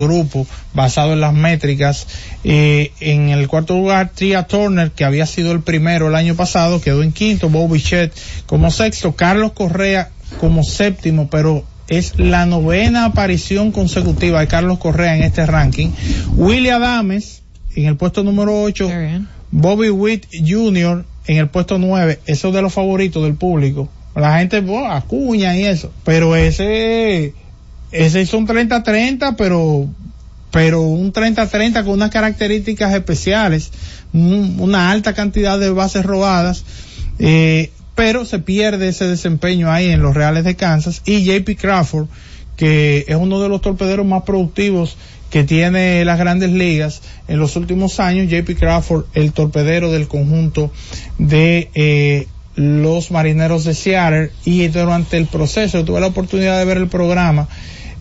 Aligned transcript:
grupo 0.00 0.46
basado 0.74 1.12
en 1.12 1.20
las 1.20 1.34
métricas. 1.34 2.06
Eh, 2.42 2.92
en 3.00 3.28
el 3.28 3.46
cuarto 3.46 3.74
lugar, 3.74 4.10
Tria 4.14 4.44
Turner, 4.44 4.90
que 4.90 5.04
había 5.04 5.26
sido 5.26 5.52
el 5.52 5.60
primero 5.60 6.08
el 6.08 6.14
año 6.14 6.34
pasado, 6.34 6.80
quedó 6.80 7.02
en 7.02 7.12
quinto, 7.12 7.50
Bobby 7.50 7.80
Chet 7.80 8.12
como 8.46 8.70
sexto, 8.70 9.14
Carlos 9.14 9.52
Correa 9.52 10.10
como 10.40 10.64
séptimo, 10.64 11.28
pero 11.28 11.64
es 11.88 12.18
la 12.18 12.46
novena 12.46 13.04
aparición 13.04 13.72
consecutiva 13.72 14.40
de 14.40 14.46
Carlos 14.46 14.78
Correa 14.78 15.16
en 15.16 15.22
este 15.22 15.44
ranking. 15.44 15.90
William 16.34 16.82
Adames 16.82 17.42
en 17.76 17.86
el 17.86 17.96
puesto 17.96 18.24
número 18.24 18.62
8, 18.62 18.90
Bobby 19.50 19.90
Witt 19.90 20.26
Jr. 20.32 21.04
en 21.26 21.36
el 21.36 21.48
puesto 21.48 21.78
9, 21.78 22.20
eso 22.26 22.52
de 22.52 22.62
los 22.62 22.72
favoritos 22.72 23.22
del 23.22 23.34
público. 23.34 23.88
La 24.14 24.38
gente, 24.38 24.62
oh, 24.66 24.86
acuña 24.86 25.56
y 25.56 25.64
eso, 25.64 25.92
pero 26.04 26.34
ese 26.34 27.32
ese 27.92 28.20
es 28.20 28.32
un 28.34 28.46
30-30, 28.46 29.34
pero, 29.36 29.88
pero 30.50 30.82
un 30.82 31.12
30-30 31.12 31.84
con 31.84 31.94
unas 31.94 32.10
características 32.10 32.94
especiales, 32.94 33.70
una 34.12 34.90
alta 34.90 35.14
cantidad 35.14 35.58
de 35.58 35.70
bases 35.70 36.04
robadas, 36.04 36.64
eh, 37.18 37.70
pero 37.94 38.24
se 38.24 38.38
pierde 38.38 38.88
ese 38.88 39.06
desempeño 39.06 39.70
ahí 39.70 39.90
en 39.90 40.02
los 40.02 40.14
Reales 40.14 40.44
de 40.44 40.56
Kansas. 40.56 41.02
Y 41.04 41.24
JP 41.24 41.58
Crawford, 41.58 42.06
que 42.56 43.04
es 43.08 43.16
uno 43.16 43.40
de 43.40 43.48
los 43.48 43.60
torpederos 43.60 44.06
más 44.06 44.22
productivos 44.22 44.96
que 45.30 45.44
tiene 45.44 46.04
las 46.04 46.18
grandes 46.18 46.50
ligas 46.50 47.02
en 47.28 47.38
los 47.38 47.56
últimos 47.56 48.00
años, 48.00 48.28
JP 48.28 48.58
Crawford, 48.58 49.04
el 49.14 49.32
torpedero 49.32 49.92
del 49.92 50.08
conjunto 50.08 50.72
de 51.18 51.70
eh, 51.74 52.26
los 52.56 53.10
marineros 53.10 53.64
de 53.64 53.74
Seattle. 53.74 54.30
Y 54.44 54.66
durante 54.68 55.16
el 55.16 55.26
proceso 55.26 55.84
tuve 55.84 56.00
la 56.00 56.08
oportunidad 56.08 56.58
de 56.58 56.64
ver 56.64 56.78
el 56.78 56.88
programa 56.88 57.48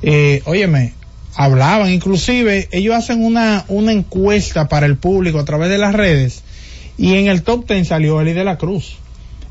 eh, 0.02 0.42
óyeme, 0.46 0.94
hablaban, 1.36 1.92
inclusive 1.92 2.68
ellos 2.72 2.96
hacen 2.96 3.24
una, 3.24 3.66
una 3.68 3.92
encuesta 3.92 4.68
para 4.68 4.86
el 4.86 4.98
público 4.98 5.40
a 5.40 5.46
través 5.46 5.70
de 5.70 5.78
las 5.78 5.94
redes 5.94 6.44
y 6.98 7.16
en 7.16 7.28
el 7.28 7.44
top 7.44 7.66
ten 7.66 7.86
salió 7.86 8.20
Eli 8.20 8.34
de 8.34 8.44
la 8.44 8.58
Cruz. 8.58 8.98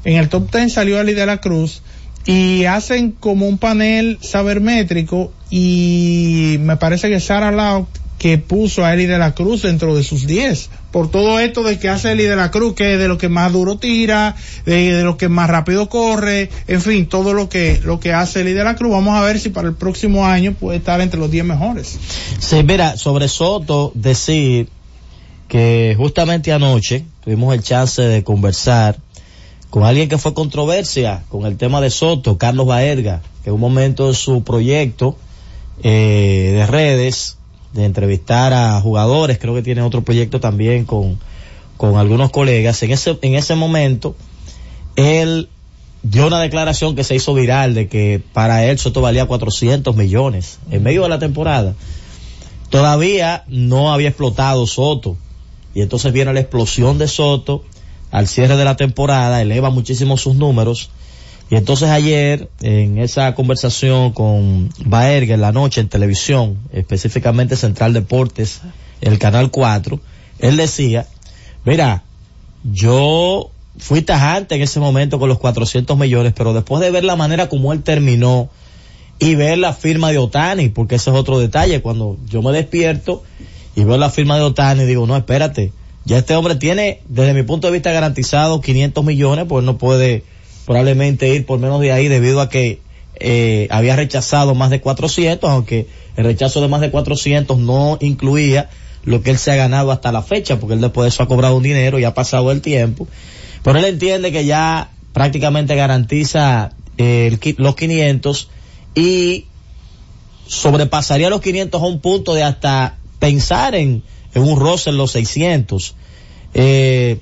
En 0.05 0.17
el 0.17 0.29
top 0.29 0.51
ten 0.51 0.71
salió 0.71 1.01
Eli 1.01 1.15
de 1.15 1.27
la 1.27 1.39
Cruz 1.39 1.83
y 2.27 2.67
hacen 2.67 3.13
como 3.13 3.49
un 3.49 3.57
panel 3.57 4.19
sabermétrico 4.21 5.33
y 5.51 6.57
me 6.61 6.77
parece 6.77 7.09
que 7.09 7.21
Sarah 7.21 7.51
Lau 7.51 7.89
que 8.19 8.37
puso 8.37 8.85
a 8.85 8.93
Eli 8.93 9.07
de 9.07 9.19
la 9.19 9.35
Cruz 9.35 9.63
dentro 9.63 9.97
de 9.97 10.05
sus 10.05 10.27
10. 10.27 10.69
Por 10.91 11.11
todo 11.11 11.39
esto 11.39 11.63
de 11.63 11.79
que 11.79 11.89
hace 11.89 12.13
Eli 12.13 12.25
de 12.25 12.37
la 12.37 12.51
Cruz, 12.51 12.75
que 12.75 12.95
es 12.95 12.99
de 12.99 13.09
lo 13.09 13.19
que 13.19 13.29
más 13.29 13.53
duro 13.53 13.77
tira, 13.77 14.35
de, 14.65 15.03
lo 15.03 15.19
que 15.19 15.29
más 15.29 15.51
rápido 15.51 15.89
corre, 15.89 16.51
en 16.67 16.81
fin, 16.81 17.07
todo 17.07 17.35
lo 17.35 17.49
que, 17.49 17.81
lo 17.85 18.01
que 18.01 18.15
hace 18.15 18.41
Eli 18.41 18.55
de 18.55 18.65
la 18.65 18.75
Cruz. 18.75 18.93
Vamos 18.93 19.15
a 19.15 19.23
ver 19.23 19.39
si 19.39 19.51
para 19.51 19.69
el 19.69 19.75
próximo 19.75 20.25
año 20.25 20.55
puede 20.55 20.79
estar 20.79 21.01
entre 21.01 21.21
los 21.21 21.31
10 21.31 21.45
mejores. 21.45 21.99
Sí, 22.39 22.63
mira, 22.63 22.97
sobre 22.97 23.29
Soto, 23.29 23.93
decir 23.95 24.69
que 25.47 25.95
justamente 25.97 26.53
anoche 26.53 27.05
tuvimos 27.23 27.55
el 27.55 27.63
chance 27.63 28.01
de 28.03 28.25
conversar 28.25 28.99
con 29.71 29.85
alguien 29.85 30.09
que 30.09 30.19
fue 30.19 30.35
controversia 30.35 31.25
con 31.29 31.45
el 31.47 31.57
tema 31.57 31.81
de 31.81 31.91
Soto, 31.91 32.39
Carlos 32.39 32.67
Baerga, 32.67 33.23
que 33.43 33.51
en 33.51 33.55
un 33.55 33.61
momento 33.61 34.09
de 34.09 34.15
su 34.15 34.43
proyecto 34.43 35.17
eh, 35.83 36.53
de 36.55 36.67
redes 36.67 37.37
de 37.73 37.85
entrevistar 37.85 38.53
a 38.53 38.81
jugadores, 38.81 39.39
creo 39.39 39.55
que 39.55 39.63
tiene 39.63 39.83
otro 39.83 40.03
proyecto 40.03 40.41
también 40.41 40.85
con, 40.85 41.19
con 41.77 41.97
algunos 41.97 42.31
colegas. 42.31 42.83
En 42.83 42.91
ese, 42.91 43.19
en 43.23 43.35
ese 43.35 43.55
momento, 43.55 44.17
él 44.97 45.49
dio 46.03 46.27
una 46.27 46.41
declaración 46.41 46.97
que 46.97 47.05
se 47.05 47.15
hizo 47.15 47.35
viral 47.35 47.75
de 47.75 47.89
que 47.89 48.23
para 48.33 48.65
él 48.65 48.79
Soto 48.79 49.01
valía 49.01 49.27
400 49.27 49.95
millones 49.97 50.59
en 50.71 50.83
medio 50.83 51.03
de 51.03 51.09
la 51.09 51.19
temporada. 51.19 51.75
Todavía 52.71 53.45
no 53.49 53.93
había 53.93 54.09
explotado 54.09 54.67
Soto. 54.67 55.17
Y 55.75 55.83
entonces 55.83 56.13
viene 56.13 56.33
la 56.33 56.41
explosión 56.41 56.99
de 56.99 57.09
Soto 57.09 57.65
al 58.11 58.27
cierre 58.27 58.57
de 58.57 58.65
la 58.65 58.77
temporada, 58.77 59.43
eleva 59.43 59.71
muchísimo 59.71 60.17
sus 60.17 60.35
números 60.35 60.91
y 61.51 61.57
entonces 61.57 61.89
ayer, 61.89 62.51
en 62.61 62.99
esa 62.99 63.35
conversación 63.35 64.13
con 64.13 64.71
Baerga 64.85 65.35
en 65.35 65.41
la 65.41 65.53
noche 65.53 65.81
en 65.81 65.89
televisión, 65.89 66.59
específicamente 66.73 67.57
Central 67.57 67.95
Deportes, 67.95 68.61
el 69.01 69.19
Canal 69.19 69.51
4, 69.51 69.99
él 70.41 70.57
decía, 70.59 71.07
mira, 71.65 72.03
yo 72.65 73.51
fui 73.79 74.03
tajante 74.03 74.57
en 74.57 74.63
ese 74.63 74.79
momento 74.79 75.19
con 75.19 75.31
los 75.31 75.39
400 75.39 75.97
millones, 75.97 76.35
pero 76.37 76.53
después 76.53 76.83
de 76.83 76.91
ver 76.91 77.05
la 77.05 77.17
manera 77.17 77.49
como 77.49 77.73
él 77.73 77.83
terminó 77.83 78.51
y 79.19 79.35
ver 79.35 79.57
la 79.57 79.73
firma 79.73 80.11
de 80.11 80.19
Otani, 80.19 80.69
porque 80.69 80.97
ese 80.97 81.11
es 81.11 81.17
otro 81.17 81.39
detalle, 81.39 81.81
cuando 81.81 82.19
yo 82.29 82.43
me 82.43 82.53
despierto 82.53 83.23
y 83.75 83.85
veo 83.85 83.97
la 83.97 84.11
firma 84.11 84.37
de 84.37 84.43
Otani, 84.43 84.85
digo, 84.85 85.07
no, 85.07 85.17
espérate, 85.17 85.73
ya 86.05 86.19
este 86.19 86.35
hombre 86.35 86.57
tiene, 86.57 87.01
desde 87.09 87.33
mi 87.33 87.43
punto 87.43 87.69
de 87.69 87.73
vista, 87.73 87.91
garantizado 87.91 88.61
500 88.61 89.03
millones, 89.03 89.47
pues 89.49 89.65
no 89.65 89.79
puede 89.79 90.25
probablemente 90.69 91.35
ir 91.35 91.47
por 91.47 91.59
menos 91.59 91.81
de 91.81 91.93
ahí 91.93 92.09
debido 92.09 92.43
a 92.43 92.51
que 92.51 92.83
eh, 93.19 93.69
había 93.71 93.97
rechazado 93.97 94.55
más 94.55 94.69
de 94.69 94.83
400, 94.83 95.49
aunque 95.49 95.87
el 96.15 96.25
rechazo 96.27 96.61
de 96.61 96.69
más 96.69 96.83
de 96.83 96.91
400 96.91 97.57
no 97.57 97.97
incluía 98.03 98.69
lo 99.03 99.23
que 99.23 99.31
él 99.31 99.39
se 99.39 99.51
ha 99.51 99.57
ganado 99.57 99.93
hasta 99.93 100.13
la 100.13 100.21
fecha, 100.21 100.61
porque 100.61 100.75
él 100.75 100.83
después 100.83 101.05
de 101.05 101.09
eso 101.09 101.23
ha 101.23 101.27
cobrado 101.27 101.57
un 101.57 101.63
dinero 101.63 101.99
y 101.99 102.05
ha 102.05 102.13
pasado 102.13 102.51
el 102.53 102.61
tiempo. 102.61 103.09
Pero 103.63 103.79
él 103.79 103.87
entiende 103.87 104.31
que 104.31 104.45
ya 104.45 104.91
prácticamente 105.15 105.75
garantiza 105.75 106.73
eh, 106.99 107.35
los 107.57 107.75
500 107.75 108.51
y 108.95 109.47
sobrepasaría 110.49 111.31
los 111.31 111.41
500 111.41 111.81
a 111.81 111.87
un 111.87 112.01
punto 112.01 112.35
de 112.35 112.43
hasta 112.43 112.99
pensar 113.19 113.75
en, 113.75 114.03
en 114.35 114.43
un 114.43 114.61
roce 114.61 114.91
en 114.91 114.99
los 114.99 115.13
600. 115.13 115.95
Eh, 116.53 117.21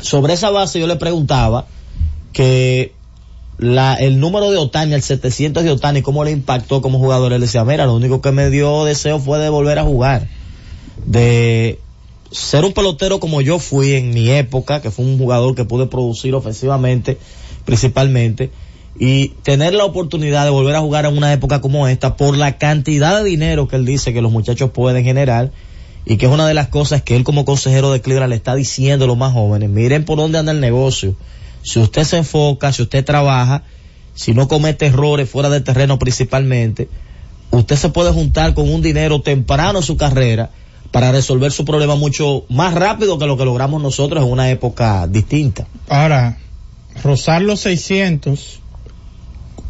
sobre 0.00 0.34
esa 0.34 0.50
base 0.50 0.78
yo 0.78 0.86
le 0.86 0.94
preguntaba, 0.94 1.66
que 2.32 2.92
la, 3.58 3.94
el 3.94 4.20
número 4.20 4.50
de 4.50 4.56
Otani, 4.56 4.94
el 4.94 5.02
700 5.02 5.62
de 5.62 5.70
Otani, 5.70 6.02
cómo 6.02 6.24
le 6.24 6.30
impactó 6.30 6.80
como 6.80 6.98
jugador. 6.98 7.32
Él 7.32 7.40
decía, 7.42 7.64
mira, 7.64 7.86
lo 7.86 7.94
único 7.94 8.22
que 8.22 8.32
me 8.32 8.48
dio 8.48 8.84
deseo 8.84 9.18
fue 9.18 9.38
de 9.38 9.50
volver 9.50 9.78
a 9.78 9.84
jugar. 9.84 10.28
De 11.04 11.78
ser 12.30 12.64
un 12.64 12.72
pelotero 12.72 13.20
como 13.20 13.40
yo 13.40 13.58
fui 13.58 13.92
en 13.94 14.10
mi 14.10 14.30
época, 14.30 14.80
que 14.80 14.90
fue 14.90 15.04
un 15.04 15.18
jugador 15.18 15.54
que 15.54 15.64
pude 15.64 15.86
producir 15.86 16.34
ofensivamente, 16.34 17.18
principalmente, 17.64 18.50
y 18.98 19.28
tener 19.42 19.74
la 19.74 19.84
oportunidad 19.84 20.44
de 20.44 20.50
volver 20.50 20.76
a 20.76 20.80
jugar 20.80 21.06
en 21.06 21.16
una 21.16 21.32
época 21.32 21.60
como 21.60 21.86
esta 21.88 22.16
por 22.16 22.36
la 22.36 22.58
cantidad 22.58 23.18
de 23.18 23.28
dinero 23.28 23.68
que 23.68 23.76
él 23.76 23.84
dice 23.84 24.12
que 24.12 24.22
los 24.22 24.32
muchachos 24.32 24.70
pueden 24.70 25.04
generar 25.04 25.52
y 26.04 26.16
que 26.16 26.26
es 26.26 26.32
una 26.32 26.46
de 26.46 26.54
las 26.54 26.68
cosas 26.68 27.02
que 27.02 27.14
él 27.14 27.24
como 27.24 27.44
consejero 27.44 27.92
de 27.92 28.00
Cleveland 28.00 28.30
le 28.30 28.36
está 28.36 28.54
diciendo 28.54 29.04
a 29.04 29.08
los 29.08 29.16
más 29.16 29.32
jóvenes, 29.32 29.70
miren 29.70 30.04
por 30.04 30.18
dónde 30.18 30.38
anda 30.38 30.52
el 30.52 30.60
negocio 30.60 31.14
si 31.62 31.78
usted 31.78 32.04
se 32.04 32.18
enfoca, 32.18 32.72
si 32.72 32.82
usted 32.82 33.04
trabaja, 33.04 33.62
si 34.14 34.34
no 34.34 34.48
comete 34.48 34.86
errores 34.86 35.28
fuera 35.28 35.48
del 35.48 35.64
terreno 35.64 35.98
principalmente, 35.98 36.88
usted 37.50 37.76
se 37.76 37.88
puede 37.90 38.12
juntar 38.12 38.54
con 38.54 38.68
un 38.68 38.82
dinero 38.82 39.22
temprano 39.22 39.78
en 39.78 39.84
su 39.84 39.96
carrera 39.96 40.50
para 40.90 41.12
resolver 41.12 41.52
su 41.52 41.64
problema 41.64 41.94
mucho 41.94 42.44
más 42.48 42.74
rápido 42.74 43.18
que 43.18 43.26
lo 43.26 43.36
que 43.36 43.44
logramos 43.44 43.80
nosotros 43.80 44.24
en 44.24 44.30
una 44.30 44.50
época 44.50 45.06
distinta. 45.06 45.66
Ahora, 45.88 46.38
rozar 47.02 47.42
los 47.42 47.60
600 47.60 48.60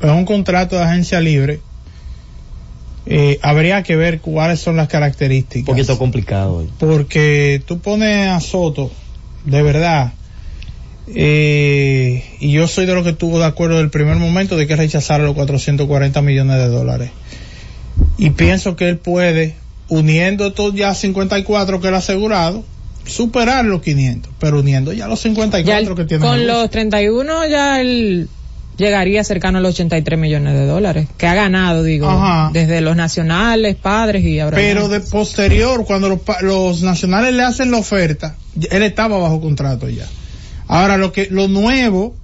es 0.00 0.10
un 0.10 0.24
contrato 0.24 0.76
de 0.76 0.82
agencia 0.82 1.20
libre. 1.20 1.60
Eh, 3.06 3.38
habría 3.42 3.82
que 3.82 3.96
ver 3.96 4.20
cuáles 4.20 4.60
son 4.60 4.76
las 4.76 4.88
características. 4.88 5.68
Un 5.68 5.74
poquito 5.74 5.98
complicado. 5.98 6.58
Hoy. 6.58 6.70
Porque 6.78 7.62
tú 7.66 7.80
pones 7.80 8.28
a 8.28 8.40
Soto, 8.40 8.90
de 9.44 9.62
verdad, 9.62 10.12
eh, 11.14 12.24
y 12.40 12.52
yo 12.52 12.68
soy 12.68 12.86
de 12.86 12.94
los 12.94 13.04
que 13.04 13.10
estuvo 13.10 13.38
de 13.38 13.44
acuerdo 13.44 13.78
del 13.78 13.90
primer 13.90 14.16
momento 14.16 14.56
de 14.56 14.66
que 14.66 14.76
rechazar 14.76 15.20
los 15.20 15.34
440 15.34 16.22
millones 16.22 16.56
de 16.58 16.68
dólares. 16.68 17.10
Y 18.18 18.30
pienso 18.30 18.76
que 18.76 18.88
él 18.88 18.98
puede, 18.98 19.54
uniendo 19.88 20.46
estos 20.46 20.74
ya 20.74 20.94
54 20.94 21.80
que 21.80 21.88
él 21.88 21.94
ha 21.94 21.98
asegurado, 21.98 22.64
superar 23.06 23.64
los 23.64 23.82
500, 23.82 24.32
pero 24.38 24.60
uniendo 24.60 24.92
ya 24.92 25.08
los 25.08 25.20
54 25.20 25.94
que 25.94 26.04
tiene. 26.04 26.24
Con 26.24 26.46
los 26.46 26.70
31 26.70 27.46
ya 27.48 27.80
él 27.80 28.28
llegaría 28.76 29.22
cercano 29.24 29.58
a 29.58 29.60
los 29.60 29.74
83 29.74 30.18
millones 30.18 30.54
de 30.54 30.66
dólares, 30.66 31.08
que 31.18 31.26
ha 31.26 31.34
ganado, 31.34 31.82
digo, 31.82 32.08
desde 32.52 32.80
los 32.80 32.96
nacionales, 32.96 33.76
padres 33.76 34.24
y 34.24 34.40
ahora. 34.40 34.56
Pero 34.56 34.88
de 34.88 35.00
posterior, 35.00 35.84
cuando 35.84 36.08
los, 36.08 36.20
los 36.42 36.82
nacionales 36.82 37.34
le 37.34 37.42
hacen 37.42 37.70
la 37.70 37.78
oferta, 37.78 38.36
él 38.70 38.82
estaba 38.82 39.18
bajo 39.18 39.40
contrato 39.40 39.88
ya. 39.88 40.06
Ahora, 40.70 40.98
lo 40.98 41.10
que, 41.10 41.26
lo 41.32 41.48
nuevo, 41.48 42.14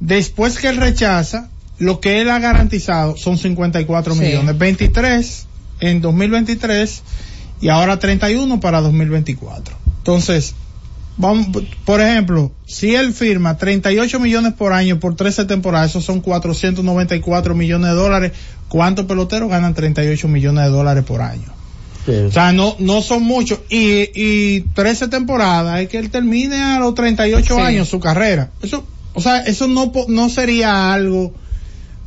después 0.00 0.56
que 0.56 0.68
él 0.68 0.78
rechaza, 0.78 1.50
lo 1.78 2.00
que 2.00 2.22
él 2.22 2.30
ha 2.30 2.38
garantizado 2.38 3.18
son 3.18 3.36
54 3.36 4.14
millones, 4.14 4.56
23 4.56 5.46
en 5.80 6.00
2023 6.00 7.02
y 7.60 7.68
ahora 7.68 7.98
31 7.98 8.58
para 8.58 8.80
2024. 8.80 9.76
Entonces, 9.98 10.54
vamos, 11.18 11.48
por 11.84 12.00
ejemplo, 12.00 12.52
si 12.64 12.94
él 12.94 13.12
firma 13.12 13.58
38 13.58 14.18
millones 14.18 14.54
por 14.54 14.72
año 14.72 14.98
por 14.98 15.14
13 15.14 15.44
temporadas, 15.44 15.90
esos 15.90 16.06
son 16.06 16.22
494 16.22 17.54
millones 17.54 17.90
de 17.90 17.96
dólares. 17.96 18.32
¿Cuántos 18.70 19.04
peloteros 19.04 19.50
ganan 19.50 19.74
38 19.74 20.26
millones 20.26 20.64
de 20.64 20.70
dólares 20.70 21.04
por 21.04 21.20
año? 21.20 21.59
O 22.06 22.30
sea, 22.30 22.52
no, 22.52 22.76
no 22.78 23.02
son 23.02 23.22
muchos. 23.22 23.60
Y, 23.68 24.10
y 24.14 24.60
13 24.74 25.08
temporadas 25.08 25.80
es 25.80 25.88
que 25.88 25.98
él 25.98 26.10
termine 26.10 26.60
a 26.60 26.78
los 26.78 26.94
38 26.94 27.58
años 27.60 27.88
su 27.88 28.00
carrera. 28.00 28.50
Eso, 28.62 28.84
o 29.14 29.20
sea, 29.20 29.40
eso 29.40 29.66
no, 29.66 29.92
no 30.08 30.28
sería 30.28 30.92
algo 30.92 31.32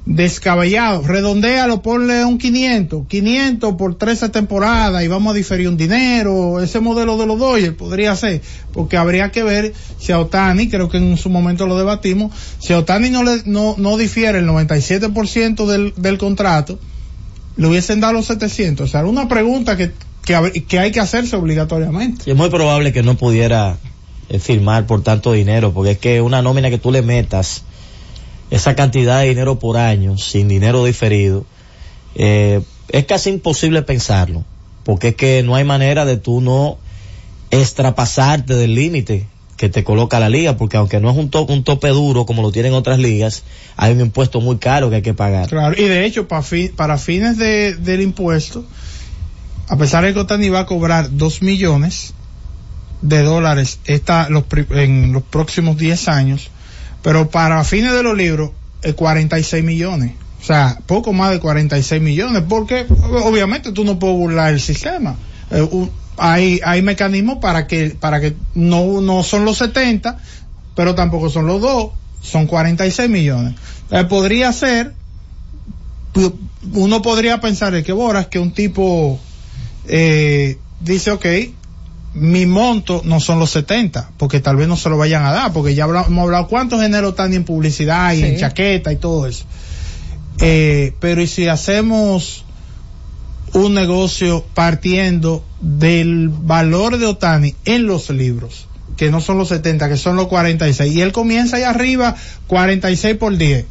descabellado. 0.05 1.03
Redondéalo, 1.03 1.81
ponle 1.81 2.25
un 2.25 2.37
500. 2.37 3.07
500 3.07 3.75
por 3.75 3.97
13 3.97 4.29
temporadas 4.29 5.03
y 5.03 5.07
vamos 5.07 5.33
a 5.33 5.37
diferir 5.37 5.69
un 5.69 5.77
dinero. 5.77 6.61
Ese 6.61 6.79
modelo 6.79 7.17
de 7.17 7.25
los 7.25 7.39
Dodgers 7.39 7.75
podría 7.75 8.15
ser. 8.15 8.41
Porque 8.73 8.97
habría 8.97 9.31
que 9.31 9.43
ver 9.43 9.73
si 9.99 10.11
a 10.11 10.19
Otani, 10.19 10.69
creo 10.69 10.89
que 10.89 10.97
en 10.97 11.17
su 11.17 11.29
momento 11.29 11.67
lo 11.67 11.77
debatimos, 11.77 12.33
si 12.59 12.73
a 12.73 12.79
Otani 12.79 13.09
no, 13.09 13.23
le, 13.23 13.43
no, 13.45 13.75
no 13.77 13.97
difiere 13.97 14.39
el 14.39 14.47
97% 14.47 15.65
del, 15.65 15.93
del 15.95 16.17
contrato, 16.17 16.79
le 17.55 17.67
hubiesen 17.67 17.99
dado 17.99 18.13
los 18.13 18.25
700. 18.25 18.87
O 18.87 18.91
sea, 18.91 19.05
una 19.05 19.27
pregunta 19.27 19.77
que, 19.77 19.91
que, 20.25 20.65
que 20.67 20.79
hay 20.79 20.91
que 20.91 20.99
hacerse 20.99 21.35
obligatoriamente. 21.35 22.29
Es 22.29 22.37
muy 22.37 22.49
probable 22.49 22.93
que 22.93 23.03
no 23.03 23.15
pudiera 23.15 23.77
eh, 24.29 24.39
firmar 24.39 24.85
por 24.87 25.03
tanto 25.03 25.33
dinero, 25.33 25.73
porque 25.73 25.91
es 25.91 25.97
que 25.97 26.21
una 26.21 26.41
nómina 26.41 26.69
que 26.69 26.77
tú 26.77 26.91
le 26.91 27.01
metas 27.01 27.63
esa 28.49 28.75
cantidad 28.75 29.21
de 29.21 29.29
dinero 29.29 29.59
por 29.59 29.77
año, 29.77 30.17
sin 30.17 30.47
dinero 30.47 30.85
diferido, 30.85 31.45
eh, 32.15 32.61
es 32.89 33.05
casi 33.05 33.29
imposible 33.31 33.81
pensarlo, 33.81 34.43
porque 34.83 35.09
es 35.09 35.15
que 35.15 35.43
no 35.43 35.55
hay 35.55 35.63
manera 35.63 36.05
de 36.05 36.17
tú 36.17 36.41
no 36.41 36.77
extrapasarte 37.51 38.55
del 38.55 38.75
límite 38.75 39.27
que 39.57 39.69
te 39.69 39.83
coloca 39.83 40.19
la 40.19 40.29
liga, 40.29 40.57
porque 40.57 40.77
aunque 40.77 40.99
no 40.99 41.09
es 41.09 41.17
un, 41.17 41.29
un 41.47 41.63
tope 41.63 41.89
duro 41.89 42.25
como 42.25 42.41
lo 42.41 42.51
tienen 42.51 42.73
otras 42.73 42.99
ligas, 42.99 43.43
hay 43.77 43.93
un 43.93 44.01
impuesto 44.01 44.41
muy 44.41 44.57
caro 44.57 44.89
que 44.89 44.97
hay 44.97 45.01
que 45.01 45.13
pagar. 45.13 45.47
Claro, 45.49 45.75
y 45.77 45.83
de 45.83 46.05
hecho, 46.05 46.27
para, 46.27 46.43
para 46.75 46.97
fines 46.97 47.37
de, 47.37 47.75
del 47.75 48.01
impuesto, 48.01 48.65
a 49.67 49.77
pesar 49.77 50.03
de 50.03 50.13
que 50.13 50.19
Otani 50.19 50.49
va 50.49 50.61
a 50.61 50.65
cobrar 50.65 51.15
dos 51.15 51.41
millones 51.41 52.13
de 53.01 53.21
dólares 53.21 53.79
esta, 53.85 54.29
los, 54.29 54.45
en 54.71 55.11
los 55.13 55.23
próximos 55.23 55.77
10 55.77 56.07
años, 56.07 56.49
pero 57.01 57.29
para 57.29 57.63
fines 57.63 57.93
de 57.93 58.03
los 58.03 58.17
libros, 58.17 58.51
es 58.81 58.93
46 58.95 59.63
millones. 59.63 60.13
O 60.41 60.45
sea, 60.45 60.77
poco 60.85 61.13
más 61.13 61.31
de 61.31 61.39
46 61.39 62.01
millones, 62.01 62.43
porque 62.49 62.85
obviamente 63.23 63.71
tú 63.71 63.85
no 63.85 63.97
puedes 63.97 64.17
burlar 64.17 64.53
el 64.53 64.59
sistema. 64.59 65.15
Eh, 65.51 65.67
hay, 66.17 66.59
hay 66.63 66.81
mecanismos 66.81 67.39
para 67.39 67.67
que, 67.67 67.95
para 67.99 68.19
que 68.19 68.35
no, 68.55 69.01
no 69.01 69.23
son 69.23 69.45
los 69.45 69.57
70, 69.57 70.19
pero 70.75 70.95
tampoco 70.95 71.29
son 71.29 71.47
los 71.47 71.61
dos, 71.61 71.91
son 72.21 72.47
46 72.47 73.09
millones. 73.09 73.55
Eh, 73.91 74.03
podría 74.05 74.51
ser, 74.51 74.93
uno 76.73 77.01
podría 77.01 77.41
pensar 77.41 77.81
que 77.83 77.91
Boras, 77.91 78.27
que 78.27 78.39
un 78.39 78.51
tipo 78.51 79.19
eh, 79.87 80.57
dice, 80.79 81.11
ok, 81.11 81.25
mi 82.15 82.45
monto 82.45 83.01
no 83.05 83.19
son 83.19 83.39
los 83.39 83.49
70, 83.51 84.11
porque 84.17 84.39
tal 84.39 84.55
vez 84.55 84.67
no 84.67 84.77
se 84.77 84.89
lo 84.89 84.97
vayan 84.97 85.25
a 85.25 85.31
dar, 85.31 85.53
porque 85.53 85.73
ya 85.73 85.85
hemos 85.85 86.23
hablado 86.23 86.47
cuántos 86.47 86.81
géneros 86.81 87.11
están 87.11 87.33
en 87.33 87.43
publicidad 87.43 88.13
y 88.13 88.23
en 88.23 88.37
chaqueta 88.37 88.91
y 88.91 88.97
todo 88.97 89.25
eso. 89.27 89.45
Eh, 90.39 90.93
pero 90.99 91.21
y 91.21 91.27
si 91.27 91.47
hacemos 91.47 92.45
un 93.53 93.73
negocio 93.73 94.43
partiendo 94.53 95.43
del 95.61 96.29
valor 96.29 96.97
de 96.97 97.05
Otani 97.05 97.55
en 97.65 97.85
los 97.85 98.09
libros, 98.09 98.67
que 98.97 99.11
no 99.11 99.21
son 99.21 99.37
los 99.37 99.49
70, 99.49 99.89
que 99.89 99.97
son 99.97 100.15
los 100.15 100.27
46, 100.27 100.93
y 100.93 101.01
él 101.01 101.11
comienza 101.11 101.57
ahí 101.57 101.63
arriba 101.63 102.15
46 102.47 103.17
por 103.17 103.37
10, 103.37 103.65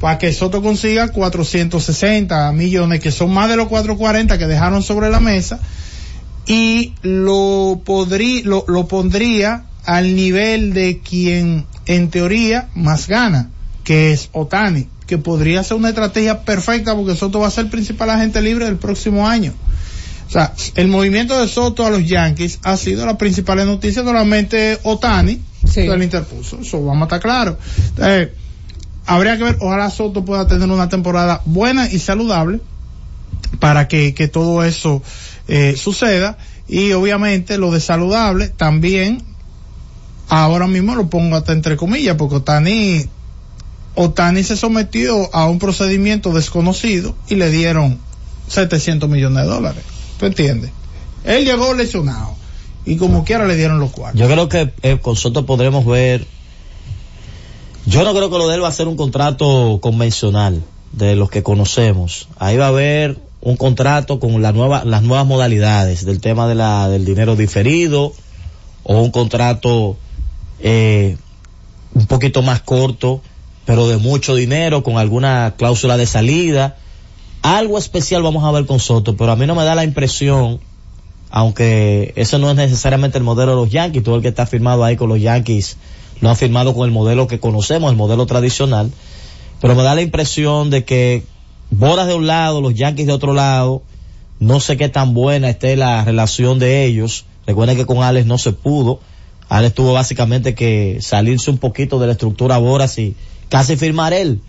para 0.00 0.18
que 0.18 0.32
Soto 0.32 0.62
consiga 0.62 1.08
460 1.08 2.52
millones, 2.52 3.00
que 3.00 3.10
son 3.10 3.32
más 3.32 3.48
de 3.48 3.56
los 3.56 3.68
440 3.68 4.38
que 4.38 4.46
dejaron 4.46 4.82
sobre 4.82 5.10
la 5.10 5.20
mesa, 5.20 5.60
y 6.46 6.94
lo, 7.02 7.80
podría, 7.84 8.42
lo, 8.44 8.64
lo 8.68 8.86
pondría 8.86 9.64
al 9.84 10.14
nivel 10.14 10.72
de 10.72 11.00
quien 11.00 11.66
en 11.86 12.10
teoría 12.10 12.68
más 12.74 13.08
gana, 13.08 13.50
que 13.82 14.12
es 14.12 14.28
Otani, 14.32 14.88
que 15.06 15.18
podría 15.18 15.62
ser 15.62 15.76
una 15.76 15.90
estrategia 15.90 16.42
perfecta 16.42 16.94
porque 16.94 17.14
Soto 17.14 17.40
va 17.40 17.46
a 17.46 17.50
ser 17.50 17.66
el 17.66 17.70
principal 17.70 18.10
agente 18.10 18.42
libre 18.42 18.64
del 18.64 18.76
próximo 18.76 19.28
año. 19.28 19.54
O 20.26 20.30
sea, 20.30 20.52
el 20.74 20.88
movimiento 20.88 21.38
de 21.40 21.46
Soto 21.46 21.86
a 21.86 21.90
los 21.90 22.04
Yankees 22.04 22.58
ha 22.64 22.76
sido 22.76 23.06
la 23.06 23.16
principal 23.16 23.64
noticia, 23.64 24.02
solamente 24.02 24.78
Otani, 24.82 25.40
sí. 25.64 25.80
el 25.80 26.02
interpuso, 26.02 26.58
eso 26.60 26.84
vamos 26.84 27.02
a 27.02 27.16
estar 27.16 27.20
claros. 27.20 27.56
habría 29.06 29.38
que 29.38 29.44
ver, 29.44 29.56
ojalá 29.60 29.88
Soto 29.90 30.24
pueda 30.24 30.48
tener 30.48 30.68
una 30.68 30.88
temporada 30.88 31.42
buena 31.44 31.88
y 31.88 32.00
saludable 32.00 32.60
para 33.60 33.86
que, 33.86 34.14
que 34.14 34.26
todo 34.26 34.64
eso 34.64 35.02
eh, 35.46 35.76
suceda 35.76 36.36
y 36.68 36.92
obviamente 36.92 37.58
lo 37.58 37.70
de 37.70 37.80
saludable 37.80 38.48
también 38.48 39.22
ahora 40.28 40.66
mismo 40.66 40.96
lo 40.96 41.08
pongo 41.08 41.36
hasta 41.36 41.52
entre 41.52 41.76
comillas 41.76 42.16
porque 42.16 42.36
Otani 42.36 43.08
Otani 43.96 44.44
se 44.44 44.56
sometió 44.56 45.34
a 45.34 45.46
un 45.46 45.58
procedimiento 45.58 46.32
desconocido 46.32 47.16
y 47.28 47.34
le 47.34 47.50
dieron 47.50 47.98
700 48.48 49.08
millones 49.08 49.44
de 49.44 49.48
dólares. 49.48 49.84
¿tú 50.18 50.26
entiendes? 50.26 50.70
él 51.24 51.44
llegó 51.44 51.74
lesionado 51.74 52.36
y 52.84 52.96
como 52.96 53.24
quiera 53.24 53.46
le 53.46 53.56
dieron 53.56 53.80
los 53.80 53.90
cuartos. 53.90 54.20
Yo 54.20 54.28
creo 54.28 54.48
que 54.48 54.72
eh, 54.82 54.98
con 55.00 55.16
Soto 55.16 55.44
podremos 55.44 55.84
ver 55.84 56.26
yo 57.86 58.02
no 58.02 58.12
creo 58.14 58.30
que 58.30 58.38
lo 58.38 58.48
de 58.48 58.56
él 58.56 58.62
va 58.64 58.68
a 58.68 58.72
ser 58.72 58.88
un 58.88 58.96
contrato 58.96 59.78
convencional 59.80 60.64
de 60.90 61.14
los 61.14 61.30
que 61.30 61.44
conocemos. 61.44 62.28
Ahí 62.36 62.56
va 62.56 62.66
a 62.66 62.68
haber 62.68 63.18
un 63.40 63.56
contrato 63.56 64.18
con 64.18 64.42
las 64.42 64.54
nuevas 64.54 65.26
modalidades 65.26 66.04
del 66.04 66.20
tema 66.20 66.48
de 66.48 66.56
la, 66.56 66.88
del 66.88 67.04
dinero 67.04 67.36
diferido 67.36 68.12
o 68.82 69.00
un 69.00 69.12
contrato 69.12 69.96
eh, 70.58 71.16
un 71.94 72.06
poquito 72.06 72.42
más 72.42 72.60
corto, 72.60 73.20
pero 73.66 73.86
de 73.88 73.98
mucho 73.98 74.34
dinero, 74.34 74.82
con 74.82 74.96
alguna 74.96 75.54
cláusula 75.58 75.98
de 75.98 76.06
salida. 76.06 76.76
Algo 77.42 77.76
especial 77.76 78.22
vamos 78.22 78.44
a 78.44 78.50
ver 78.52 78.64
con 78.64 78.80
Soto, 78.80 79.16
pero 79.16 79.32
a 79.32 79.36
mí 79.36 79.46
no 79.46 79.54
me 79.54 79.64
da 79.64 79.74
la 79.74 79.84
impresión, 79.84 80.60
aunque 81.30 82.14
eso 82.16 82.38
no 82.38 82.50
es 82.50 82.56
necesariamente 82.56 83.18
el 83.18 83.24
modelo 83.24 83.50
de 83.50 83.56
los 83.56 83.70
Yankees, 83.70 84.02
todo 84.02 84.16
el 84.16 84.22
que 84.22 84.28
está 84.28 84.46
firmado 84.46 84.82
ahí 84.84 84.96
con 84.96 85.10
los 85.10 85.20
Yankees 85.20 85.76
lo 86.20 86.30
ha 86.30 86.34
firmado 86.34 86.74
con 86.74 86.86
el 86.86 86.92
modelo 86.92 87.26
que 87.26 87.40
conocemos, 87.40 87.90
el 87.90 87.96
modelo 87.96 88.24
tradicional, 88.24 88.90
pero 89.60 89.74
me 89.74 89.82
da 89.82 89.94
la 89.94 90.00
impresión 90.00 90.70
de 90.70 90.84
que 90.84 91.24
Boras 91.70 92.06
de 92.06 92.14
un 92.14 92.26
lado, 92.26 92.60
los 92.60 92.74
Yankees 92.74 93.06
de 93.06 93.12
otro 93.12 93.34
lado. 93.34 93.82
No 94.38 94.60
sé 94.60 94.76
qué 94.76 94.88
tan 94.88 95.14
buena 95.14 95.48
esté 95.48 95.76
la 95.76 96.04
relación 96.04 96.58
de 96.58 96.84
ellos. 96.84 97.24
Recuerden 97.46 97.76
que 97.76 97.86
con 97.86 98.02
Alex 98.02 98.26
no 98.26 98.38
se 98.38 98.52
pudo. 98.52 99.00
Alex 99.48 99.74
tuvo 99.74 99.92
básicamente 99.92 100.54
que 100.54 100.98
salirse 101.00 101.50
un 101.50 101.58
poquito 101.58 101.98
de 101.98 102.06
la 102.06 102.12
estructura 102.12 102.58
Boras 102.58 102.98
y 102.98 103.16
casi 103.48 103.76
firmar 103.76 104.12
él. 104.12 104.40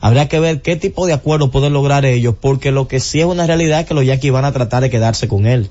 Habría 0.00 0.28
que 0.28 0.38
ver 0.38 0.62
qué 0.62 0.76
tipo 0.76 1.06
de 1.06 1.12
acuerdo 1.12 1.50
pueden 1.50 1.72
lograr 1.72 2.04
ellos, 2.04 2.34
porque 2.40 2.70
lo 2.70 2.86
que 2.86 3.00
sí 3.00 3.20
es 3.20 3.26
una 3.26 3.46
realidad 3.46 3.80
es 3.80 3.86
que 3.86 3.94
los 3.94 4.04
Yankees 4.04 4.32
van 4.32 4.44
a 4.44 4.52
tratar 4.52 4.82
de 4.82 4.90
quedarse 4.90 5.26
con 5.26 5.46
él. 5.46 5.68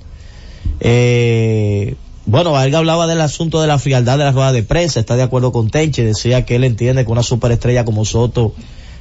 Eh, 0.80 1.96
bueno, 2.26 2.52
Valga 2.52 2.80
hablaba 2.80 3.08
del 3.08 3.22
asunto 3.22 3.62
de 3.62 3.68
la 3.68 3.80
frialdad 3.80 4.18
de 4.18 4.26
la 4.26 4.32
rueda 4.32 4.52
de 4.52 4.64
prensa, 4.64 5.00
está 5.00 5.16
de 5.16 5.24
acuerdo 5.24 5.54
con 5.54 5.70
Tenche, 5.70 6.04
decía 6.04 6.46
que 6.46 6.58
él 6.58 6.66
entiende 6.66 7.06
que 7.06 7.12
una 7.12 7.24
superestrella 7.24 7.86
como 7.86 8.04
Soto 8.04 8.54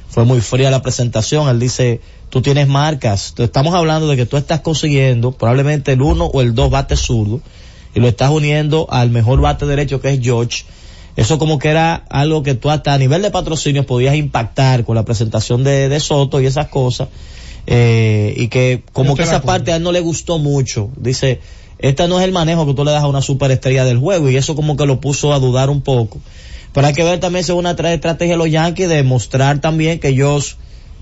fue 0.07 0.23
muy 0.23 0.39
fría 0.39 0.71
la 0.71 0.81
presentación. 0.81 1.49
Él 1.49 1.59
dice, 1.59 1.99
tú 2.29 2.41
tienes 2.41 2.69
marcas. 2.69 3.33
estamos 3.37 3.73
hablando 3.73 4.07
de 4.07 4.15
que 4.15 4.25
tú 4.25 4.37
estás 4.37 4.61
consiguiendo 4.61 5.33
probablemente 5.33 5.91
el 5.91 6.01
uno 6.01 6.25
o 6.25 6.41
el 6.41 6.55
dos 6.55 6.71
bates 6.71 7.01
zurdo 7.01 7.41
y 7.93 7.99
lo 7.99 8.07
estás 8.07 8.29
uniendo 8.29 8.87
al 8.89 9.09
mejor 9.09 9.41
bate 9.41 9.65
derecho 9.65 9.99
que 9.99 10.13
es 10.13 10.21
George. 10.21 10.63
Eso 11.17 11.39
como 11.39 11.57
que 11.57 11.69
era 11.69 11.95
algo 12.09 12.43
que 12.43 12.53
tú 12.53 12.69
hasta 12.69 12.93
a 12.93 12.97
nivel 12.97 13.23
de 13.23 13.31
patrocinio 13.31 13.85
podías 13.85 14.15
impactar 14.15 14.85
con 14.85 14.95
la 14.95 15.03
presentación 15.03 15.63
de, 15.63 15.89
de 15.89 15.99
Soto 15.99 16.39
y 16.39 16.45
esas 16.45 16.67
cosas. 16.67 17.09
Eh, 17.65 18.33
y 18.37 18.47
que 18.47 18.83
como 18.93 19.15
que 19.15 19.23
esa 19.23 19.41
parte 19.41 19.73
a 19.73 19.77
él 19.77 19.83
no 19.83 19.91
le 19.91 19.99
gustó 19.99 20.37
mucho. 20.37 20.91
Dice, 20.95 21.41
este 21.79 22.07
no 22.07 22.19
es 22.19 22.25
el 22.25 22.31
manejo 22.31 22.67
que 22.67 22.75
tú 22.75 22.85
le 22.85 22.91
das 22.91 23.03
a 23.03 23.07
una 23.07 23.23
superestrella 23.23 23.83
del 23.83 23.97
juego 23.97 24.29
y 24.29 24.37
eso 24.37 24.55
como 24.55 24.77
que 24.77 24.85
lo 24.85 25.01
puso 25.01 25.33
a 25.33 25.39
dudar 25.39 25.71
un 25.71 25.81
poco. 25.81 26.19
Pero 26.71 26.85
hay 26.85 26.93
que 26.93 27.03
ver 27.03 27.19
también 27.19 27.43
si 27.43 27.51
es 27.51 27.57
una 27.57 27.71
estrategia 27.71 28.33
de 28.33 28.37
los 28.37 28.51
Yankees 28.51 28.87
de 28.87 29.01
mostrar 29.01 29.59
también 29.59 29.99
que 29.99 30.09
ellos 30.09 30.57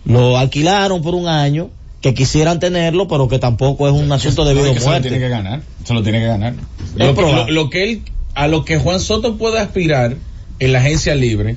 lo 0.05 0.37
alquilaron 0.37 1.01
por 1.01 1.13
un 1.13 1.27
año, 1.27 1.71
que 1.99 2.13
quisieran 2.13 2.61
tenerlo, 2.61 3.09
pero 3.09 3.27
que 3.27 3.37
tampoco 3.37 3.87
es 3.89 3.93
un 3.93 4.09
asunto 4.11 4.45
de 4.45 4.53
vida 4.53 4.71
o 4.71 4.75
muerte. 4.75 4.81
Se 4.81 4.93
lo 4.93 5.01
tiene 5.01 5.19
que 5.19 5.29
ganar, 5.29 5.61
se 5.83 5.93
lo 5.93 6.03
tiene 6.03 6.19
que 6.19 6.27
ganar. 6.27 6.53
Lo, 7.49 7.69
que 7.69 7.83
él, 7.83 8.03
a 8.35 8.47
lo 8.47 8.65
que 8.65 8.77
Juan 8.77 8.99
Soto 8.99 9.37
puede 9.37 9.59
aspirar 9.59 10.17
en 10.59 10.73
la 10.73 10.79
agencia 10.79 11.15
libre, 11.15 11.55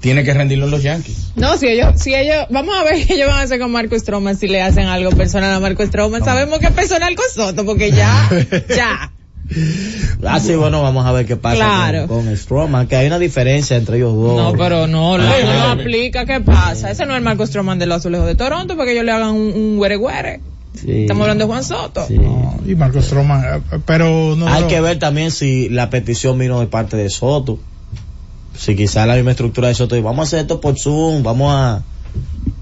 tiene 0.00 0.24
que 0.24 0.34
rendirlo 0.34 0.66
en 0.66 0.72
los 0.72 0.82
Yankees. 0.82 1.32
No, 1.36 1.56
si 1.56 1.68
ellos, 1.68 1.94
si 1.96 2.14
ellos, 2.14 2.46
vamos 2.50 2.74
a 2.76 2.82
ver 2.82 3.06
qué 3.06 3.14
ellos 3.14 3.28
van 3.28 3.38
a 3.38 3.42
hacer 3.42 3.60
con 3.60 3.70
Marco 3.70 3.98
Stroman 3.98 4.36
si 4.36 4.48
le 4.48 4.60
hacen 4.60 4.86
algo 4.86 5.10
personal 5.12 5.54
a 5.54 5.60
Marco 5.60 5.86
Stroman. 5.86 6.24
Sabemos 6.24 6.58
que 6.58 6.66
es 6.66 6.72
personal 6.72 7.14
con 7.14 7.24
Soto, 7.32 7.64
porque 7.64 7.92
ya, 7.92 8.28
ya. 8.68 9.12
Ah, 10.24 10.40
sí, 10.40 10.54
bueno, 10.54 10.82
vamos 10.82 11.04
a 11.04 11.12
ver 11.12 11.26
qué 11.26 11.36
pasa 11.36 12.06
con, 12.06 12.24
con 12.24 12.36
Stroman, 12.36 12.86
que 12.86 12.96
hay 12.96 13.06
una 13.06 13.18
diferencia 13.18 13.76
entre 13.76 13.98
ellos 13.98 14.14
dos. 14.14 14.36
No, 14.36 14.52
pero 14.58 14.86
no, 14.86 15.18
no, 15.18 15.24
aplica, 15.70 16.24
¿qué 16.24 16.40
pasa? 16.40 16.90
Ese 16.90 17.06
no 17.06 17.12
es 17.12 17.18
el 17.18 17.24
Marco 17.24 17.46
Stroman 17.46 17.78
de 17.78 17.86
los 17.86 17.98
Azulejos 17.98 18.26
de 18.26 18.34
Toronto, 18.34 18.76
porque 18.76 18.92
ellos 18.92 19.04
le 19.04 19.12
hagan 19.12 19.30
un, 19.30 19.52
un 19.52 19.76
güere 19.76 19.96
güere. 19.96 20.40
Estamos 20.74 21.22
hablando 21.22 21.44
de 21.44 21.48
Juan 21.48 21.64
Soto. 21.64 22.06
y 22.66 22.74
Marcos 22.74 23.10
Roman, 23.10 23.44
eh, 23.44 23.78
pero 23.84 24.34
no. 24.36 24.48
Hay 24.48 24.64
que 24.64 24.80
ver 24.80 24.98
también 24.98 25.30
si 25.30 25.68
la 25.68 25.90
petición 25.90 26.38
vino 26.38 26.60
de 26.60 26.66
parte 26.66 26.96
de 26.96 27.10
Soto. 27.10 27.58
Si 28.56 28.76
quizá 28.76 29.06
la 29.06 29.14
misma 29.14 29.30
estructura 29.30 29.68
de 29.68 29.74
Soto, 29.74 29.96
y 29.96 30.00
vamos 30.00 30.20
a 30.20 30.22
hacer 30.24 30.40
esto 30.40 30.60
por 30.60 30.78
Zoom, 30.78 31.22
vamos 31.22 31.52
a. 31.52 31.82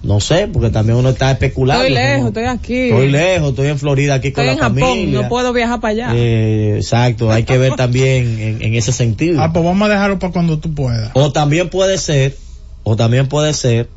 No 0.02 0.19
sé, 0.19 0.49
porque 0.49 0.71
también 0.71 0.97
uno 0.97 1.11
está 1.11 1.31
especulando. 1.31 1.85
Estoy 1.85 1.95
lejos, 1.95 2.29
estoy 2.29 2.45
aquí. 2.45 2.81
Estoy 2.90 3.11
lejos, 3.11 3.50
estoy 3.50 3.67
en 3.69 3.79
Florida 3.79 4.14
aquí 4.14 4.33
con 4.33 4.47
la 4.47 4.57
familia. 4.57 5.23
No 5.23 5.29
puedo 5.29 5.52
viajar 5.52 5.81
para 5.81 5.93
allá. 5.93 6.12
Eh, 6.14 6.76
exacto, 6.76 7.31
hay 7.31 7.45
que 7.45 7.59
ver 7.59 7.75
también 7.75 8.40
en, 8.40 8.62
en, 8.62 8.75
ese 8.75 8.93
sentido. 8.93 9.43
Ah, 9.43 9.52
pues 9.52 9.64
vamos 9.64 9.87
a 9.88 9.93
dejarlo 9.93 10.19
para 10.19 10.33
cuando 10.33 10.59
tú 10.59 10.73
puedas. 10.75 11.11
O 11.14 11.33
también 11.33 11.69
puede 11.69 11.99
ser, 11.99 12.37
o 12.83 12.97
también 12.97 13.29
puede 13.29 13.52
ser, 13.52 13.88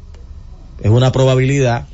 es 0.82 0.90
una 0.90 1.12
probabilidad, 1.12 1.86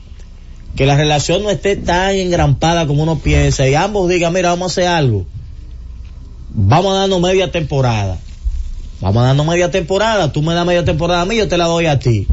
que 0.76 0.86
la 0.86 0.96
relación 0.96 1.44
no 1.44 1.50
esté 1.50 1.76
tan 1.76 2.16
engrampada 2.16 2.88
como 2.88 3.04
uno 3.04 3.20
piensa 3.20 3.68
y 3.68 3.76
ambos 3.76 4.10
digan, 4.10 4.34
mira, 4.34 4.50
vamos 4.50 4.72
a 4.72 4.74
hacer 4.74 4.88
algo. 4.88 5.26
Vamos 6.50 6.96
a 6.96 7.00
darnos 7.00 7.22
media 7.22 7.52
temporada. 7.52 8.18
Vamos 9.02 9.24
a 9.24 9.28
darnos 9.28 9.46
media 9.46 9.72
temporada. 9.72 10.32
Tú 10.32 10.42
me 10.42 10.54
das 10.54 10.66
media 10.66 10.84
temporada 10.86 11.22
a 11.22 11.26
mí, 11.26 11.38
yo 11.38 11.48
te 11.48 11.58
la 11.58 11.66
doy 11.66 11.86
a 11.86 12.00
ti. 12.00 12.28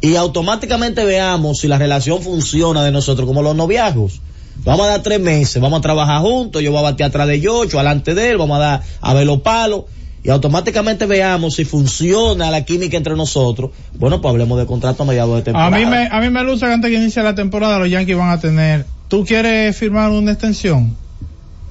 Y 0.00 0.16
automáticamente 0.16 1.04
veamos 1.04 1.60
si 1.60 1.68
la 1.68 1.78
relación 1.78 2.20
funciona 2.20 2.82
de 2.82 2.90
nosotros 2.90 3.26
como 3.26 3.42
los 3.42 3.56
noviazgos. 3.56 4.20
Vamos 4.64 4.86
a 4.86 4.90
dar 4.90 5.02
tres 5.02 5.20
meses, 5.20 5.60
vamos 5.60 5.78
a 5.78 5.82
trabajar 5.82 6.20
juntos, 6.20 6.62
yo 6.62 6.70
voy 6.70 6.80
a 6.80 6.82
batear 6.82 7.08
atrás 7.08 7.26
de 7.26 7.40
Yocho, 7.40 7.80
alante 7.80 8.14
de 8.14 8.30
él, 8.30 8.38
vamos 8.38 8.56
a 8.56 8.60
dar 8.60 8.82
a 9.00 9.14
ver 9.14 9.26
los 9.26 9.40
palos 9.40 9.84
y 10.24 10.30
automáticamente 10.30 11.04
veamos 11.04 11.54
si 11.54 11.66
funciona 11.66 12.50
la 12.50 12.64
química 12.64 12.96
entre 12.96 13.14
nosotros, 13.14 13.72
bueno, 13.92 14.22
pues 14.22 14.32
hablemos 14.32 14.58
de 14.58 14.64
contrato 14.64 15.02
a 15.02 15.06
mediados 15.06 15.36
de 15.36 15.42
temporada. 15.42 15.76
A 15.76 15.78
mí 15.78 15.84
me, 15.84 16.08
a 16.10 16.20
mí 16.20 16.30
me 16.30 16.42
luce 16.42 16.64
que 16.64 16.72
antes 16.72 16.90
que 16.90 16.96
inicie 16.96 17.22
la 17.22 17.34
temporada 17.34 17.78
los 17.78 17.90
Yankees 17.90 18.16
van 18.16 18.30
a 18.30 18.40
tener, 18.40 18.86
¿tú 19.08 19.26
quieres 19.26 19.76
firmar 19.76 20.10
una 20.10 20.32
extensión? 20.32 20.96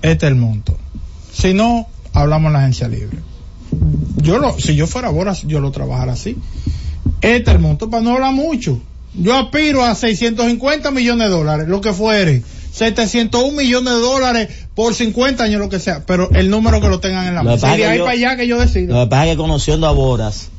Este 0.04 0.28
es 0.28 0.32
el 0.32 0.36
monto. 0.36 0.78
Si 1.34 1.56
no, 1.56 1.88
hablamos 2.14 2.50
en 2.50 2.54
la 2.54 2.60
agencia 2.60 2.88
libre. 2.88 3.18
Yo 4.18 4.38
lo, 4.38 4.60
si 4.60 4.76
yo 4.76 4.86
fuera 4.86 5.10
Boras, 5.10 5.42
yo 5.48 5.60
lo 5.60 5.72
trabajara 5.72 6.14
así. 6.14 6.38
Este 7.22 7.50
es 7.50 7.56
el 7.56 7.60
monto, 7.60 7.90
para 7.90 8.04
no 8.04 8.12
hablar 8.12 8.34
mucho. 8.34 8.80
Yo 9.16 9.36
aspiro 9.36 9.84
a 9.84 9.96
650 9.96 10.92
millones 10.92 11.28
de 11.28 11.34
dólares, 11.34 11.68
lo 11.68 11.82
que 11.82 11.92
fuere. 11.92 12.44
701 12.74 13.52
millones 13.56 13.94
de 13.94 14.00
dólares 14.00 14.50
por 14.74 14.96
50 14.96 15.44
años, 15.44 15.62
lo 15.62 15.70
que 15.70 15.80
sea, 15.80 16.04
pero 16.08 16.32
el 16.32 16.50
número 16.50 16.82
que 16.82 16.90
lo 16.90 17.00
tengan 17.00 17.28
en 17.28 17.36
la 17.36 17.44
mano. 17.44 17.56
Y 17.56 17.78
de 17.78 17.86
ahí 17.86 18.00
para 18.00 18.12
allá 18.12 18.36
que 18.36 18.48
yo 18.48 18.60
decido. 18.60 18.96
Lo 18.96 19.04
que 19.04 19.10
pasa 19.12 19.26
es 19.26 19.32
que 19.32 19.38
conociendo 19.38 19.88
a 19.88 19.92
Boras, 19.92 20.50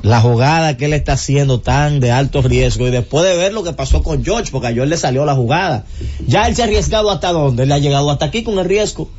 la 0.00 0.22
jugada 0.22 0.78
que 0.78 0.86
él 0.86 0.94
está 0.94 1.12
haciendo 1.12 1.60
tan 1.60 2.00
de 2.00 2.10
alto 2.10 2.40
riesgo 2.40 2.88
y 2.88 2.90
después 2.90 3.26
de 3.26 3.36
ver 3.36 3.52
lo 3.52 3.62
que 3.62 3.74
pasó 3.74 4.02
con 4.02 4.24
George, 4.24 4.50
porque 4.50 4.68
a 4.68 4.72
George 4.72 4.88
le 4.88 4.96
salió 4.96 5.26
la 5.26 5.34
jugada, 5.34 5.84
ya 6.26 6.48
él 6.48 6.56
se 6.56 6.62
ha 6.62 6.64
arriesgado 6.64 7.10
hasta 7.10 7.32
dónde, 7.32 7.64
él 7.64 7.72
ha 7.72 7.78
llegado 7.78 8.10
hasta 8.10 8.24
aquí 8.24 8.42
con 8.42 8.58
el 8.58 8.64
riesgo. 8.64 9.10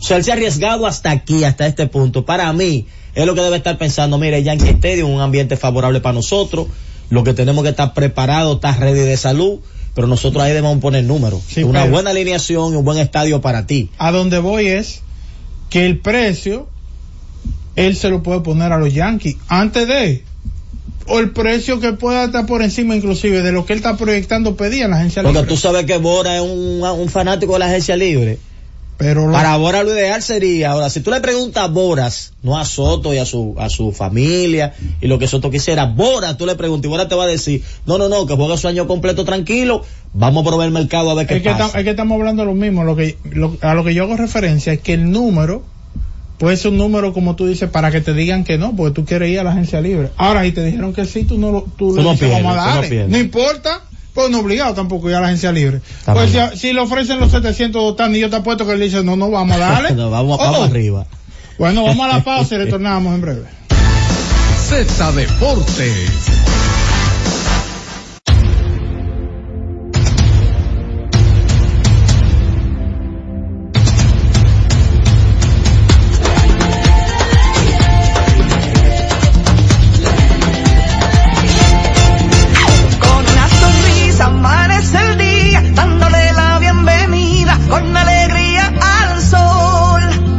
O 0.00 0.02
sea, 0.02 0.16
él 0.16 0.24
se 0.24 0.32
ha 0.32 0.34
arriesgado 0.34 0.84
hasta 0.84 1.12
aquí, 1.12 1.44
hasta 1.44 1.66
este 1.66 1.86
punto. 1.86 2.24
Para 2.24 2.52
mí, 2.52 2.86
es 3.14 3.24
lo 3.24 3.36
que 3.36 3.40
debe 3.40 3.56
estar 3.56 3.78
pensando, 3.78 4.18
mire, 4.18 4.42
Yankee 4.42 4.70
Stadium, 4.70 5.10
un 5.12 5.20
ambiente 5.20 5.56
favorable 5.56 6.00
para 6.00 6.14
nosotros, 6.14 6.66
lo 7.08 7.22
que 7.22 7.34
tenemos 7.34 7.62
que 7.62 7.70
estar 7.70 7.94
preparados, 7.94 8.56
estar 8.56 8.78
ready 8.80 9.00
de 9.00 9.16
salud, 9.16 9.60
pero 9.94 10.06
nosotros 10.06 10.42
ahí 10.42 10.50
debemos 10.52 10.78
poner 10.78 11.04
números. 11.04 11.42
una 11.64 11.84
buena 11.84 12.10
alineación 12.10 12.72
y 12.72 12.76
un 12.76 12.84
buen 12.84 12.98
estadio 12.98 13.40
para 13.40 13.66
ti. 13.66 13.90
A 13.98 14.12
donde 14.12 14.38
voy 14.38 14.66
es 14.68 15.02
que 15.70 15.86
el 15.86 15.98
precio, 15.98 16.68
él 17.76 17.96
se 17.96 18.08
lo 18.08 18.22
puede 18.22 18.40
poner 18.40 18.72
a 18.72 18.78
los 18.78 18.92
Yankees 18.92 19.36
antes 19.48 19.88
de, 19.88 20.22
o 21.06 21.18
el 21.18 21.30
precio 21.30 21.80
que 21.80 21.92
pueda 21.92 22.24
estar 22.24 22.46
por 22.46 22.62
encima 22.62 22.94
inclusive 22.94 23.42
de 23.42 23.52
lo 23.52 23.66
que 23.66 23.72
él 23.72 23.78
está 23.78 23.96
proyectando 23.96 24.56
pedía 24.56 24.84
en 24.84 24.92
la 24.92 24.98
agencia 24.98 25.22
libre. 25.22 25.40
Porque 25.40 25.54
tú 25.54 25.56
sabes 25.56 25.84
que 25.84 25.96
Bora 25.98 26.36
es 26.36 26.42
un, 26.42 26.82
un 26.82 27.08
fanático 27.08 27.54
de 27.54 27.58
la 27.58 27.66
agencia 27.66 27.96
libre. 27.96 28.38
Pero 28.98 29.30
Para 29.30 29.56
Boras 29.56 29.84
lo 29.84 29.92
ideal 29.92 30.20
sería, 30.22 30.72
ahora, 30.72 30.90
si 30.90 31.00
tú 31.00 31.12
le 31.12 31.20
preguntas 31.20 31.62
a 31.62 31.66
Boras, 31.68 32.32
no 32.42 32.58
a 32.58 32.64
Soto 32.64 33.14
y 33.14 33.18
a 33.18 33.24
su, 33.24 33.54
a 33.56 33.70
su 33.70 33.92
familia 33.92 34.74
y 35.00 35.06
lo 35.06 35.20
que 35.20 35.28
Soto 35.28 35.52
quisiera, 35.52 35.84
Boras, 35.86 36.36
tú 36.36 36.46
le 36.46 36.56
preguntas 36.56 36.86
y 36.86 36.88
Boras 36.88 37.08
te 37.08 37.14
va 37.14 37.22
a 37.22 37.28
decir, 37.28 37.62
no, 37.86 37.96
no, 37.96 38.08
no, 38.08 38.26
que 38.26 38.34
juegue 38.34 38.58
su 38.58 38.66
año 38.66 38.88
completo 38.88 39.24
tranquilo, 39.24 39.84
vamos 40.14 40.42
a 40.42 40.48
probar 40.48 40.66
el 40.66 40.74
mercado 40.74 41.12
a 41.12 41.14
ver 41.14 41.28
qué 41.28 41.36
es 41.36 41.42
pasa. 41.44 41.70
Que 41.70 41.78
es 41.78 41.84
que 41.84 41.90
estamos 41.90 42.16
hablando 42.18 42.42
de 42.42 42.46
lo 42.46 42.54
mismo, 42.54 42.82
lo 42.82 42.96
que, 42.96 43.16
a 43.60 43.74
lo 43.74 43.84
que 43.84 43.94
yo 43.94 44.02
hago 44.02 44.16
referencia 44.16 44.72
es 44.72 44.80
que 44.80 44.94
el 44.94 45.12
número 45.12 45.62
puede 46.38 46.56
ser 46.56 46.72
un 46.72 46.78
número 46.78 47.12
como 47.12 47.36
tú 47.36 47.46
dices 47.46 47.70
para 47.70 47.92
que 47.92 48.00
te 48.00 48.14
digan 48.14 48.42
que 48.42 48.58
no, 48.58 48.74
porque 48.74 48.94
tú 48.94 49.04
quieres 49.04 49.30
ir 49.30 49.38
a 49.38 49.44
la 49.44 49.52
agencia 49.52 49.80
libre. 49.80 50.10
Ahora, 50.16 50.42
si 50.42 50.50
te 50.50 50.64
dijeron 50.64 50.92
que 50.92 51.04
sí, 51.04 51.22
tú 51.22 51.38
no 51.38 51.52
lo, 51.52 51.62
tú, 51.76 51.94
no 51.94 52.02
vamos 52.02 52.20
a 52.20 52.82
no 53.06 53.16
importa 53.16 53.82
pues 54.18 54.30
no 54.30 54.40
obligado 54.40 54.74
tampoco 54.74 55.08
ir 55.08 55.14
a 55.14 55.20
la 55.20 55.28
agencia 55.28 55.52
libre. 55.52 55.80
pues 56.04 56.36
si, 56.56 56.72
le 56.72 56.80
ofrecen 56.80 57.20
los 57.20 57.30
700 57.30 57.94
y 58.10 58.18
yo 58.18 58.28
te 58.28 58.34
apuesto 58.34 58.66
que 58.66 58.72
él 58.72 58.80
dice, 58.80 59.04
no, 59.04 59.14
no, 59.14 59.30
vamos 59.30 59.54
a 59.54 59.60
darle. 59.60 59.90
no, 59.94 60.10
vamos, 60.10 60.38
vamos 60.38 60.58
oh. 60.58 60.64
arriba. 60.64 61.06
Bueno, 61.56 61.84
vamos 61.84 62.04
a 62.04 62.16
la 62.16 62.24
pausa 62.24 62.56
y 62.56 62.58
retornamos 62.58 63.14
en 63.14 63.20
breve. 63.20 63.44
Z 64.68 65.12
Deportes. 65.12 66.10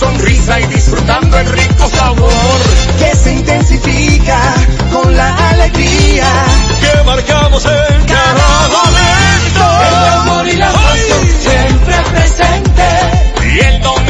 sonrisa 0.00 0.58
y 0.60 0.66
disfrutando 0.68 1.38
el 1.38 1.46
ritmo 1.46 1.90
que 2.98 3.14
se 3.14 3.34
intensifica 3.34 4.40
con 4.90 5.14
la 5.14 5.50
alegría 5.50 6.26
que 6.80 7.02
marcamos 7.04 7.62
en 7.66 8.06
cada 8.06 8.68
momento. 8.68 9.64
El 9.88 9.94
amor 10.14 10.48
y 10.48 10.56
la 10.56 10.72
pasión 10.72 11.28
siempre 11.42 11.94
presente. 12.12 12.88
Y 13.54 13.58
el 13.58 13.82
dominicano 13.82 14.09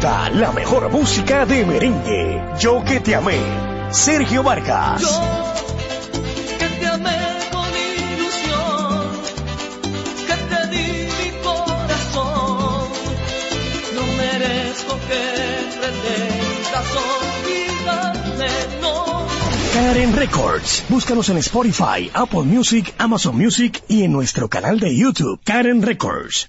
Disfruta 0.00 0.30
la 0.30 0.52
mejor 0.52 0.90
música 0.90 1.44
de 1.44 1.66
merengue. 1.66 2.42
Yo 2.58 2.82
que 2.82 3.00
te 3.00 3.14
amé. 3.14 3.38
Sergio 3.90 4.42
Vargas. 4.42 5.02
Yo 5.02 5.20
que 6.58 6.68
te 6.80 6.86
amé 6.86 7.18
con 7.52 7.68
ilusión. 7.68 9.10
Que 10.26 10.36
te 10.48 10.66
di 10.68 11.06
mi 11.18 11.30
corazón. 11.44 12.88
No 13.94 14.02
merezco 14.16 14.98
que 15.06 15.22
pretendas 15.78 16.88
olvidarme, 17.10 18.48
no. 18.80 19.26
Karen 19.74 20.16
Records. 20.16 20.84
Búscanos 20.88 21.28
en 21.28 21.36
Spotify, 21.36 22.10
Apple 22.14 22.44
Music, 22.44 22.94
Amazon 22.96 23.36
Music 23.36 23.82
y 23.86 24.04
en 24.04 24.12
nuestro 24.12 24.48
canal 24.48 24.80
de 24.80 24.96
YouTube, 24.96 25.38
Karen 25.44 25.82
Records 25.82 26.48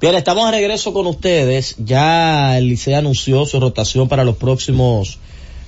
Bien, 0.00 0.14
estamos 0.14 0.46
de 0.46 0.56
regreso 0.56 0.94
con 0.94 1.06
ustedes. 1.06 1.74
Ya 1.76 2.56
el 2.56 2.68
Liceo 2.68 2.96
anunció 2.96 3.44
su 3.44 3.60
rotación 3.60 4.08
para 4.08 4.24
los 4.24 4.36
próximos 4.36 5.18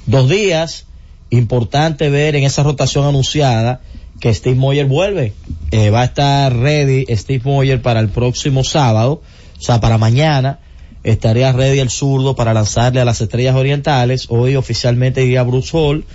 dos 0.07 0.27
días. 0.27 0.87
Importante 1.29 2.09
ver 2.09 2.35
en 2.35 2.45
esa 2.45 2.63
rotación 2.63 3.05
anunciada 3.05 3.83
que 4.21 4.33
Steve 4.33 4.57
Moyer 4.57 4.87
vuelve. 4.87 5.35
Eh, 5.71 5.91
va 5.91 6.01
a 6.01 6.05
estar 6.05 6.57
ready 6.57 7.05
Steve 7.15 7.43
Moyer 7.45 7.83
para 7.83 8.01
el 8.01 8.09
próximo 8.09 8.65
sábado, 8.65 9.21
o 9.59 9.63
sea, 9.63 9.83
para 9.83 9.99
mañana. 9.99 10.61
Estaría 11.05 11.53
ready 11.53 11.81
el 11.81 11.91
zurdo 11.91 12.35
para 12.35 12.55
lanzarle 12.55 13.03
a 13.03 13.05
las 13.05 13.21
estrellas 13.21 13.55
orientales. 13.55 14.29
Hoy 14.31 14.57
oficialmente 14.57 15.23
iría 15.23 15.43
Bruce 15.43 15.77
Hall. 15.77 16.07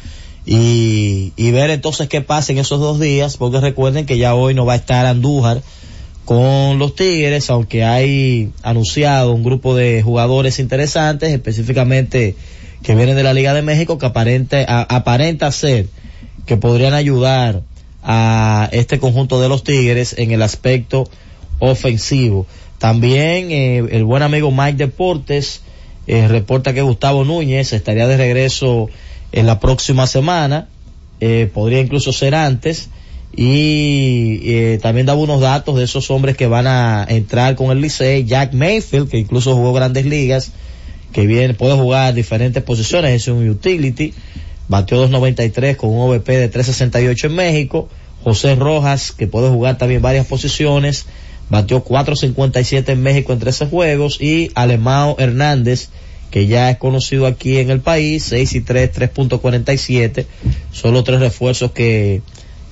Y, 0.43 1.33
y 1.35 1.51
ver 1.51 1.69
entonces 1.69 2.09
qué 2.09 2.21
pasa 2.21 2.51
en 2.51 2.57
esos 2.57 2.79
dos 2.79 2.99
días, 2.99 3.37
porque 3.37 3.59
recuerden 3.59 4.07
que 4.07 4.17
ya 4.17 4.33
hoy 4.33 4.55
no 4.55 4.65
va 4.65 4.73
a 4.73 4.77
estar 4.77 5.05
Andújar 5.05 5.61
con 6.27 6.77
los 6.77 6.93
Tigres, 6.93 7.49
aunque 7.49 7.85
hay 7.85 8.51
anunciado 8.61 9.31
un 9.31 9.45
grupo 9.45 9.77
de 9.77 10.01
jugadores 10.01 10.59
interesantes, 10.59 11.29
específicamente 11.31 12.35
que 12.83 12.95
vienen 12.95 13.15
de 13.15 13.23
la 13.23 13.33
Liga 13.33 13.53
de 13.53 13.61
México, 13.61 13.97
que 13.97 14.07
aparente, 14.07 14.65
aparenta 14.67 15.49
ser 15.53 15.87
que 16.45 16.57
podrían 16.57 16.93
ayudar 16.93 17.61
a 18.03 18.67
este 18.73 18.99
conjunto 18.99 19.39
de 19.39 19.47
los 19.47 19.63
Tigres 19.63 20.15
en 20.17 20.31
el 20.31 20.41
aspecto 20.41 21.09
ofensivo. 21.59 22.45
También 22.77 23.49
eh, 23.49 23.77
el 23.89 24.03
buen 24.03 24.21
amigo 24.21 24.51
Mike 24.51 24.75
Deportes 24.75 25.61
eh, 26.07 26.27
reporta 26.27 26.73
que 26.73 26.81
Gustavo 26.81 27.23
Núñez 27.23 27.71
estaría 27.71 28.05
de 28.05 28.17
regreso 28.17 28.89
en 29.31 29.45
la 29.45 29.61
próxima 29.61 30.07
semana, 30.07 30.67
eh, 31.21 31.49
podría 31.53 31.79
incluso 31.79 32.11
ser 32.11 32.35
antes, 32.35 32.89
y 33.35 34.39
eh, 34.43 34.79
también 34.81 35.05
daba 35.05 35.19
unos 35.19 35.41
datos 35.41 35.75
de 35.75 35.83
esos 35.83 36.09
hombres 36.09 36.37
que 36.37 36.47
van 36.47 36.65
a 36.67 37.05
entrar 37.07 37.55
con 37.55 37.71
el 37.71 37.81
Licey, 37.81 38.25
Jack 38.25 38.53
Mayfield, 38.53 39.09
que 39.09 39.17
incluso 39.17 39.55
jugó 39.55 39.73
grandes 39.73 40.05
ligas, 40.05 40.51
que 41.11 41.27
viene, 41.27 41.53
puede 41.53 41.75
jugar 41.75 42.13
diferentes 42.13 42.63
posiciones, 42.63 43.11
es 43.11 43.27
un 43.27 43.47
utility, 43.47 44.13
batió 44.67 45.07
2.93 45.07 45.75
con 45.75 45.91
un 45.91 46.09
OVP 46.09 46.37
de 46.37 46.51
3.68 46.51 47.25
en 47.25 47.35
México, 47.35 47.89
José 48.23 48.55
Rojas, 48.55 49.11
que 49.11 49.27
puede 49.27 49.49
jugar 49.49 49.77
también 49.77 50.01
varias 50.01 50.25
posiciones, 50.25 51.05
batió 51.49 51.83
4.57 51.83 52.89
en 52.89 53.03
México 53.03 53.33
en 53.33 53.39
13 53.39 53.67
juegos, 53.67 54.21
y 54.21 54.51
Alemao 54.55 55.15
Hernández, 55.19 55.89
que 56.31 56.47
ya 56.47 56.69
es 56.69 56.77
conocido 56.77 57.25
aquí 57.25 57.57
en 57.57 57.69
el 57.69 57.79
país, 57.81 58.23
6 58.23 58.55
y 58.55 58.61
3, 58.61 58.93
3.47, 58.93 60.25
solo 60.71 61.03
tres 61.03 61.19
refuerzos 61.19 61.71
que 61.71 62.21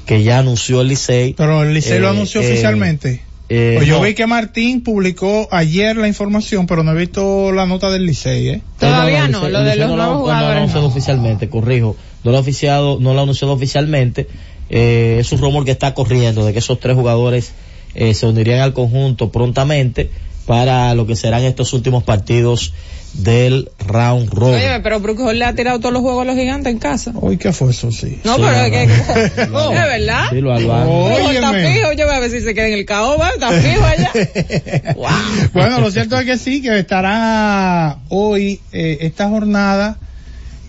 que 0.06 0.24
ya 0.24 0.40
anunció 0.40 0.82
el 0.82 0.90
Licey. 0.90 1.34
Pero 1.34 1.64
el 1.64 1.74
Licey 1.74 2.00
lo 2.00 2.08
eh, 2.08 2.12
anunció 2.12 2.42
eh, 2.42 2.48
oficialmente. 2.52 3.22
Eh, 3.48 3.76
pues 3.78 3.88
yo 3.88 4.02
vi 4.02 4.16
que 4.16 4.26
Martín 4.26 4.82
publicó 4.82 5.48
ayer 5.52 5.98
la 5.98 6.08
información, 6.08 6.66
pero 6.66 6.84
no 6.84 6.94
he 6.94 6.96
visto 6.96 7.52
la 7.52 7.66
nota 7.66 7.92
del 7.92 8.06
Licey, 8.06 8.50
¿eh? 8.50 8.62
Todavía 8.80 9.28
no, 9.28 9.48
lo 9.48 9.64
de 9.64 9.76
los 9.76 9.96
nuevos 9.96 10.22
jugadores. 10.22 10.74
No, 10.74 10.86
oficialmente, 10.86 11.50
corrijo. 11.50 11.96
No 12.24 12.32
lo 12.32 12.38
ha 12.38 12.40
oficiado, 12.40 12.98
no 13.00 13.14
lo 13.14 13.20
ha 13.20 13.24
anunciado 13.24 13.54
oficialmente. 13.54 14.28
es 14.70 15.32
un 15.32 15.40
rumor 15.40 15.66
que 15.66 15.72
está 15.72 15.94
corriendo 15.94 16.46
de 16.46 16.54
que 16.54 16.60
esos 16.60 16.80
tres 16.80 16.96
jugadores 16.96 17.52
se 17.94 18.26
unirían 18.26 18.60
al 18.60 18.74
conjunto 18.74 19.32
prontamente 19.32 20.10
para 20.46 20.94
lo 20.96 21.08
que 21.08 21.16
serán 21.16 21.44
estos 21.44 21.74
últimos 21.74 22.04
partidos 22.04 22.74
del 23.18 23.70
round 23.88 24.30
robin. 24.30 24.56
Oye, 24.56 24.80
pero 24.82 25.00
Brooke 25.00 25.34
le 25.34 25.46
ha 25.46 25.54
tirado 25.54 25.80
todos 25.80 25.94
los 25.94 26.02
juegos 26.02 26.24
a 26.24 26.26
los 26.26 26.36
gigantes 26.36 26.72
en 26.72 26.80
casa. 26.80 27.12
Uy, 27.16 27.38
¿qué 27.38 27.54
fue 27.54 27.72
eso? 27.72 27.92
Sí. 27.92 28.20
No, 28.24 28.36
pero 28.36 28.52
es 28.52 28.72
que, 28.72 29.48
no, 29.48 29.72
¿es 29.72 29.80
verdad? 29.86 30.26
Sí, 30.30 30.42
lo 30.42 30.56
está 30.56 31.54
fijo, 31.54 31.94
yo 31.94 32.06
voy 32.06 32.16
a 32.16 32.20
ver 32.20 32.32
si 32.32 32.42
se 32.42 32.54
queda 32.54 32.68
en 32.68 32.74
el 32.74 32.86
caoba, 32.86 33.30
está 33.30 33.52
fijo 33.52 33.84
allá. 33.84 34.12
wow. 34.96 35.08
Bueno, 35.54 35.80
lo 35.80 35.92
cierto 35.92 36.18
es 36.20 36.26
que 36.26 36.38
sí, 36.38 36.62
que 36.62 36.78
estará 36.78 38.00
hoy 38.10 38.60
eh, 38.72 38.98
esta 39.02 39.30
jornada 39.30 39.98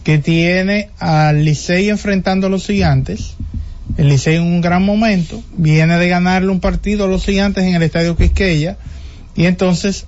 que 0.05 0.19
tiene 0.19 0.91
al 0.99 1.45
Licey 1.45 1.89
enfrentando 1.89 2.47
a 2.47 2.51
los 2.51 2.67
gigantes. 2.67 3.35
El 3.97 4.09
Licey 4.09 4.37
en 4.37 4.43
un 4.43 4.61
gran 4.61 4.85
momento, 4.85 5.43
viene 5.57 5.99
de 5.99 6.09
ganarle 6.09 6.51
un 6.51 6.61
partido 6.61 7.07
a 7.07 7.09
los 7.09 7.25
gigantes 7.25 7.65
en 7.65 7.75
el 7.75 7.83
Estadio 7.83 8.17
Quisqueya 8.17 8.77
y 9.37 9.46
entonces 9.46 10.07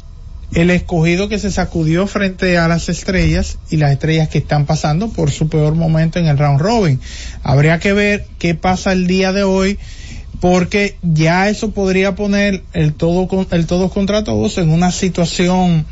el 0.54 0.70
escogido 0.70 1.28
que 1.28 1.38
se 1.38 1.50
sacudió 1.50 2.06
frente 2.06 2.56
a 2.56 2.68
las 2.68 2.88
estrellas 2.88 3.58
y 3.70 3.76
las 3.76 3.92
estrellas 3.92 4.28
que 4.28 4.38
están 4.38 4.64
pasando 4.64 5.10
por 5.10 5.30
su 5.30 5.48
peor 5.48 5.74
momento 5.74 6.18
en 6.18 6.26
el 6.26 6.38
round 6.38 6.60
robin. 6.60 7.00
Habría 7.42 7.78
que 7.78 7.92
ver 7.92 8.26
qué 8.38 8.54
pasa 8.54 8.92
el 8.92 9.06
día 9.06 9.32
de 9.32 9.42
hoy 9.42 9.78
porque 10.40 10.96
ya 11.02 11.48
eso 11.48 11.72
podría 11.72 12.14
poner 12.14 12.62
el 12.72 12.94
todo 12.94 13.28
el 13.50 13.66
todos 13.66 13.92
contra 13.92 14.24
todos 14.24 14.56
en 14.58 14.70
una 14.70 14.92
situación 14.92 15.84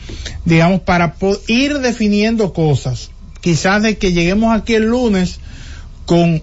digamos 0.45 0.83
para 0.83 1.17
ir 1.49 1.81
definiendo 1.81 2.53
cosas 2.53 3.11
quizás 3.41 3.83
de 3.83 3.99
que 3.99 4.13
lleguemos 4.13 4.57
aquí 4.57 4.75
el 4.75 4.85
lunes 4.85 5.41
con 6.05 6.43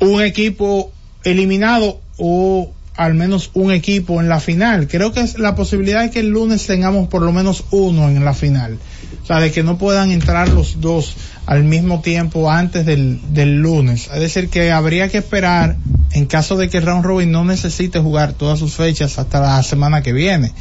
un 0.00 0.22
equipo 0.22 0.90
eliminado 1.22 2.00
o 2.18 2.72
al 3.00 3.14
menos 3.14 3.50
un 3.54 3.72
equipo 3.72 4.20
en 4.20 4.28
la 4.28 4.40
final. 4.40 4.86
Creo 4.86 5.10
que 5.10 5.20
es 5.20 5.38
la 5.38 5.54
posibilidad 5.54 6.02
de 6.02 6.10
que 6.10 6.20
el 6.20 6.28
lunes 6.28 6.66
tengamos 6.66 7.08
por 7.08 7.22
lo 7.22 7.32
menos 7.32 7.64
uno 7.70 8.10
en 8.10 8.22
la 8.22 8.34
final. 8.34 8.78
O 9.22 9.26
sea, 9.26 9.40
de 9.40 9.50
que 9.50 9.62
no 9.62 9.78
puedan 9.78 10.10
entrar 10.10 10.50
los 10.50 10.82
dos 10.82 11.16
al 11.46 11.64
mismo 11.64 12.02
tiempo 12.02 12.50
antes 12.50 12.84
del, 12.84 13.18
del 13.32 13.56
lunes. 13.56 14.10
Es 14.12 14.20
decir, 14.20 14.50
que 14.50 14.70
habría 14.70 15.08
que 15.08 15.16
esperar 15.16 15.78
en 16.12 16.26
caso 16.26 16.58
de 16.58 16.68
que 16.68 16.78
Round 16.78 17.02
Robin 17.02 17.32
no 17.32 17.42
necesite 17.42 18.00
jugar 18.00 18.34
todas 18.34 18.58
sus 18.58 18.74
fechas 18.74 19.18
hasta 19.18 19.40
la 19.40 19.62
semana 19.62 20.02
que 20.02 20.12
viene. 20.12 20.52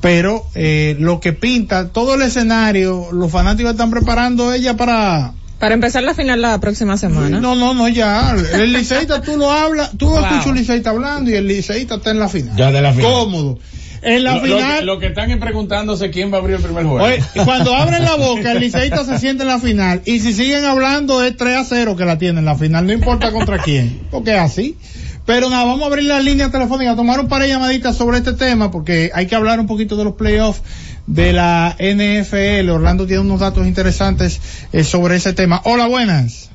Pero 0.00 0.44
eh, 0.56 0.96
lo 0.98 1.20
que 1.20 1.34
pinta, 1.34 1.90
todo 1.90 2.16
el 2.16 2.22
escenario, 2.22 3.12
los 3.12 3.30
fanáticos 3.30 3.70
están 3.70 3.92
preparando 3.92 4.52
ella 4.52 4.76
para 4.76 5.34
para 5.58 5.74
empezar 5.74 6.02
la 6.02 6.14
final 6.14 6.42
la 6.42 6.60
próxima 6.60 6.96
semana. 6.96 7.40
No, 7.40 7.54
no, 7.54 7.74
no, 7.74 7.88
ya. 7.88 8.34
El 8.54 8.72
liceísta 8.72 9.22
tú 9.22 9.36
lo 9.36 9.50
hablas, 9.50 9.92
tú 9.96 10.08
wow. 10.08 10.18
escuchas 10.18 10.46
un 10.46 10.56
liceísta 10.56 10.90
hablando 10.90 11.30
y 11.30 11.34
el 11.34 11.46
liceísta 11.46 11.96
está 11.96 12.10
en 12.10 12.18
la 12.18 12.28
final. 12.28 12.56
Ya 12.56 12.70
de 12.70 12.82
la 12.82 12.92
final. 12.92 13.10
Cómodo. 13.10 13.58
En 14.02 14.22
la 14.22 14.34
lo, 14.34 14.42
final. 14.42 14.86
Lo, 14.86 14.94
lo, 14.94 15.00
que 15.00 15.06
están 15.06 15.30
es 15.30 15.38
preguntándose 15.38 16.10
quién 16.10 16.30
va 16.30 16.36
a 16.36 16.40
abrir 16.40 16.56
el 16.56 16.62
primer 16.62 16.84
juego. 16.84 17.04
Oye, 17.04 17.22
cuando 17.44 17.74
abren 17.74 18.04
la 18.04 18.16
boca, 18.16 18.52
el 18.52 18.60
liceísta 18.60 19.04
se 19.04 19.18
siente 19.18 19.42
en 19.42 19.48
la 19.48 19.58
final. 19.58 20.02
Y 20.04 20.20
si 20.20 20.32
siguen 20.32 20.64
hablando, 20.64 21.24
es 21.24 21.36
3 21.36 21.56
a 21.56 21.64
0 21.64 21.96
que 21.96 22.04
la 22.04 22.18
tienen 22.18 22.38
en 22.38 22.44
la 22.44 22.54
final. 22.54 22.86
No 22.86 22.92
importa 22.92 23.32
contra 23.32 23.58
quién. 23.58 24.02
Porque 24.10 24.34
es 24.34 24.40
así. 24.40 24.76
Pero 25.24 25.50
nada, 25.50 25.64
vamos 25.64 25.82
a 25.82 25.86
abrir 25.86 26.04
la 26.04 26.20
línea 26.20 26.50
telefónica, 26.50 26.94
tomar 26.94 27.18
un 27.18 27.26
par 27.26 27.42
de 27.42 27.48
llamaditas 27.48 27.96
sobre 27.96 28.18
este 28.18 28.32
tema, 28.34 28.70
porque 28.70 29.10
hay 29.12 29.26
que 29.26 29.34
hablar 29.34 29.58
un 29.58 29.66
poquito 29.66 29.96
de 29.96 30.04
los 30.04 30.14
playoffs 30.14 30.62
de 31.06 31.32
la 31.32 31.76
NFL. 31.78 32.68
Orlando 32.70 33.06
tiene 33.06 33.22
unos 33.22 33.40
datos 33.40 33.66
interesantes 33.66 34.68
eh, 34.72 34.84
sobre 34.84 35.16
ese 35.16 35.32
tema. 35.32 35.60
Hola, 35.64 35.86
buenas. 35.86 36.50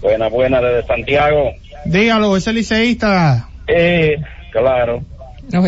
Buenas, 0.00 0.30
buenas, 0.30 0.62
desde 0.62 0.86
Santiago. 0.86 1.52
Dígalo, 1.84 2.36
ese 2.36 2.52
liceísta. 2.52 3.48
Eh, 3.66 4.16
claro. 4.52 5.02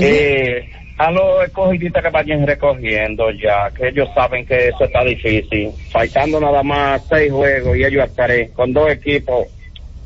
Eh, 0.01 0.71
a 0.99 1.11
los 1.11 1.45
escogidistas 1.45 2.03
que 2.03 2.11
vayan 2.11 2.47
recogiendo 2.47 3.31
ya, 3.31 3.71
que 3.71 3.89
ellos 3.89 4.09
saben 4.15 4.45
que 4.45 4.69
eso 4.69 4.85
está 4.85 5.05
difícil. 5.05 5.71
Faltando 5.91 6.41
nada 6.41 6.63
más 6.63 7.03
seis 7.09 7.33
juegos 7.33 7.77
y 7.77 7.85
ellos 7.85 8.05
estaré 8.05 8.51
con 8.51 8.73
dos 8.73 8.91
equipos 8.91 9.47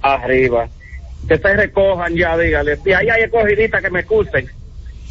arriba. 0.03 0.69
Que 1.29 1.39
se 1.39 1.55
recojan 1.55 2.15
ya, 2.17 2.37
dígale. 2.37 2.77
Si 2.77 2.93
ahí 2.93 3.09
hay 3.09 3.23
escogidistas 3.23 3.83
que 3.83 3.91
me 3.91 4.01
excusen 4.01 4.51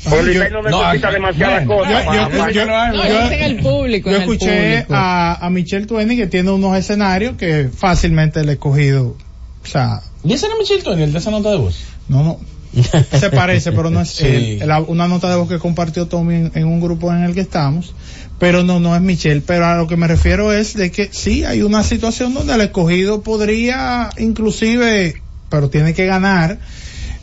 yo, 0.03 0.49
no 0.49 0.61
necesita 0.61 1.11
demasiadas 1.11 1.67
cosas. 1.67 2.05
Yo, 2.53 4.15
escuché 4.17 4.85
a, 4.89 5.45
a 5.45 5.49
Michelle 5.49 5.85
Tueni 5.85 6.17
que 6.17 6.27
tiene 6.27 6.51
unos 6.51 6.77
escenarios 6.77 7.35
que 7.37 7.69
fácilmente 7.75 8.39
el 8.39 8.49
escogido. 8.49 9.15
O 9.63 9.67
sea. 9.67 10.01
¿Y 10.23 10.33
ese 10.33 10.47
es 10.47 10.53
Michelle 10.57 10.83
Tueni, 10.83 11.03
el 11.03 11.13
de 11.13 11.19
esa 11.19 11.31
nota 11.31 11.51
de 11.51 11.57
voz? 11.57 11.83
No, 12.07 12.23
no. 12.23 12.39
Se 12.73 13.29
parece, 13.29 13.73
pero 13.73 13.89
no 13.89 14.01
es 14.01 14.09
sí. 14.15 14.59
él, 14.61 14.71
una 14.87 15.07
nota 15.07 15.29
de 15.29 15.35
voz 15.35 15.49
que 15.49 15.59
compartió 15.59 16.07
Tommy 16.07 16.35
en, 16.35 16.51
en, 16.55 16.65
un 16.65 16.79
grupo 16.79 17.11
en 17.11 17.23
el 17.23 17.33
que 17.33 17.41
estamos. 17.41 17.93
Pero 18.39 18.63
no, 18.63 18.79
no 18.79 18.95
es 18.95 19.01
Michelle. 19.01 19.41
Pero 19.45 19.65
a 19.67 19.75
lo 19.75 19.87
que 19.87 19.97
me 19.97 20.07
refiero 20.07 20.51
es 20.51 20.73
de 20.73 20.91
que 20.91 21.09
sí, 21.11 21.43
hay 21.43 21.61
una 21.61 21.83
situación 21.83 22.33
donde 22.33 22.55
el 22.55 22.61
escogido 22.61 23.21
podría, 23.21 24.09
inclusive, 24.17 25.21
pero 25.49 25.69
tiene 25.69 25.93
que 25.93 26.05
ganar 26.07 26.57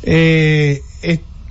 eh, 0.04 0.82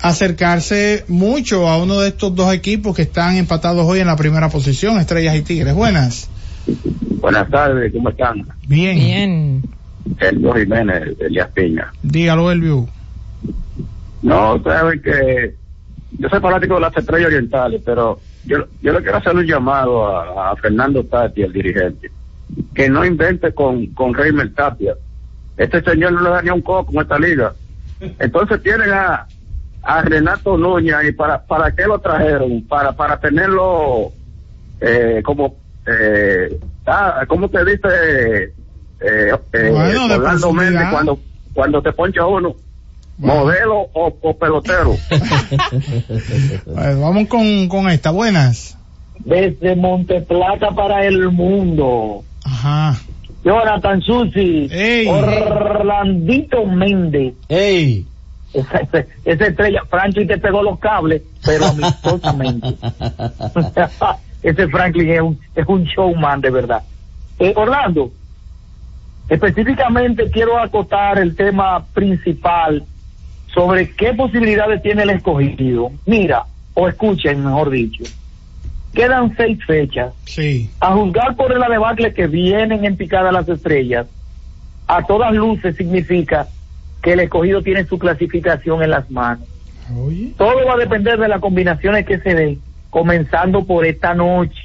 acercarse 0.02 1.06
mucho 1.08 1.68
a 1.68 1.82
uno 1.82 2.00
de 2.00 2.10
estos 2.10 2.36
dos 2.36 2.54
equipos 2.54 2.96
que 2.96 3.04
están 3.04 3.38
empatados 3.38 3.86
hoy 3.86 4.00
en 4.00 4.08
la 4.08 4.16
primera 4.16 4.50
posición, 4.50 4.98
Estrellas 4.98 5.36
y 5.36 5.42
Tigres. 5.42 5.74
Buenas. 5.74 6.30
Buenas 7.20 7.50
tardes, 7.50 7.92
¿cómo 7.94 8.10
están? 8.10 8.48
Bien. 8.68 8.96
Bien. 8.96 9.64
Elvio 10.20 10.54
Jiménez, 10.54 11.16
Elías 11.20 11.50
Piña. 11.52 11.92
Dígalo, 12.04 12.52
Elvio. 12.52 12.88
No, 14.22 14.62
saben 14.64 15.02
que 15.02 15.56
yo 16.18 16.30
soy 16.30 16.40
fanático 16.40 16.76
de 16.76 16.82
las 16.82 16.98
estrellas 16.98 17.28
orientales, 17.28 17.82
pero 17.86 18.20
yo, 18.46 18.66
yo 18.82 18.94
le 18.94 19.02
quiero 19.02 19.18
hacer 19.18 19.36
un 19.36 19.46
llamado 19.46 20.08
a, 20.08 20.56
Fernando 20.56 21.04
Tati, 21.04 21.42
el 21.42 21.54
dirigente, 21.54 22.10
que 22.74 22.90
no 22.90 23.06
invente 23.06 23.54
con, 23.54 23.88
con 23.88 24.14
Reimer 24.14 24.54
Tapia. 24.54 24.96
Este 25.58 25.82
señor 25.84 26.14
no 26.14 26.22
le 26.22 26.30
da 26.30 26.42
ni 26.42 26.50
un 26.50 26.62
coco 26.62 26.92
con 26.94 27.02
esta 27.02 27.20
liga. 27.20 27.54
Entonces 28.20 28.62
tienen 28.62 28.92
a, 28.92 29.28
a 29.88 30.02
Renato 30.02 30.58
Núñez 30.58 30.96
y 31.08 31.12
para, 31.14 31.42
para 31.42 31.74
qué 31.74 31.84
lo 31.84 31.98
trajeron, 32.00 32.62
para, 32.68 32.92
para 32.92 33.18
tenerlo 33.22 34.12
eh, 34.82 35.22
como, 35.24 35.56
eh, 35.88 36.60
ah, 36.86 37.24
¿cómo 37.26 37.48
te 37.48 37.64
dice? 37.64 37.88
Eh, 39.00 39.32
eh, 39.54 39.96
cuando, 40.92 41.18
cuando 41.54 41.82
te 41.82 41.94
poncha 41.94 42.26
uno 42.26 42.54
modelo 43.18 43.88
o, 43.94 44.38
pelotero. 44.38 44.94
vamos 46.66 47.30
con, 47.30 47.70
con 47.70 47.90
esta, 47.90 48.12
buenas. 48.12 48.78
Desde 49.20 49.74
Monteplata 49.78 50.72
para 50.72 51.06
el 51.06 51.32
mundo. 51.32 52.26
Ajá. 52.44 53.00
Jonathan 53.46 54.02
Susi. 54.02 54.70
Orlandito 55.08 56.66
Méndez. 56.66 57.36
Ey. 57.48 58.06
Esa, 58.54 58.82
esa, 59.26 59.46
estrella, 59.46 59.84
Franklin 59.90 60.28
te 60.28 60.38
pegó 60.38 60.64
los 60.64 60.80
cables, 60.80 61.22
pero 61.46 61.66
amistosamente. 61.66 62.68
ese 64.44 64.68
Franklin 64.70 65.10
es 65.10 65.22
un, 65.22 65.40
es 65.56 65.68
un 65.68 65.84
showman 65.84 66.42
de 66.42 66.50
verdad. 66.50 66.84
Eh, 67.40 67.54
Orlando, 67.56 68.12
específicamente 69.30 70.30
quiero 70.32 70.60
acotar 70.60 71.20
el 71.20 71.36
tema 71.36 71.86
principal 71.94 72.84
sobre 73.54 73.92
qué 73.92 74.14
posibilidades 74.14 74.82
tiene 74.82 75.04
el 75.04 75.12
escogido. 75.12 75.92
Mira, 76.06 76.46
o 76.74 76.88
escuchen, 76.88 77.44
mejor 77.44 77.70
dicho. 77.70 78.04
Quedan 78.94 79.36
seis 79.36 79.60
fechas. 79.66 80.14
Sí. 80.26 80.70
A 80.80 80.94
juzgar 80.94 81.36
por 81.36 81.52
el 81.52 81.60
debacle 81.60 82.14
que 82.14 82.28
vienen 82.28 82.86
en 82.86 82.96
picada 82.96 83.32
las 83.32 83.48
estrellas, 83.50 84.08
a 84.88 85.04
todas 85.04 85.34
luces 85.34 85.76
significa 85.76 86.48
que 87.02 87.14
el 87.14 87.20
escogido 87.22 87.62
tiene 87.62 87.86
su 87.86 87.98
clasificación 88.00 88.84
en 88.84 88.92
las 88.92 89.10
manos. 89.10 89.48
Todo 90.38 90.66
va 90.66 90.74
a 90.74 90.78
depender 90.78 91.18
de 91.18 91.28
las 91.28 91.40
combinaciones 91.40 92.06
que 92.06 92.20
se 92.20 92.34
den, 92.34 92.62
comenzando 92.90 93.64
por 93.64 93.86
esta 93.86 94.14
noche. 94.14 94.60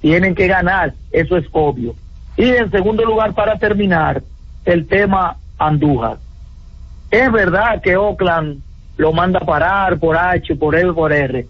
Tienen 0.00 0.34
que 0.34 0.46
ganar, 0.46 0.92
eso 1.10 1.36
es 1.36 1.46
obvio. 1.52 1.94
Y 2.36 2.44
en 2.44 2.70
segundo 2.70 3.04
lugar, 3.04 3.34
para 3.34 3.58
terminar, 3.58 4.22
el 4.64 4.86
tema 4.86 5.36
Andújar. 5.58 6.18
Es 7.10 7.32
verdad 7.32 7.80
que 7.80 7.96
Oakland 7.96 8.60
lo 8.98 9.12
manda 9.12 9.38
a 9.38 9.46
parar 9.46 9.98
por 9.98 10.16
H, 10.16 10.54
por 10.56 10.74
L, 10.74 10.92
por 10.92 11.12
R, 11.12 11.46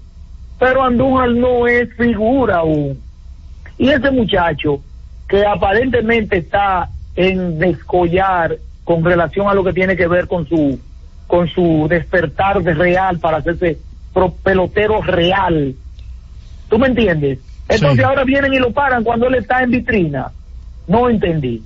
pero 0.58 0.84
Andújar 0.84 1.30
no 1.30 1.66
es 1.66 1.92
figura 1.94 2.58
aún. 2.58 3.00
Y 3.78 3.88
ese 3.88 4.10
muchacho 4.10 4.80
que 5.28 5.44
aparentemente 5.44 6.38
está 6.38 6.88
en 7.16 7.58
descollar 7.58 8.56
con 8.86 9.04
relación 9.04 9.48
a 9.48 9.54
lo 9.54 9.62
que 9.62 9.74
tiene 9.74 9.94
que 9.94 10.06
ver 10.06 10.26
con 10.26 10.48
su 10.48 10.80
con 11.26 11.48
su 11.48 11.86
despertar 11.90 12.62
de 12.62 12.72
real 12.72 13.18
para 13.18 13.38
hacerse 13.38 13.78
pelotero 14.42 15.02
real. 15.02 15.74
¿Tú 16.70 16.78
me 16.78 16.86
entiendes? 16.86 17.40
Entonces 17.68 18.02
ahora 18.02 18.24
vienen 18.24 18.54
y 18.54 18.58
lo 18.58 18.72
paran 18.72 19.04
cuando 19.04 19.26
él 19.26 19.34
está 19.34 19.62
en 19.62 19.72
vitrina. 19.72 20.30
No 20.86 21.10
entendí 21.10 21.62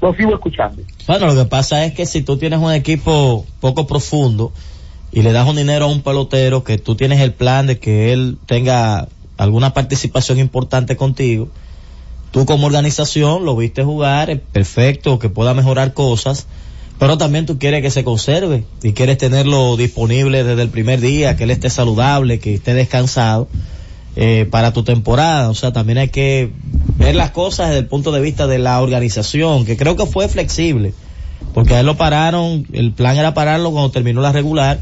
lo 0.00 0.14
sigo 0.14 0.34
escuchando. 0.34 0.82
Bueno, 1.06 1.26
lo 1.26 1.34
que 1.34 1.48
pasa 1.48 1.84
es 1.84 1.94
que 1.94 2.06
si 2.06 2.22
tú 2.22 2.36
tienes 2.36 2.58
un 2.58 2.72
equipo 2.72 3.46
poco 3.60 3.86
profundo 3.86 4.52
y 5.12 5.22
le 5.22 5.32
das 5.32 5.48
un 5.48 5.56
dinero 5.56 5.86
a 5.86 5.88
un 5.88 6.02
pelotero 6.02 6.64
que 6.64 6.78
tú 6.78 6.96
tienes 6.96 7.20
el 7.20 7.32
plan 7.32 7.66
de 7.66 7.78
que 7.78 8.12
él 8.12 8.38
tenga 8.46 9.08
alguna 9.36 9.72
participación 9.72 10.38
importante 10.38 10.96
contigo, 10.96 11.48
tú 12.30 12.46
como 12.46 12.66
organización 12.66 13.44
lo 13.44 13.56
viste 13.56 13.82
jugar, 13.82 14.40
perfecto, 14.52 15.18
que 15.18 15.28
pueda 15.28 15.54
mejorar 15.54 15.94
cosas, 15.94 16.46
pero 16.98 17.18
también 17.18 17.46
tú 17.46 17.58
quieres 17.58 17.82
que 17.82 17.90
se 17.90 18.04
conserve 18.04 18.64
y 18.82 18.92
quieres 18.92 19.18
tenerlo 19.18 19.76
disponible 19.76 20.44
desde 20.44 20.62
el 20.62 20.68
primer 20.70 21.00
día, 21.00 21.36
que 21.36 21.44
él 21.44 21.50
esté 21.50 21.70
saludable, 21.70 22.38
que 22.38 22.54
esté 22.54 22.74
descansado 22.74 23.48
eh, 24.16 24.46
para 24.50 24.72
tu 24.72 24.82
temporada. 24.82 25.50
O 25.50 25.54
sea, 25.54 25.72
también 25.72 25.98
hay 25.98 26.08
que 26.08 26.50
ver 26.96 27.14
las 27.14 27.32
cosas 27.32 27.68
desde 27.68 27.80
el 27.80 27.86
punto 27.86 28.12
de 28.12 28.20
vista 28.20 28.46
de 28.46 28.58
la 28.58 28.80
organización, 28.80 29.66
que 29.66 29.76
creo 29.76 29.96
que 29.96 30.06
fue 30.06 30.28
flexible, 30.28 30.94
porque 31.52 31.74
a 31.74 31.80
él 31.80 31.86
lo 31.86 31.96
pararon, 31.96 32.66
el 32.72 32.92
plan 32.92 33.16
era 33.16 33.34
pararlo 33.34 33.72
cuando 33.72 33.90
terminó 33.90 34.22
la 34.22 34.32
regular 34.32 34.78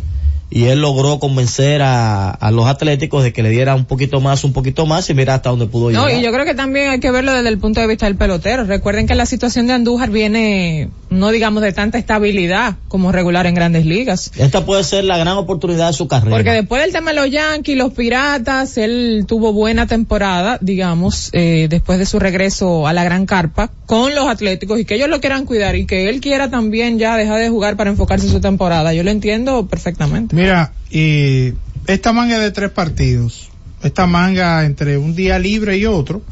y 0.54 0.66
él 0.66 0.80
logró 0.80 1.18
convencer 1.18 1.82
a, 1.82 2.30
a, 2.30 2.52
los 2.52 2.68
atléticos 2.68 3.24
de 3.24 3.32
que 3.32 3.42
le 3.42 3.50
diera 3.50 3.74
un 3.74 3.86
poquito 3.86 4.20
más, 4.20 4.44
un 4.44 4.52
poquito 4.52 4.86
más 4.86 5.10
y 5.10 5.14
mira 5.14 5.34
hasta 5.34 5.50
dónde 5.50 5.66
pudo 5.66 5.90
llegar. 5.90 6.04
No, 6.04 6.16
y 6.16 6.22
yo 6.22 6.30
creo 6.30 6.44
que 6.44 6.54
también 6.54 6.90
hay 6.90 7.00
que 7.00 7.10
verlo 7.10 7.32
desde 7.32 7.48
el 7.48 7.58
punto 7.58 7.80
de 7.80 7.88
vista 7.88 8.06
del 8.06 8.14
pelotero. 8.14 8.62
Recuerden 8.62 9.08
que 9.08 9.16
la 9.16 9.26
situación 9.26 9.66
de 9.66 9.72
Andújar 9.72 10.10
viene, 10.10 10.90
no 11.10 11.32
digamos 11.32 11.60
de 11.60 11.72
tanta 11.72 11.98
estabilidad 11.98 12.76
como 12.86 13.10
regular 13.10 13.46
en 13.46 13.56
grandes 13.56 13.84
ligas. 13.84 14.30
Esta 14.36 14.64
puede 14.64 14.84
ser 14.84 15.02
la 15.02 15.18
gran 15.18 15.36
oportunidad 15.38 15.88
de 15.88 15.92
su 15.92 16.06
carrera. 16.06 16.36
Porque 16.36 16.52
después 16.52 16.80
del 16.82 16.92
tema 16.92 17.10
de 17.10 17.16
los 17.16 17.30
Yankees, 17.32 17.76
los 17.76 17.92
Piratas, 17.92 18.78
él 18.78 19.24
tuvo 19.26 19.52
buena 19.52 19.88
temporada, 19.88 20.58
digamos, 20.60 21.30
eh, 21.32 21.66
después 21.68 21.98
de 21.98 22.06
su 22.06 22.20
regreso 22.20 22.86
a 22.86 22.92
la 22.92 23.02
gran 23.02 23.26
carpa 23.26 23.72
con 23.86 24.14
los 24.14 24.28
atléticos 24.28 24.78
y 24.78 24.84
que 24.84 24.94
ellos 24.94 25.08
lo 25.08 25.20
quieran 25.20 25.46
cuidar 25.46 25.74
y 25.74 25.84
que 25.84 26.08
él 26.08 26.20
quiera 26.20 26.48
también 26.48 27.00
ya 27.00 27.16
dejar 27.16 27.40
de 27.40 27.48
jugar 27.48 27.76
para 27.76 27.90
enfocarse 27.90 28.26
en 28.26 28.32
su 28.32 28.40
temporada. 28.40 28.94
Yo 28.94 29.02
lo 29.02 29.10
entiendo 29.10 29.66
perfectamente. 29.66 30.34
Mira, 30.43 30.43
y 30.90 31.54
esta 31.86 32.12
manga 32.12 32.38
de 32.38 32.50
tres 32.50 32.70
partidos, 32.70 33.50
esta 33.82 34.06
manga 34.06 34.64
entre 34.64 34.98
un 34.98 35.14
día 35.14 35.38
libre 35.38 35.76
y 35.76 35.86
otro, 35.86 36.22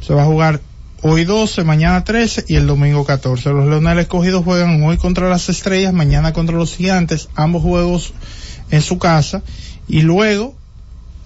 se 0.00 0.14
va 0.14 0.22
a 0.22 0.26
jugar 0.26 0.60
hoy 1.02 1.24
12, 1.24 1.64
mañana 1.64 2.04
13 2.04 2.46
y 2.48 2.56
el 2.56 2.66
domingo 2.66 3.04
14. 3.04 3.50
Los 3.50 3.68
Leones 3.68 3.98
escogidos 3.98 4.44
juegan 4.44 4.82
hoy 4.82 4.96
contra 4.96 5.28
las 5.28 5.48
Estrellas, 5.48 5.92
mañana 5.92 6.32
contra 6.32 6.56
los 6.56 6.74
Gigantes, 6.74 7.28
ambos 7.34 7.62
juegos 7.62 8.12
en 8.70 8.82
su 8.82 8.98
casa 8.98 9.42
y 9.88 10.02
luego 10.02 10.54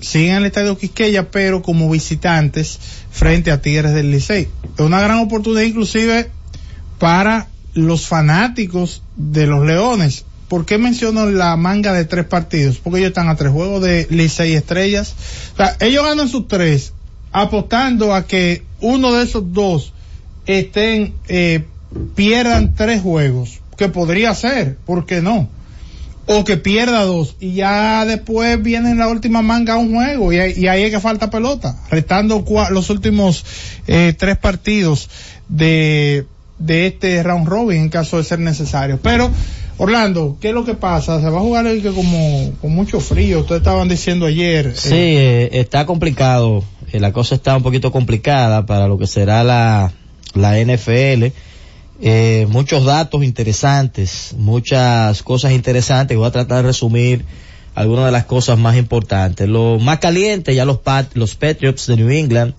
siguen 0.01 0.37
el 0.37 0.47
Estadio 0.47 0.77
Quisqueya, 0.77 1.31
pero 1.31 1.63
como 1.63 1.91
visitantes 1.91 2.79
frente 3.11 3.51
a 3.51 3.63
Tigres 3.63 3.95
del 3.95 4.11
Licey. 4.11 4.49
Es 4.75 4.85
una 4.85 5.01
gran 5.01 5.21
oportunidad 5.21 5.63
inclusive 5.63 6.31
para 6.99 7.49
los 7.75 8.07
fanáticos 8.07 9.03
de 9.17 9.47
los 9.47 9.65
Leones. 9.65 10.25
¿Por 10.53 10.67
qué 10.67 10.77
menciono 10.77 11.31
la 11.31 11.57
manga 11.57 11.95
de 11.95 12.05
tres 12.05 12.27
partidos? 12.27 12.77
Porque 12.77 12.99
ellos 12.99 13.09
están 13.09 13.31
a 13.31 13.37
tres 13.37 13.53
juegos 13.53 13.83
de 13.83 14.07
Licey 14.11 14.53
Estrellas. 14.53 15.15
Ellos 15.81 16.05
ganan 16.05 16.29
sus 16.29 16.47
tres 16.47 16.93
apostando 17.33 18.15
a 18.15 18.27
que 18.27 18.63
uno 18.83 19.15
de 19.15 19.25
esos 19.25 19.55
dos 19.55 19.95
estén, 20.45 21.15
eh, 21.29 21.65
pierdan 22.15 22.75
tres 22.75 23.01
juegos. 23.01 23.61
Que 23.79 23.89
podría 23.89 24.35
ser, 24.35 24.77
¿por 24.77 25.07
qué 25.07 25.23
no? 25.23 25.49
O 26.27 26.45
que 26.45 26.59
pierda 26.59 27.05
dos 27.05 27.35
y 27.41 27.55
ya 27.55 28.05
después 28.05 28.63
viene 28.63 28.91
en 28.91 28.99
la 28.99 29.09
última 29.09 29.41
manga 29.41 29.79
un 29.79 29.95
juego 29.95 30.35
y, 30.35 30.37
y 30.37 30.67
ahí 30.67 30.83
es 30.83 30.91
que 30.91 31.01
falta 31.01 31.31
pelota, 31.31 31.79
restando 31.91 32.45
los 32.71 32.91
últimos 32.91 33.47
eh, 33.87 34.15
tres 34.19 34.37
partidos 34.37 35.09
de, 35.49 36.27
de 36.59 36.89
este 36.89 37.23
round 37.23 37.49
robin 37.49 37.85
en 37.85 37.89
caso 37.89 38.19
de 38.19 38.25
ser 38.25 38.41
necesario. 38.41 39.01
Pero 39.03 39.31
Orlando, 39.79 40.37
¿qué 40.41 40.49
es 40.49 40.55
lo 40.55 40.65
que 40.65 40.75
pasa? 40.75 41.21
Se 41.21 41.29
va 41.29 41.39
a 41.39 41.43
jugar 41.43 41.67
el 41.67 41.83
que 41.83 41.91
como 41.91 42.53
con 42.61 42.75
mucho 42.75 43.01
frío. 43.01 43.41
Ustedes 43.41 43.61
estaban 43.61 43.89
diciendo 43.89 44.27
ayer. 44.27 44.77
Sí, 44.77 44.95
eh, 44.95 45.51
está 45.53 45.87
complicado. 45.87 46.63
Eh, 46.93 47.01
la 47.01 47.13
cosa 47.13 47.35
está 47.35 47.57
un 47.57 47.63
poquito 47.63 47.91
complicada 47.91 48.67
para 48.67 48.87
lo 48.87 48.99
que 48.99 49.07
será 49.07 49.43
la, 49.43 49.93
la 50.35 50.59
NFL. 50.59 51.33
Eh, 52.05 52.47
muchos 52.51 52.85
datos 52.85 53.23
interesantes, 53.23 54.35
muchas 54.37 55.23
cosas 55.23 55.53
interesantes. 55.53 56.17
Voy 56.17 56.27
a 56.27 56.33
tratar 56.33 56.59
de 56.59 56.63
resumir 56.65 57.25
algunas 57.75 58.07
de 58.07 58.13
las 58.13 58.27
cosas 58.27 58.59
más 58.59 58.77
importantes. 58.77 59.49
Lo 59.49 59.79
más 59.79 60.01
caliente, 60.01 60.55
ya 60.55 60.65
los, 60.65 60.81
los 61.15 61.35
Patriots 61.35 61.87
de 61.87 61.97
New 61.97 62.11
England 62.11 62.55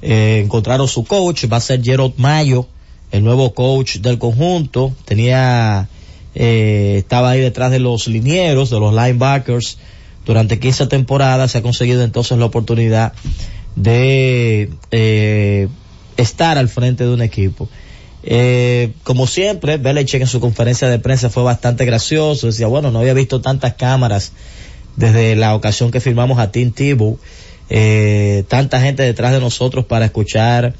encontraron 0.00 0.88
su 0.88 1.04
coach, 1.04 1.44
va 1.50 1.58
a 1.58 1.60
ser 1.60 1.82
Gerald 1.82 2.14
Mayo, 2.16 2.66
el 3.12 3.22
nuevo 3.24 3.52
coach 3.54 3.96
del 3.96 4.18
conjunto. 4.18 4.92
Tenía 5.04 5.88
eh, 6.34 6.96
estaba 6.98 7.30
ahí 7.30 7.40
detrás 7.40 7.70
de 7.70 7.78
los 7.78 8.08
linieros, 8.08 8.70
de 8.70 8.80
los 8.80 8.92
linebackers, 8.94 9.78
durante 10.24 10.58
15 10.58 10.86
temporadas 10.86 11.50
se 11.50 11.58
ha 11.58 11.62
conseguido 11.62 12.02
entonces 12.02 12.38
la 12.38 12.44
oportunidad 12.44 13.12
de 13.74 14.70
eh, 14.90 15.68
estar 16.16 16.58
al 16.58 16.68
frente 16.68 17.04
de 17.04 17.10
un 17.10 17.22
equipo. 17.22 17.68
Eh, 18.22 18.92
como 19.02 19.26
siempre, 19.26 19.78
Belichick 19.78 20.20
en 20.20 20.28
su 20.28 20.38
conferencia 20.40 20.88
de 20.88 20.98
prensa 20.98 21.30
fue 21.30 21.42
bastante 21.42 21.84
gracioso. 21.84 22.46
Decía, 22.46 22.66
bueno, 22.68 22.90
no 22.90 23.00
había 23.00 23.14
visto 23.14 23.40
tantas 23.40 23.74
cámaras 23.74 24.32
desde 24.96 25.36
la 25.36 25.54
ocasión 25.54 25.90
que 25.90 26.00
firmamos 26.00 26.38
a 26.38 26.52
Tim 26.52 26.72
Tebow. 26.72 27.18
Eh, 27.68 28.44
tanta 28.48 28.80
gente 28.80 29.02
detrás 29.02 29.32
de 29.32 29.40
nosotros 29.40 29.86
para 29.86 30.04
escuchar 30.04 30.74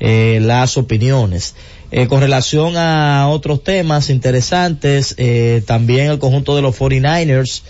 eh, 0.00 0.38
las 0.40 0.76
opiniones. 0.76 1.54
Eh, 1.96 2.08
con 2.08 2.20
relación 2.20 2.76
a 2.76 3.28
otros 3.28 3.62
temas 3.62 4.10
interesantes, 4.10 5.14
eh, 5.16 5.62
también 5.64 6.10
el 6.10 6.18
conjunto 6.18 6.56
de 6.56 6.62
los 6.62 6.76
49ers 6.76 7.62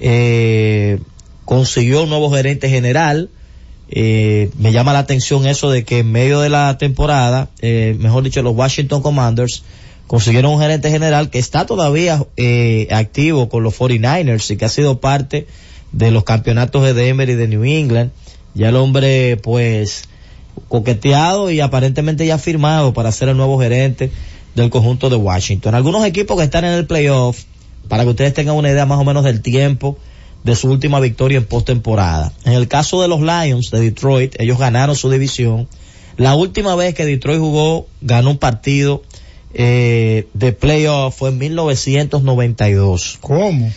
eh, 0.00 0.98
consiguió 1.44 2.02
un 2.02 2.08
nuevo 2.08 2.28
gerente 2.28 2.68
general. 2.68 3.30
Eh, 3.88 4.50
me 4.58 4.72
llama 4.72 4.92
la 4.92 4.98
atención 4.98 5.46
eso 5.46 5.70
de 5.70 5.84
que 5.84 6.00
en 6.00 6.10
medio 6.10 6.40
de 6.40 6.48
la 6.48 6.76
temporada, 6.76 7.50
eh, 7.60 7.94
mejor 8.00 8.24
dicho, 8.24 8.42
los 8.42 8.56
Washington 8.56 9.00
Commanders 9.00 9.62
consiguieron 10.08 10.54
un 10.54 10.60
gerente 10.60 10.90
general 10.90 11.30
que 11.30 11.38
está 11.38 11.64
todavía 11.64 12.26
activo 12.90 13.48
con 13.48 13.62
los 13.62 13.78
49ers 13.78 14.50
y 14.50 14.56
que 14.56 14.64
ha 14.64 14.68
sido 14.68 14.98
parte 14.98 15.46
de 15.92 16.10
los 16.10 16.24
campeonatos 16.24 16.82
de 16.82 16.94
Denver 16.94 17.30
y 17.30 17.36
de 17.36 17.46
New 17.46 17.62
England. 17.62 18.10
Ya 18.54 18.70
el 18.70 18.76
hombre, 18.76 19.36
pues, 19.36 20.08
coqueteado 20.68 21.50
y 21.50 21.60
aparentemente 21.60 22.26
ya 22.26 22.38
firmado 22.38 22.92
para 22.92 23.12
ser 23.12 23.28
el 23.28 23.36
nuevo 23.36 23.58
gerente 23.60 24.10
del 24.54 24.70
conjunto 24.70 25.10
de 25.10 25.16
Washington. 25.16 25.74
Algunos 25.74 26.04
equipos 26.04 26.36
que 26.36 26.44
están 26.44 26.64
en 26.64 26.72
el 26.72 26.86
playoff, 26.86 27.44
para 27.88 28.04
que 28.04 28.10
ustedes 28.10 28.34
tengan 28.34 28.56
una 28.56 28.70
idea 28.70 28.86
más 28.86 28.98
o 28.98 29.04
menos 29.04 29.24
del 29.24 29.40
tiempo 29.40 29.98
de 30.44 30.56
su 30.56 30.70
última 30.70 31.00
victoria 31.00 31.38
en 31.38 31.44
postemporada. 31.44 32.32
En 32.44 32.52
el 32.52 32.68
caso 32.68 33.02
de 33.02 33.08
los 33.08 33.20
Lions 33.20 33.70
de 33.70 33.80
Detroit, 33.80 34.36
ellos 34.38 34.58
ganaron 34.58 34.96
su 34.96 35.10
división. 35.10 35.68
La 36.16 36.34
última 36.34 36.74
vez 36.74 36.94
que 36.94 37.04
Detroit 37.04 37.40
jugó, 37.40 37.86
ganó 38.00 38.30
un 38.30 38.38
partido 38.38 39.02
eh, 39.54 40.26
de 40.34 40.52
playoff 40.52 41.16
fue 41.16 41.30
en 41.30 41.38
1992. 41.38 43.18
¿Cómo? 43.20 43.72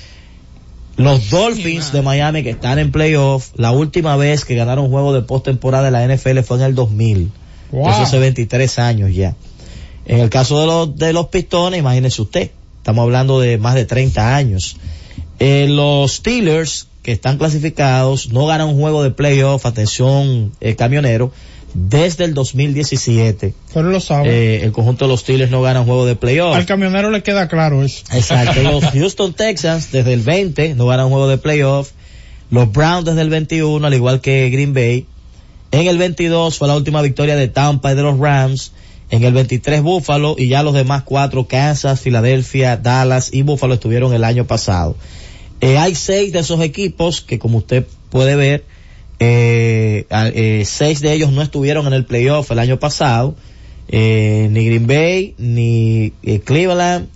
Los 0.97 1.29
Dolphins 1.29 1.91
de 1.91 2.01
Miami 2.01 2.43
que 2.43 2.51
están 2.51 2.77
en 2.79 2.91
playoff, 2.91 3.51
la 3.55 3.71
última 3.71 4.15
vez 4.17 4.45
que 4.45 4.55
ganaron 4.55 4.85
un 4.85 4.91
juego 4.91 5.13
de 5.13 5.21
postemporada 5.21 5.89
de 5.89 5.91
la 5.91 6.05
NFL 6.07 6.39
fue 6.39 6.57
en 6.57 6.63
el 6.63 6.75
2000. 6.75 7.31
Wow. 7.71 7.89
Eso 7.89 8.01
hace 8.01 8.19
23 8.19 8.79
años 8.79 9.13
ya. 9.13 9.35
En 10.05 10.19
el 10.19 10.29
caso 10.29 10.59
de 10.59 10.65
los, 10.65 10.95
de 10.97 11.13
los 11.13 11.27
pistones, 11.27 11.79
imagínese 11.79 12.21
usted, 12.21 12.51
estamos 12.77 13.03
hablando 13.03 13.39
de 13.39 13.57
más 13.57 13.75
de 13.75 13.85
30 13.85 14.35
años. 14.35 14.77
Eh, 15.39 15.67
los 15.69 16.13
Steelers, 16.13 16.87
que 17.01 17.11
están 17.11 17.37
clasificados, 17.37 18.31
no 18.31 18.45
ganan 18.45 18.67
un 18.67 18.79
juego 18.79 19.03
de 19.03 19.11
playoff, 19.11 19.65
atención 19.65 20.51
eh, 20.59 20.75
camionero, 20.75 21.31
desde 21.73 22.25
el 22.25 22.33
2017. 22.33 23.53
Pero 23.73 23.89
lo 23.89 23.99
sabe. 23.99 24.29
Eh, 24.29 24.63
el 24.63 24.71
conjunto 24.71 25.05
de 25.05 25.09
los 25.09 25.21
Steelers 25.21 25.51
no 25.51 25.61
gana 25.61 25.81
un 25.81 25.87
juego 25.87 26.05
de 26.05 26.15
playoff. 26.15 26.55
Al 26.55 26.65
camionero 26.65 27.11
le 27.11 27.23
queda 27.23 27.47
claro 27.47 27.83
eso. 27.83 28.03
Exacto. 28.11 28.61
Los 28.63 28.85
Houston 28.85 29.33
Texans 29.33 29.91
desde 29.91 30.13
el 30.13 30.21
20 30.21 30.75
no 30.75 30.87
ganan 30.87 31.07
un 31.07 31.11
juego 31.11 31.27
de 31.27 31.37
playoff. 31.37 31.91
Los 32.49 32.71
Browns 32.71 33.05
desde 33.05 33.21
el 33.21 33.29
21, 33.29 33.85
al 33.85 33.93
igual 33.93 34.21
que 34.21 34.49
Green 34.49 34.73
Bay. 34.73 35.05
En 35.71 35.87
el 35.87 35.97
22 35.97 36.57
fue 36.57 36.67
la 36.67 36.75
última 36.75 37.01
victoria 37.01 37.35
de 37.35 37.47
Tampa 37.47 37.93
y 37.93 37.95
de 37.95 38.01
los 38.01 38.19
Rams. 38.19 38.73
En 39.09 39.23
el 39.23 39.33
23 39.33 39.81
Buffalo 39.81 40.35
y 40.37 40.47
ya 40.47 40.63
los 40.63 40.73
demás 40.73 41.03
cuatro, 41.03 41.45
Kansas, 41.45 41.99
Filadelfia, 41.99 42.77
Dallas 42.77 43.33
y 43.33 43.41
Buffalo 43.41 43.73
estuvieron 43.73 44.13
el 44.13 44.23
año 44.23 44.47
pasado. 44.47 44.95
Eh, 45.59 45.77
hay 45.77 45.95
seis 45.95 46.31
de 46.33 46.39
esos 46.39 46.61
equipos 46.61 47.21
que 47.21 47.37
como 47.37 47.59
usted 47.59 47.85
puede 48.09 48.35
ver, 48.35 48.65
eh, 49.23 50.07
eh, 50.09 50.63
seis 50.65 50.99
de 50.99 51.13
ellos 51.13 51.31
no 51.31 51.43
estuvieron 51.43 51.85
en 51.85 51.93
el 51.93 52.05
playoff 52.05 52.49
el 52.49 52.57
año 52.57 52.79
pasado. 52.79 53.35
Eh, 53.87 54.47
ni 54.49 54.65
Green 54.65 54.87
Bay, 54.87 55.35
ni 55.37 56.13
eh, 56.23 56.39
Cleveland. 56.39 57.07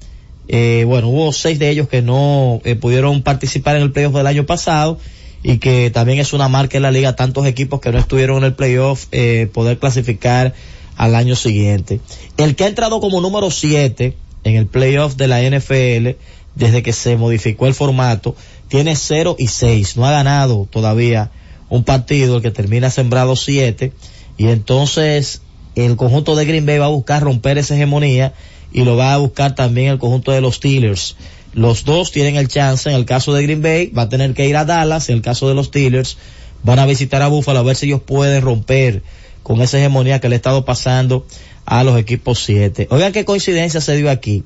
Bueno, 0.48 1.10
hubo 1.10 1.34
seis 1.34 1.58
de 1.58 1.72
ellos 1.72 1.90
que 1.90 2.04
no 2.04 2.62
pudieron 2.80 3.24
participar 3.24 3.78
en 3.78 3.82
el 3.82 3.92
playoff 3.92 4.14
del 4.14 4.28
año 4.28 4.46
pasado 4.46 5.00
y 5.42 5.58
que 5.58 5.90
también 5.90 6.20
es 6.20 6.34
una 6.34 6.48
marca 6.48 6.78
en 6.78 6.84
la 6.84 6.92
liga, 6.92 7.16
tantos 7.16 7.48
equipos 7.48 7.82
que 7.82 7.92
no 7.92 7.98
estuvieron 7.98 8.38
en 8.38 8.44
el 8.44 8.54
playoff, 8.54 9.08
poder 9.52 9.80
clasificar 9.80 10.54
al 10.98 11.16
año 11.16 11.36
siguiente. 11.36 12.00
El 12.38 12.56
que 12.56 12.66
ha 12.66 12.68
entrado 12.68 13.00
como 13.00 13.20
número 13.22 13.50
7 13.50 14.16
en 14.44 14.56
el 14.56 14.68
playoff 14.68 15.16
de 15.16 15.28
la 15.28 15.42
NFL 15.42 16.20
desde 16.54 16.84
que 16.84 16.94
se 16.94 17.18
modificó 17.18 17.66
el 17.66 17.74
formato, 17.74 18.36
tiene 18.68 18.96
0 18.96 19.38
y 19.40 19.48
6, 19.48 19.98
no 19.98 20.06
ha 20.06 20.12
ganado 20.12 20.68
todavía 20.70 21.32
un 21.76 21.84
partido 21.84 22.38
el 22.38 22.42
que 22.42 22.52
termina 22.52 22.90
sembrado 22.90 23.36
7 23.36 23.92
y 24.38 24.48
entonces 24.48 25.42
el 25.76 25.96
conjunto 25.96 26.36
de 26.36 26.46
Green 26.46 26.66
Bay 26.66 26.78
va 26.78 26.86
a 26.86 26.90
buscar 26.90 27.22
romper 27.22 27.58
esa 27.58 27.76
hegemonía 27.76 28.34
y 28.72 28.84
lo 28.84 28.96
va 28.96 29.14
a 29.14 29.18
buscar 29.18 29.56
también 29.56 29.92
el 29.92 30.00
conjunto 30.00 30.32
de 30.32 30.42
los 30.42 30.56
Steelers. 30.56 31.16
Los 31.54 31.86
dos 31.86 32.12
tienen 32.12 32.36
el 32.36 32.48
chance, 32.48 32.90
en 32.90 32.96
el 32.96 33.06
caso 33.06 33.34
de 33.34 33.44
Green 33.44 33.62
Bay 33.62 33.88
va 33.88 34.04
a 34.04 34.10
tener 34.10 34.34
que 34.34 34.48
ir 34.48 34.58
a 34.58 34.66
Dallas, 34.66 35.10
en 35.10 35.16
el 35.16 35.22
caso 35.22 35.48
de 35.48 35.56
los 35.56 35.68
Steelers 35.68 36.18
van 36.64 36.80
a 36.80 36.86
visitar 36.86 37.22
a 37.22 37.28
Buffalo 37.28 37.60
a 37.60 37.64
ver 37.64 37.76
si 37.76 37.86
ellos 37.86 38.02
pueden 38.02 38.42
romper 38.42 39.04
con 39.44 39.62
esa 39.62 39.78
hegemonía 39.78 40.20
que 40.20 40.30
le 40.30 40.36
ha 40.36 40.38
estado 40.38 40.66
pasando 40.66 41.26
a 41.66 41.84
los 41.84 41.98
equipos 41.98 42.40
7. 42.44 42.88
Oigan 42.90 43.12
qué 43.12 43.24
coincidencia 43.26 43.82
se 43.82 43.96
dio 43.96 44.10
aquí. 44.10 44.44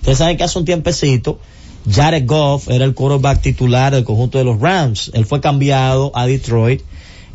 Ustedes 0.00 0.18
saben 0.18 0.36
que 0.36 0.44
hace 0.44 0.58
un 0.58 0.64
tiempecito 0.64 1.38
Jared 1.90 2.26
Goff 2.26 2.68
era 2.68 2.84
el 2.84 2.94
quarterback 2.94 3.40
titular 3.40 3.94
del 3.94 4.04
conjunto 4.04 4.38
de 4.38 4.44
los 4.44 4.60
Rams. 4.60 5.10
Él 5.14 5.26
fue 5.26 5.40
cambiado 5.40 6.12
a 6.14 6.26
Detroit 6.26 6.82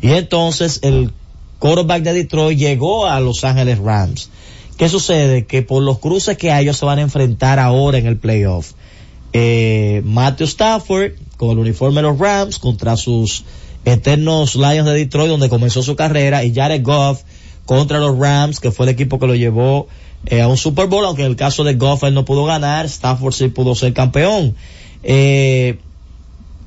y 0.00 0.12
entonces 0.12 0.80
el 0.82 1.12
quarterback 1.58 2.02
de 2.02 2.12
Detroit 2.12 2.58
llegó 2.58 3.06
a 3.06 3.20
Los 3.20 3.44
Ángeles 3.44 3.78
Rams. 3.78 4.30
¿Qué 4.76 4.88
sucede? 4.88 5.44
Que 5.44 5.62
por 5.62 5.82
los 5.82 5.98
cruces 5.98 6.38
que 6.38 6.56
ellos 6.56 6.76
se 6.76 6.86
van 6.86 6.98
a 6.98 7.02
enfrentar 7.02 7.58
ahora 7.58 7.98
en 7.98 8.06
el 8.06 8.16
playoff. 8.16 8.72
Eh, 9.32 10.02
Matthew 10.04 10.46
Stafford 10.46 11.12
con 11.36 11.50
el 11.50 11.58
uniforme 11.58 11.96
de 11.96 12.02
los 12.02 12.18
Rams 12.18 12.58
contra 12.58 12.96
sus 12.96 13.44
eternos 13.84 14.56
Lions 14.56 14.86
de 14.86 14.94
Detroit 14.94 15.30
donde 15.30 15.48
comenzó 15.48 15.82
su 15.82 15.96
carrera 15.96 16.44
y 16.44 16.54
Jared 16.54 16.82
Goff 16.82 17.22
contra 17.66 17.98
los 17.98 18.18
Rams 18.18 18.60
que 18.60 18.70
fue 18.70 18.86
el 18.86 18.90
equipo 18.90 19.18
que 19.18 19.26
lo 19.26 19.34
llevó 19.34 19.88
eh, 20.26 20.40
a 20.40 20.48
un 20.48 20.56
Super 20.56 20.86
Bowl, 20.86 21.04
aunque 21.04 21.22
en 21.22 21.30
el 21.30 21.36
caso 21.36 21.64
de 21.64 21.74
Goff 21.74 22.04
él 22.04 22.14
no 22.14 22.24
pudo 22.24 22.44
ganar, 22.44 22.86
Stafford 22.86 23.32
sí 23.32 23.48
pudo 23.48 23.74
ser 23.74 23.92
campeón. 23.92 24.54
Eh, 25.02 25.78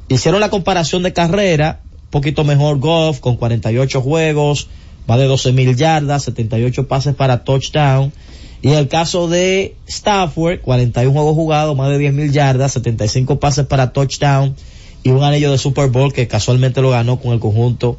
hicieron 0.08 0.40
la 0.40 0.50
comparación 0.50 1.04
de 1.04 1.14
carrera, 1.14 1.82
poquito 2.10 2.44
mejor 2.44 2.80
Goff 2.80 3.20
con 3.20 3.38
48 3.38 4.02
juegos, 4.02 4.68
más 5.08 5.20
de 5.20 5.26
12 5.26 5.52
mil 5.52 5.76
yardas, 5.76 6.24
78 6.24 6.88
pases 6.88 7.16
para 7.16 7.44
touchdown. 7.44 8.12
Y 8.62 8.70
en 8.70 8.76
el 8.76 8.88
caso 8.88 9.28
de 9.28 9.76
Stafford, 9.88 10.62
41 10.62 11.12
juegos 11.12 11.36
jugados, 11.36 11.76
más 11.76 11.90
de 11.90 11.98
10 11.98 12.14
mil 12.14 12.32
yardas, 12.32 12.74
75 12.74 13.40
pases 13.40 13.66
para 13.66 13.92
touchdown 13.92 14.56
y 15.04 15.10
un 15.10 15.24
anillo 15.24 15.52
de 15.52 15.58
Super 15.58 15.90
Bowl 15.90 16.14
que 16.14 16.28
casualmente 16.28 16.82
lo 16.82 16.92
ganó 16.92 17.20
con 17.20 17.34
el 17.34 17.40
conjunto 17.40 17.98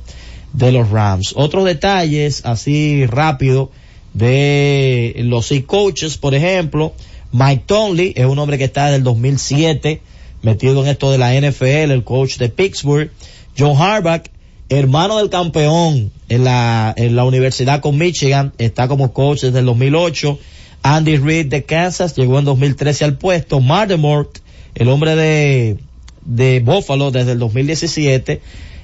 de 0.52 0.72
los 0.72 0.90
Rams. 0.90 1.32
Otros 1.36 1.64
detalles, 1.64 2.44
así 2.44 3.06
rápido, 3.06 3.70
de 4.14 5.14
los 5.24 5.46
seis 5.46 5.64
coaches, 5.64 6.16
por 6.16 6.34
ejemplo, 6.34 6.92
Mike 7.32 7.64
Tomley 7.66 8.12
es 8.16 8.26
un 8.26 8.38
hombre 8.38 8.58
que 8.58 8.64
está 8.64 8.84
desde 8.84 8.96
el 8.96 9.04
2007 9.04 10.00
metido 10.42 10.82
en 10.82 10.90
esto 10.90 11.10
de 11.10 11.18
la 11.18 11.32
NFL, 11.34 11.92
el 11.92 12.04
coach 12.04 12.36
de 12.36 12.48
Pittsburgh. 12.48 13.10
John 13.56 13.80
Harbaugh, 13.80 14.24
hermano 14.68 15.18
del 15.18 15.30
campeón 15.30 16.10
en 16.28 16.44
la, 16.44 16.92
en 16.96 17.16
la 17.16 17.24
universidad 17.24 17.80
con 17.80 17.96
Michigan, 17.96 18.52
está 18.58 18.88
como 18.88 19.12
coach 19.12 19.42
desde 19.42 19.60
el 19.60 19.66
2008. 19.66 20.38
Andy 20.82 21.16
Reid 21.16 21.46
de 21.46 21.64
Kansas 21.64 22.16
llegó 22.16 22.38
en 22.38 22.44
2013 22.44 23.04
al 23.04 23.16
puesto. 23.16 23.60
Mardemort, 23.60 24.38
el 24.74 24.88
hombre 24.88 25.14
de, 25.14 25.76
de 26.24 26.60
Buffalo 26.60 27.10
desde 27.10 27.32
el 27.32 27.38
2017. 27.38 28.40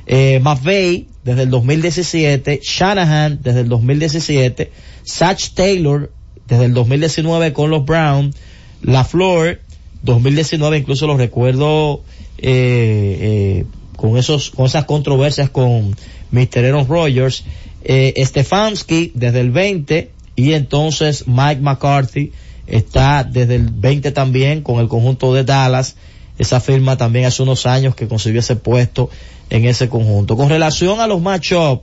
Eh, 0.06 0.40
McVeigh 0.42 1.06
desde 1.28 1.42
el 1.42 1.50
2017. 1.50 2.60
Shanahan 2.62 3.40
desde 3.42 3.60
el 3.60 3.68
2017. 3.68 4.72
Satch 5.02 5.50
Taylor 5.52 6.10
desde 6.46 6.64
el 6.64 6.72
2019 6.72 7.52
con 7.52 7.68
los 7.68 7.84
Browns, 7.84 8.34
La 8.80 9.04
Flor 9.04 9.60
2019 10.02 10.78
incluso 10.78 11.06
lo 11.06 11.18
recuerdo 11.18 12.02
eh, 12.38 13.18
eh, 13.20 13.64
con 13.96 14.16
esos 14.16 14.50
con 14.50 14.64
esas 14.64 14.86
controversias 14.86 15.50
con 15.50 15.94
Mr. 16.30 16.64
Aaron 16.64 16.88
Rodgers, 16.88 17.44
eh, 17.84 18.14
Stefanski 18.24 19.12
desde 19.14 19.40
el 19.40 19.50
20 19.50 20.10
y 20.34 20.54
entonces 20.54 21.26
Mike 21.26 21.60
McCarthy 21.60 22.32
está 22.66 23.22
desde 23.22 23.56
el 23.56 23.68
20 23.70 24.12
también 24.12 24.62
con 24.62 24.80
el 24.80 24.88
conjunto 24.88 25.34
de 25.34 25.44
Dallas. 25.44 25.96
Esa 26.38 26.60
firma 26.60 26.96
también 26.96 27.26
hace 27.26 27.42
unos 27.42 27.66
años 27.66 27.94
que 27.94 28.08
consiguió 28.08 28.40
ese 28.40 28.56
puesto 28.56 29.10
en 29.50 29.64
ese 29.64 29.88
conjunto. 29.88 30.36
Con 30.36 30.48
relación 30.48 31.00
a 31.00 31.06
los 31.06 31.20
matchups, 31.20 31.82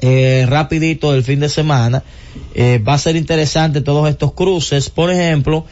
eh, 0.00 0.46
rapidito 0.48 1.12
del 1.12 1.24
fin 1.24 1.40
de 1.40 1.48
semana. 1.48 2.02
Eh, 2.54 2.78
va 2.78 2.94
a 2.94 2.98
ser 2.98 3.16
interesante 3.16 3.80
todos 3.80 4.08
estos 4.08 4.32
cruces. 4.32 4.90
Por 4.90 5.10
ejemplo, 5.10 5.64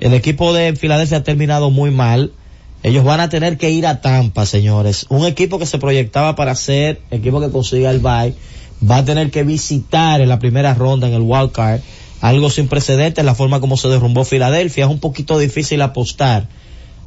el 0.00 0.14
equipo 0.14 0.52
de 0.52 0.76
Filadelfia 0.76 1.18
ha 1.18 1.24
terminado 1.24 1.70
muy 1.70 1.90
mal. 1.90 2.32
Ellos 2.82 3.04
van 3.04 3.20
a 3.20 3.28
tener 3.28 3.58
que 3.58 3.70
ir 3.70 3.86
a 3.86 4.00
Tampa, 4.00 4.46
señores. 4.46 5.06
Un 5.08 5.26
equipo 5.26 5.58
que 5.58 5.66
se 5.66 5.78
proyectaba 5.78 6.36
para 6.36 6.54
ser 6.54 7.00
equipo 7.10 7.40
que 7.40 7.50
consiga 7.50 7.90
el 7.90 8.00
bye 8.00 8.34
va 8.88 8.98
a 8.98 9.04
tener 9.04 9.30
que 9.30 9.44
visitar 9.44 10.20
en 10.20 10.28
la 10.28 10.38
primera 10.38 10.74
ronda 10.74 11.06
en 11.06 11.14
el 11.14 11.22
wild 11.22 11.52
card 11.52 11.80
algo 12.20 12.50
sin 12.50 12.68
precedentes, 12.68 13.24
la 13.24 13.34
forma 13.34 13.58
como 13.58 13.76
se 13.76 13.88
derrumbó 13.88 14.24
Filadelfia. 14.24 14.84
Es 14.84 14.90
un 14.90 15.00
poquito 15.00 15.38
difícil 15.38 15.82
apostar 15.82 16.46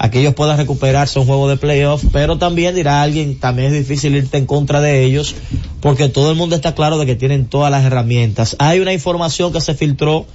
a 0.05 0.11
que 0.11 0.19
ellos 0.19 0.35
puedan 0.35 0.57
recuperarse 0.57 1.17
un 1.17 1.25
juego 1.25 1.49
de 1.49 1.57
playoff, 1.57 2.03
pero 2.11 2.37
también 2.37 2.75
dirá 2.75 3.01
alguien, 3.01 3.39
también 3.39 3.73
es 3.73 3.87
difícil 3.87 4.15
irte 4.15 4.37
en 4.37 4.45
contra 4.45 4.79
de 4.79 5.03
ellos, 5.03 5.35
porque 5.81 6.09
todo 6.09 6.29
el 6.29 6.37
mundo 6.37 6.55
está 6.55 6.75
claro 6.75 6.99
de 6.99 7.07
que 7.07 7.15
tienen 7.15 7.47
todas 7.47 7.71
las 7.71 7.83
herramientas. 7.83 8.55
Hay 8.59 8.79
una 8.79 8.93
información 8.93 9.51
que 9.51 9.61
se 9.61 9.73
filtró, 9.73 10.27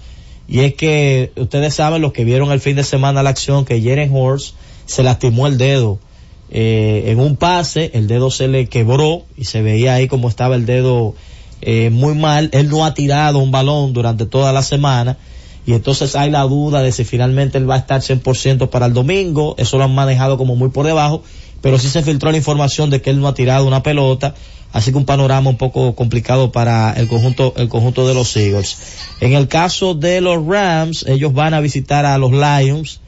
y 0.49 0.61
es 0.61 0.75
que 0.75 1.31
ustedes 1.37 1.73
saben, 1.73 2.03
los 2.03 2.13
que 2.13 2.25
vieron 2.25 2.51
el 2.51 2.59
fin 2.59 2.75
de 2.75 2.83
semana 2.83 3.23
la 3.23 3.31
acción, 3.31 3.65
que 3.65 3.81
Jeren 3.81 4.11
Horst 4.13 4.57
se 4.87 5.05
lastimó 5.05 5.47
el 5.47 5.57
dedo 5.57 6.01
eh, 6.51 7.05
en 7.07 7.21
un 7.21 7.37
pase, 7.37 7.93
el 7.95 8.09
dedo 8.09 8.33
se 8.33 8.49
le 8.49 8.67
quebró 8.67 9.23
y 9.37 9.45
se 9.45 9.63
veía 9.63 9.95
ahí 9.95 10.09
como 10.09 10.29
estaba 10.29 10.57
el 10.57 10.67
dedo 10.67 11.15
eh, 11.63 11.91
muy 11.91 12.17
mal. 12.17 12.51
Él 12.53 12.69
no 12.69 12.85
ha 12.85 12.93
tirado 12.95 13.39
un 13.39 13.53
balón 13.53 13.93
durante 13.93 14.27
toda 14.27 14.53
la 14.53 14.65
semana 14.65 15.17
y 15.67 15.75
entonces 15.75 16.17
hay 16.17 16.31
la 16.31 16.43
duda 16.43 16.83
de 16.83 16.93
si 16.93 17.05
finalmente 17.05 17.59
él 17.59 17.69
va 17.69 17.75
a 17.75 17.79
estar 17.79 18.01
100% 18.01 18.71
para 18.71 18.87
el 18.87 18.95
domingo. 18.95 19.55
Eso 19.59 19.79
lo 19.79 19.85
han 19.85 19.95
manejado 19.95 20.39
como 20.39 20.57
muy 20.57 20.71
por 20.71 20.87
debajo, 20.87 21.23
pero 21.61 21.79
sí 21.79 21.89
se 21.89 22.03
filtró 22.03 22.31
la 22.31 22.39
información 22.39 22.91
de 22.91 23.03
que 23.03 23.11
él 23.11 23.21
no 23.21 23.29
ha 23.29 23.35
tirado 23.35 23.67
una 23.67 23.83
pelota. 23.83 24.35
Así 24.73 24.93
que 24.93 24.99
un 24.99 25.05
panorama 25.05 25.51
un 25.51 25.57
poco 25.57 25.95
complicado 25.95 26.53
para 26.53 26.93
el 26.93 27.09
conjunto, 27.09 27.55
el 27.57 27.69
conjunto 27.69 28.07
de 28.07 28.15
los 28.15 28.37
Eagles. 28.37 28.79
En 29.21 29.33
el 29.33 29.49
caso 29.49 29.95
de 29.95 30.21
los 30.21 30.45
Rams, 30.47 31.05
ellos 31.09 31.33
van 31.35 31.55
a 31.55 31.61
visitar 31.61 32.07
a 32.07 32.17
los 32.19 32.31
Lions 32.33 33.01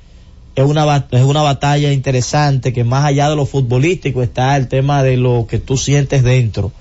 es 0.55 0.65
una, 0.65 1.07
es 1.11 1.23
una 1.23 1.43
batalla 1.43 1.93
interesante 1.93 2.73
que 2.73 2.85
más 2.85 3.05
allá 3.05 3.31
de 3.31 3.37
lo 3.37 3.47
futbolístico 3.47 4.23
está 4.23 4.57
el 4.57 4.69
tema 4.69 5.03
de 5.03 5.17
lo 5.17 5.47
que 5.49 5.59
tú 5.59 5.79
sientes 5.79 6.23
dentro. 6.23 6.73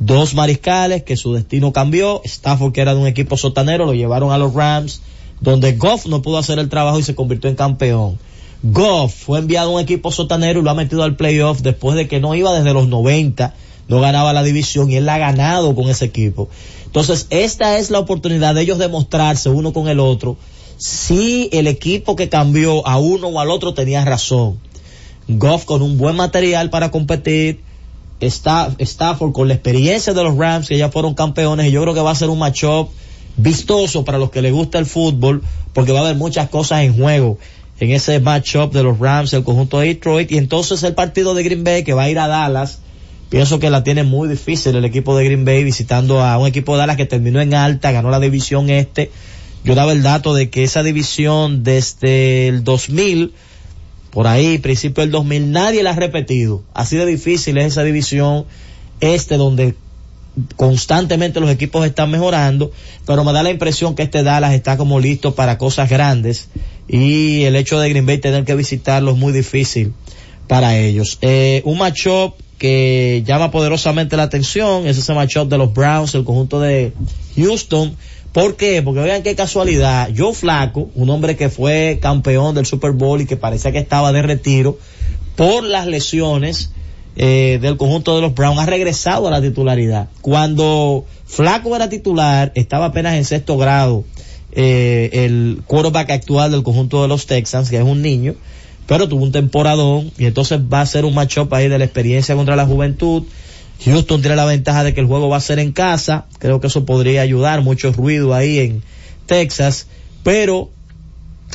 Dos 0.00 0.34
mariscales 0.34 1.04
que 1.04 1.16
su 1.16 1.32
destino 1.32 1.72
cambió, 1.72 2.20
Stafford 2.24 2.72
que 2.72 2.80
era 2.80 2.94
de 2.94 3.00
un 3.00 3.06
equipo 3.06 3.36
sotanero 3.36 3.86
lo 3.86 3.94
llevaron 3.94 4.32
a 4.32 4.38
los 4.38 4.52
Rams, 4.54 5.02
donde 5.42 5.72
Goff 5.72 6.06
no 6.06 6.22
pudo 6.22 6.38
hacer 6.38 6.58
el 6.58 6.68
trabajo 6.68 6.98
y 6.98 7.02
se 7.02 7.14
convirtió 7.14 7.50
en 7.50 7.56
campeón. 7.56 8.18
Goff 8.62 9.12
fue 9.12 9.40
enviado 9.40 9.70
a 9.70 9.74
un 9.74 9.80
equipo 9.80 10.12
sotanero 10.12 10.60
y 10.60 10.62
lo 10.62 10.70
ha 10.70 10.74
metido 10.74 11.02
al 11.02 11.16
playoff 11.16 11.60
después 11.60 11.96
de 11.96 12.06
que 12.06 12.20
no 12.20 12.34
iba 12.34 12.52
desde 12.52 12.72
los 12.72 12.86
90, 12.86 13.52
no 13.88 14.00
ganaba 14.00 14.32
la 14.32 14.44
división 14.44 14.88
y 14.90 14.96
él 14.96 15.06
la 15.06 15.16
ha 15.16 15.18
ganado 15.18 15.74
con 15.74 15.90
ese 15.90 16.04
equipo. 16.04 16.48
Entonces, 16.86 17.26
esta 17.30 17.78
es 17.78 17.90
la 17.90 17.98
oportunidad 17.98 18.54
de 18.54 18.62
ellos 18.62 18.78
demostrarse 18.78 19.48
uno 19.48 19.72
con 19.72 19.88
el 19.88 19.98
otro 19.98 20.36
si 20.78 21.48
el 21.52 21.66
equipo 21.66 22.16
que 22.16 22.28
cambió 22.28 22.86
a 22.86 22.98
uno 22.98 23.28
o 23.28 23.40
al 23.40 23.50
otro 23.50 23.74
tenía 23.74 24.04
razón. 24.04 24.60
Goff 25.26 25.64
con 25.64 25.82
un 25.82 25.98
buen 25.98 26.16
material 26.16 26.70
para 26.70 26.90
competir, 26.90 27.60
Stafford 28.20 29.32
con 29.32 29.48
la 29.48 29.54
experiencia 29.54 30.12
de 30.12 30.22
los 30.22 30.36
Rams 30.36 30.68
que 30.68 30.78
ya 30.78 30.90
fueron 30.90 31.14
campeones 31.14 31.66
y 31.66 31.72
yo 31.72 31.82
creo 31.82 31.94
que 31.94 32.00
va 32.00 32.12
a 32.12 32.14
ser 32.14 32.30
un 32.30 32.38
matchup 32.38 32.90
vistoso 33.36 34.04
para 34.04 34.18
los 34.18 34.30
que 34.30 34.42
les 34.42 34.52
gusta 34.52 34.78
el 34.78 34.86
fútbol 34.86 35.42
porque 35.72 35.92
va 35.92 36.00
a 36.00 36.02
haber 36.02 36.16
muchas 36.16 36.48
cosas 36.48 36.82
en 36.82 36.96
juego 36.96 37.38
en 37.80 37.90
ese 37.90 38.20
matchup 38.20 38.72
de 38.72 38.82
los 38.82 38.98
Rams, 38.98 39.32
el 39.32 39.42
conjunto 39.42 39.80
de 39.80 39.88
Detroit 39.88 40.30
y 40.30 40.38
entonces 40.38 40.82
el 40.82 40.94
partido 40.94 41.34
de 41.34 41.42
Green 41.42 41.64
Bay 41.64 41.82
que 41.82 41.94
va 41.94 42.04
a 42.04 42.10
ir 42.10 42.18
a 42.18 42.28
Dallas. 42.28 42.80
Pienso 43.28 43.58
que 43.58 43.70
la 43.70 43.82
tiene 43.82 44.04
muy 44.04 44.28
difícil 44.28 44.76
el 44.76 44.84
equipo 44.84 45.16
de 45.16 45.24
Green 45.24 45.44
Bay 45.44 45.64
visitando 45.64 46.20
a 46.20 46.36
un 46.38 46.46
equipo 46.46 46.72
de 46.72 46.80
Dallas 46.80 46.96
que 46.96 47.06
terminó 47.06 47.40
en 47.40 47.54
alta, 47.54 47.90
ganó 47.90 48.10
la 48.10 48.20
división 48.20 48.68
este 48.70 49.10
yo 49.64 49.74
daba 49.76 49.92
el 49.92 50.02
dato 50.02 50.34
de 50.34 50.50
que 50.50 50.64
esa 50.64 50.82
división 50.82 51.62
desde 51.62 52.48
el 52.48 52.64
2000, 52.64 53.32
por 54.10 54.26
ahí, 54.26 54.58
principio 54.58 55.02
del 55.02 55.12
2000, 55.12 55.52
nadie 55.52 55.82
la 55.84 55.90
ha 55.90 55.96
repetido. 55.96 56.64
Así 56.74 56.96
de 56.96 57.06
difícil 57.06 57.58
es 57.58 57.66
esa 57.66 57.84
división 57.84 58.44
este 59.00 59.36
donde 59.36 59.74
constantemente 60.56 61.40
los 61.40 61.50
equipos 61.50 61.84
están 61.84 62.10
mejorando, 62.10 62.72
pero 63.06 63.24
me 63.24 63.32
da 63.32 63.42
la 63.42 63.50
impresión 63.50 63.94
que 63.94 64.02
este 64.02 64.22
Dallas 64.22 64.54
está 64.54 64.76
como 64.76 65.00
listo 65.00 65.34
para 65.34 65.58
cosas 65.58 65.90
grandes 65.90 66.48
y 66.88 67.42
el 67.42 67.56
hecho 67.56 67.78
de 67.78 67.88
Green 67.90 68.06
Bay 68.06 68.18
tener 68.18 68.44
que 68.44 68.54
visitarlo 68.54 69.12
es 69.12 69.16
muy 69.18 69.32
difícil 69.32 69.92
para 70.48 70.76
ellos. 70.78 71.18
Eh, 71.20 71.62
un 71.64 71.78
matchup 71.78 72.34
que 72.58 73.22
llama 73.26 73.50
poderosamente 73.50 74.16
la 74.16 74.24
atención 74.24 74.86
es 74.86 74.96
ese 74.96 75.12
matchup 75.12 75.48
de 75.48 75.58
los 75.58 75.74
Browns, 75.74 76.14
el 76.14 76.24
conjunto 76.24 76.60
de 76.60 76.92
Houston, 77.36 77.96
¿Por 78.32 78.56
qué? 78.56 78.80
Porque 78.82 79.00
vean 79.00 79.22
qué 79.22 79.34
casualidad. 79.34 80.08
Joe 80.16 80.32
Flaco, 80.32 80.90
un 80.94 81.10
hombre 81.10 81.36
que 81.36 81.50
fue 81.50 81.98
campeón 82.00 82.54
del 82.54 82.64
Super 82.64 82.92
Bowl 82.92 83.20
y 83.20 83.26
que 83.26 83.36
parecía 83.36 83.72
que 83.72 83.78
estaba 83.78 84.10
de 84.10 84.22
retiro 84.22 84.78
por 85.36 85.64
las 85.64 85.86
lesiones 85.86 86.70
eh, 87.16 87.58
del 87.60 87.76
conjunto 87.76 88.16
de 88.16 88.22
los 88.22 88.34
Browns, 88.34 88.60
ha 88.60 88.66
regresado 88.66 89.28
a 89.28 89.30
la 89.30 89.40
titularidad. 89.40 90.08
Cuando 90.20 91.04
Flaco 91.26 91.74
era 91.76 91.88
titular, 91.88 92.52
estaba 92.54 92.86
apenas 92.86 93.14
en 93.14 93.24
sexto 93.24 93.56
grado 93.56 94.04
eh, 94.52 95.10
el 95.12 95.62
quarterback 95.66 96.10
actual 96.10 96.50
del 96.50 96.62
conjunto 96.62 97.02
de 97.02 97.08
los 97.08 97.26
Texans, 97.26 97.70
que 97.70 97.76
es 97.76 97.82
un 97.82 98.02
niño, 98.02 98.34
pero 98.86 99.08
tuvo 99.08 99.22
un 99.22 99.32
temporadón 99.32 100.10
y 100.18 100.26
entonces 100.26 100.60
va 100.60 100.80
a 100.80 100.86
ser 100.86 101.04
un 101.04 101.14
matchup 101.14 101.52
ahí 101.54 101.68
de 101.68 101.78
la 101.78 101.84
experiencia 101.84 102.34
contra 102.34 102.56
la 102.56 102.66
juventud 102.66 103.24
Houston 103.84 104.20
tiene 104.20 104.36
la 104.36 104.44
ventaja 104.44 104.84
de 104.84 104.94
que 104.94 105.00
el 105.00 105.06
juego 105.06 105.28
va 105.28 105.38
a 105.38 105.40
ser 105.40 105.58
en 105.58 105.72
casa. 105.72 106.26
Creo 106.38 106.60
que 106.60 106.68
eso 106.68 106.84
podría 106.84 107.22
ayudar. 107.22 107.62
Mucho 107.62 107.92
ruido 107.92 108.34
ahí 108.34 108.58
en 108.58 108.82
Texas. 109.26 109.86
Pero 110.22 110.70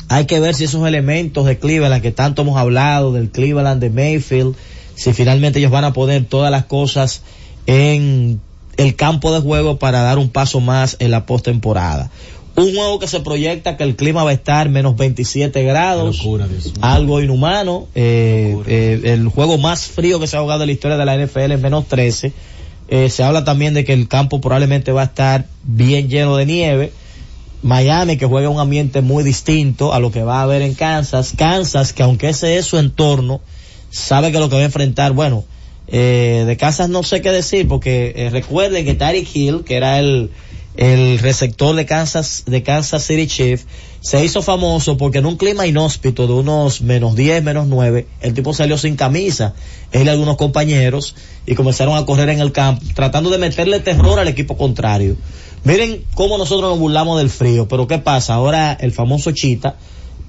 hay 0.08 0.26
que 0.26 0.40
ver 0.40 0.54
si 0.54 0.64
esos 0.64 0.86
elementos 0.86 1.46
de 1.46 1.58
Cleveland 1.58 2.02
que 2.02 2.12
tanto 2.12 2.42
hemos 2.42 2.58
hablado, 2.58 3.12
del 3.12 3.30
Cleveland 3.30 3.80
de 3.80 3.90
Mayfield, 3.90 4.54
si 4.98 5.12
finalmente 5.12 5.60
ellos 5.60 5.70
van 5.70 5.84
a 5.84 5.92
poner 5.92 6.24
todas 6.24 6.50
las 6.50 6.64
cosas 6.64 7.22
en 7.66 8.40
el 8.76 8.96
campo 8.96 9.32
de 9.32 9.40
juego 9.40 9.78
para 9.78 10.02
dar 10.02 10.18
un 10.18 10.28
paso 10.28 10.60
más 10.60 10.96
en 10.98 11.12
la 11.12 11.24
postemporada. 11.24 12.10
Un 12.56 12.74
juego 12.74 12.98
que 12.98 13.06
se 13.06 13.20
proyecta 13.20 13.76
que 13.76 13.84
el 13.84 13.94
clima 13.94 14.24
va 14.24 14.30
a 14.30 14.32
estar 14.32 14.68
menos 14.68 14.96
27 14.96 15.62
grados, 15.62 16.26
algo 16.80 17.20
inhumano. 17.20 17.86
Eh, 17.94 18.56
eh, 18.66 19.00
el 19.04 19.28
juego 19.28 19.56
más 19.56 19.86
frío 19.86 20.18
que 20.18 20.26
se 20.26 20.36
ha 20.36 20.40
jugado 20.40 20.64
en 20.64 20.66
la 20.66 20.72
historia 20.72 20.96
de 20.96 21.04
la 21.04 21.16
NFL 21.16 21.52
es 21.52 21.60
menos 21.60 21.86
13. 21.86 22.32
Eh, 22.88 23.08
se 23.08 23.22
habla 23.22 23.44
también 23.44 23.74
de 23.74 23.84
que 23.84 23.92
el 23.92 24.08
campo 24.08 24.40
probablemente 24.40 24.90
va 24.90 25.02
a 25.02 25.04
estar 25.04 25.46
bien 25.62 26.08
lleno 26.08 26.36
de 26.36 26.46
nieve. 26.46 26.92
Miami 27.62 28.16
que 28.16 28.26
juega 28.26 28.48
un 28.48 28.58
ambiente 28.58 29.00
muy 29.00 29.22
distinto 29.22 29.94
a 29.94 30.00
lo 30.00 30.10
que 30.10 30.24
va 30.24 30.40
a 30.40 30.42
haber 30.42 30.62
en 30.62 30.74
Kansas. 30.74 31.34
Kansas 31.36 31.92
que 31.92 32.02
aunque 32.02 32.30
ese 32.30 32.56
es 32.56 32.66
su 32.66 32.78
entorno, 32.78 33.40
sabe 33.90 34.32
que 34.32 34.38
lo 34.38 34.48
que 34.48 34.56
va 34.56 34.62
a 34.62 34.66
enfrentar, 34.66 35.12
bueno, 35.12 35.44
de 35.86 36.56
Kansas 36.60 36.88
no 36.88 37.02
sé 37.02 37.22
qué 37.22 37.30
decir 37.30 37.66
porque 37.66 38.28
recuerden 38.30 38.84
que 38.84 38.94
Tyreek 38.94 39.34
Hill, 39.34 39.64
que 39.64 39.76
era 39.76 39.98
el 39.98 40.30
el 40.78 41.18
receptor 41.18 41.74
de 41.74 41.86
Kansas, 41.86 42.44
de 42.46 42.62
Kansas 42.62 43.02
City 43.02 43.26
Chief, 43.26 43.64
se 44.00 44.24
hizo 44.24 44.42
famoso 44.42 44.96
porque 44.96 45.18
en 45.18 45.26
un 45.26 45.36
clima 45.36 45.66
inhóspito 45.66 46.28
de 46.28 46.34
unos 46.34 46.82
menos 46.82 47.16
10, 47.16 47.42
menos 47.42 47.66
9, 47.66 48.06
el 48.20 48.32
tipo 48.32 48.54
salió 48.54 48.78
sin 48.78 48.94
camisa, 48.94 49.54
él 49.90 50.06
y 50.06 50.08
algunos 50.08 50.36
compañeros, 50.36 51.16
y 51.46 51.56
comenzaron 51.56 51.96
a 51.96 52.06
correr 52.06 52.28
en 52.28 52.40
el 52.40 52.52
campo, 52.52 52.84
tratando 52.94 53.28
de 53.28 53.38
meterle 53.38 53.80
terror 53.80 54.20
al 54.20 54.28
equipo 54.28 54.56
contrario. 54.56 55.16
Miren 55.64 56.04
cómo 56.14 56.38
nosotros 56.38 56.70
nos 56.70 56.78
burlamos 56.78 57.18
del 57.18 57.30
frío, 57.30 57.66
pero 57.66 57.88
¿qué 57.88 57.98
pasa? 57.98 58.34
Ahora 58.34 58.72
el 58.80 58.92
famoso 58.92 59.32
Chita 59.32 59.74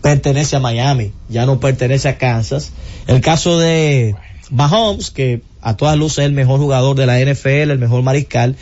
pertenece 0.01 0.55
a 0.55 0.59
Miami, 0.59 1.11
ya 1.27 1.45
no 1.45 1.59
pertenece 1.59 2.09
a 2.09 2.17
Kansas. 2.17 2.71
El 3.07 3.21
caso 3.21 3.59
de 3.59 4.15
Mahomes, 4.49 5.11
que 5.11 5.41
a 5.61 5.75
todas 5.75 5.97
luces 5.97 6.19
es 6.19 6.25
el 6.25 6.33
mejor 6.33 6.59
jugador 6.59 6.95
de 6.95 7.05
la 7.05 7.19
NFL, 7.19 7.71
el 7.71 7.79
mejor 7.79 8.01
mariscal, 8.03 8.55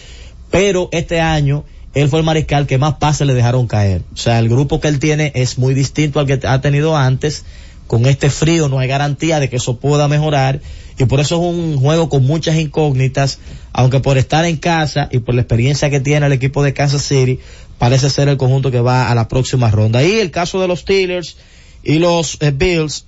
pero 0.49 0.89
este 0.91 1.19
año 1.19 1.63
él 1.93 2.09
fue 2.09 2.19
el 2.19 2.25
mariscal 2.25 2.67
que 2.67 2.77
más 2.77 2.95
pases 2.95 3.25
le 3.25 3.33
dejaron 3.33 3.67
caer. 3.67 4.03
O 4.13 4.17
sea, 4.17 4.39
el 4.39 4.49
grupo 4.49 4.79
que 4.79 4.87
él 4.87 4.99
tiene 4.99 5.31
es 5.35 5.57
muy 5.57 5.73
distinto 5.73 6.19
al 6.19 6.27
que 6.27 6.39
ha 6.47 6.61
tenido 6.61 6.95
antes. 6.95 7.43
Con 7.87 8.05
este 8.05 8.29
frío 8.29 8.67
no 8.67 8.79
hay 8.79 8.87
garantía 8.87 9.39
de 9.39 9.49
que 9.49 9.55
eso 9.55 9.77
pueda 9.77 10.07
mejorar 10.07 10.59
y 10.99 11.05
por 11.05 11.19
eso 11.19 11.35
es 11.35 11.41
un 11.41 11.79
juego 11.79 12.09
con 12.09 12.25
muchas 12.25 12.55
incógnitas, 12.57 13.39
aunque 13.71 13.99
por 13.99 14.17
estar 14.17 14.45
en 14.45 14.57
casa 14.57 15.09
y 15.11 15.19
por 15.19 15.35
la 15.35 15.41
experiencia 15.41 15.89
que 15.89 15.99
tiene 15.99 16.25
el 16.25 16.33
equipo 16.33 16.63
de 16.63 16.73
Kansas 16.73 17.03
City, 17.03 17.39
parece 17.77 18.09
ser 18.09 18.29
el 18.29 18.37
conjunto 18.37 18.71
que 18.71 18.81
va 18.81 19.09
a 19.09 19.15
la 19.15 19.27
próxima 19.27 19.71
ronda. 19.71 20.03
Y 20.03 20.19
el 20.19 20.31
caso 20.31 20.61
de 20.61 20.67
los 20.67 20.79
Steelers 20.79 21.37
y 21.83 21.99
los 21.99 22.37
eh, 22.41 22.51
Bills, 22.51 23.05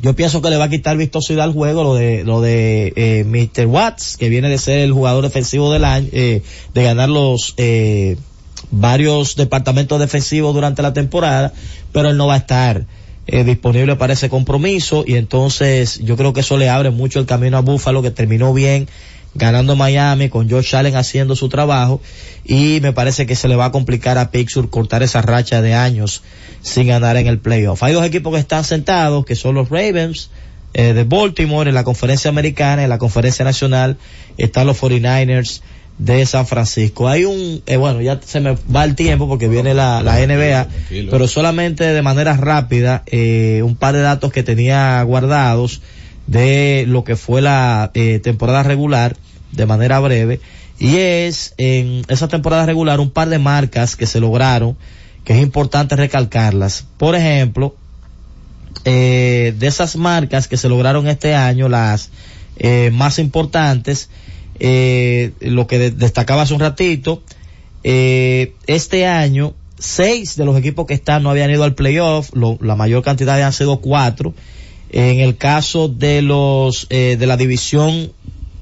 yo 0.00 0.14
pienso 0.14 0.42
que 0.42 0.50
le 0.50 0.56
va 0.56 0.64
a 0.64 0.68
quitar 0.68 0.96
vistosidad 0.96 1.44
al 1.44 1.52
juego 1.52 1.82
lo 1.82 1.94
de 1.94 2.24
lo 2.24 2.40
de 2.40 2.92
eh, 2.96 3.24
Mr. 3.24 3.66
Watts 3.66 4.16
que 4.16 4.28
viene 4.28 4.48
de 4.48 4.58
ser 4.58 4.80
el 4.80 4.92
jugador 4.92 5.22
defensivo 5.22 5.72
del 5.72 5.84
año 5.84 6.08
eh, 6.12 6.42
de 6.74 6.82
ganar 6.82 7.08
los 7.08 7.54
eh, 7.56 8.16
varios 8.70 9.36
departamentos 9.36 9.98
defensivos 10.00 10.54
durante 10.54 10.82
la 10.82 10.92
temporada 10.92 11.52
pero 11.92 12.10
él 12.10 12.16
no 12.16 12.26
va 12.26 12.34
a 12.34 12.38
estar 12.38 12.84
eh, 13.28 13.44
disponible 13.44 13.96
para 13.96 14.12
ese 14.12 14.28
compromiso 14.28 15.04
y 15.06 15.16
entonces 15.16 15.98
yo 15.98 16.16
creo 16.16 16.32
que 16.32 16.40
eso 16.40 16.58
le 16.58 16.68
abre 16.68 16.90
mucho 16.90 17.18
el 17.18 17.26
camino 17.26 17.56
a 17.56 17.60
Buffalo 17.60 18.02
que 18.02 18.10
terminó 18.10 18.52
bien 18.52 18.88
ganando 19.36 19.76
Miami, 19.76 20.28
con 20.28 20.48
Josh 20.50 20.74
Allen 20.74 20.96
haciendo 20.96 21.36
su 21.36 21.48
trabajo 21.48 22.00
y 22.44 22.80
me 22.80 22.92
parece 22.92 23.26
que 23.26 23.36
se 23.36 23.48
le 23.48 23.56
va 23.56 23.66
a 23.66 23.72
complicar 23.72 24.18
a 24.18 24.30
Pixur 24.30 24.70
cortar 24.70 25.02
esa 25.02 25.22
racha 25.22 25.62
de 25.62 25.74
años 25.74 26.22
sin 26.62 26.88
ganar 26.88 27.16
en 27.16 27.26
el 27.26 27.38
playoff. 27.38 27.82
Hay 27.82 27.92
dos 27.92 28.04
equipos 28.04 28.34
que 28.34 28.40
están 28.40 28.64
sentados, 28.64 29.24
que 29.24 29.36
son 29.36 29.54
los 29.54 29.68
Ravens 29.68 30.30
eh, 30.74 30.92
de 30.92 31.04
Baltimore 31.04 31.68
en 31.68 31.74
la 31.74 31.84
conferencia 31.84 32.28
americana, 32.28 32.82
en 32.82 32.88
la 32.88 32.98
conferencia 32.98 33.44
nacional 33.44 33.96
están 34.36 34.66
los 34.66 34.80
49ers 34.80 35.60
de 35.98 36.26
San 36.26 36.46
Francisco. 36.46 37.08
Hay 37.08 37.24
un, 37.24 37.62
eh, 37.66 37.76
bueno, 37.76 38.00
ya 38.02 38.20
se 38.22 38.40
me 38.40 38.56
va 38.74 38.84
el 38.84 38.94
tiempo 38.94 39.28
porque 39.28 39.48
viene 39.48 39.74
la, 39.74 40.02
la 40.02 40.18
NBA, 40.18 40.68
pero 41.10 41.26
solamente 41.26 41.84
de 41.84 42.02
manera 42.02 42.36
rápida, 42.36 43.02
eh, 43.06 43.62
un 43.64 43.76
par 43.76 43.94
de 43.94 44.00
datos 44.00 44.32
que 44.32 44.42
tenía 44.42 45.02
guardados 45.02 45.80
de 46.26 46.84
lo 46.86 47.04
que 47.04 47.16
fue 47.16 47.40
la 47.40 47.90
eh, 47.94 48.20
temporada 48.22 48.62
regular, 48.62 49.16
de 49.56 49.66
manera 49.66 49.98
breve, 50.00 50.40
y 50.78 50.96
es 50.96 51.54
en 51.56 52.02
esa 52.08 52.28
temporada 52.28 52.66
regular 52.66 53.00
un 53.00 53.10
par 53.10 53.28
de 53.28 53.38
marcas 53.38 53.96
que 53.96 54.06
se 54.06 54.20
lograron, 54.20 54.76
que 55.24 55.32
es 55.32 55.42
importante 55.42 55.96
recalcarlas. 55.96 56.84
Por 56.98 57.16
ejemplo, 57.16 57.74
eh, 58.84 59.54
de 59.58 59.66
esas 59.66 59.96
marcas 59.96 60.48
que 60.48 60.56
se 60.56 60.68
lograron 60.68 61.08
este 61.08 61.34
año, 61.34 61.68
las 61.68 62.10
eh, 62.58 62.90
más 62.92 63.18
importantes, 63.18 64.08
eh, 64.58 65.32
lo 65.40 65.66
que 65.66 65.90
destacaba 65.90 66.42
hace 66.42 66.54
un 66.54 66.60
ratito, 66.60 67.22
eh, 67.84 68.54
este 68.66 69.06
año 69.06 69.54
seis 69.78 70.36
de 70.36 70.44
los 70.44 70.56
equipos 70.56 70.86
que 70.86 70.94
están 70.94 71.22
no 71.22 71.30
habían 71.30 71.50
ido 71.50 71.64
al 71.64 71.74
playoff, 71.74 72.30
la 72.60 72.76
mayor 72.76 73.02
cantidad 73.02 73.34
habían 73.34 73.52
sido 73.52 73.80
cuatro. 73.80 74.34
En 74.90 75.20
el 75.20 75.36
caso 75.36 75.88
de 75.88 76.22
los 76.22 76.88
de 76.88 77.26
la 77.26 77.36
división 77.36 78.12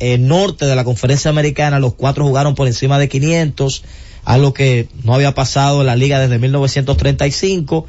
eh, 0.05 0.19
norte 0.19 0.67
de 0.67 0.77
la 0.77 0.85
conferencia 0.85 1.31
americana, 1.31 1.79
los 1.79 1.95
cuatro 1.95 2.27
jugaron 2.27 2.55
por 2.55 2.67
encima 2.67 2.99
de 2.99 3.09
500, 3.09 3.83
algo 4.25 4.53
que 4.53 4.87
no 5.03 5.15
había 5.15 5.35
pasado 5.35 5.81
en 5.81 5.87
la 5.87 5.97
liga 5.97 6.21
desde 6.21 6.39
1935. 6.39 7.87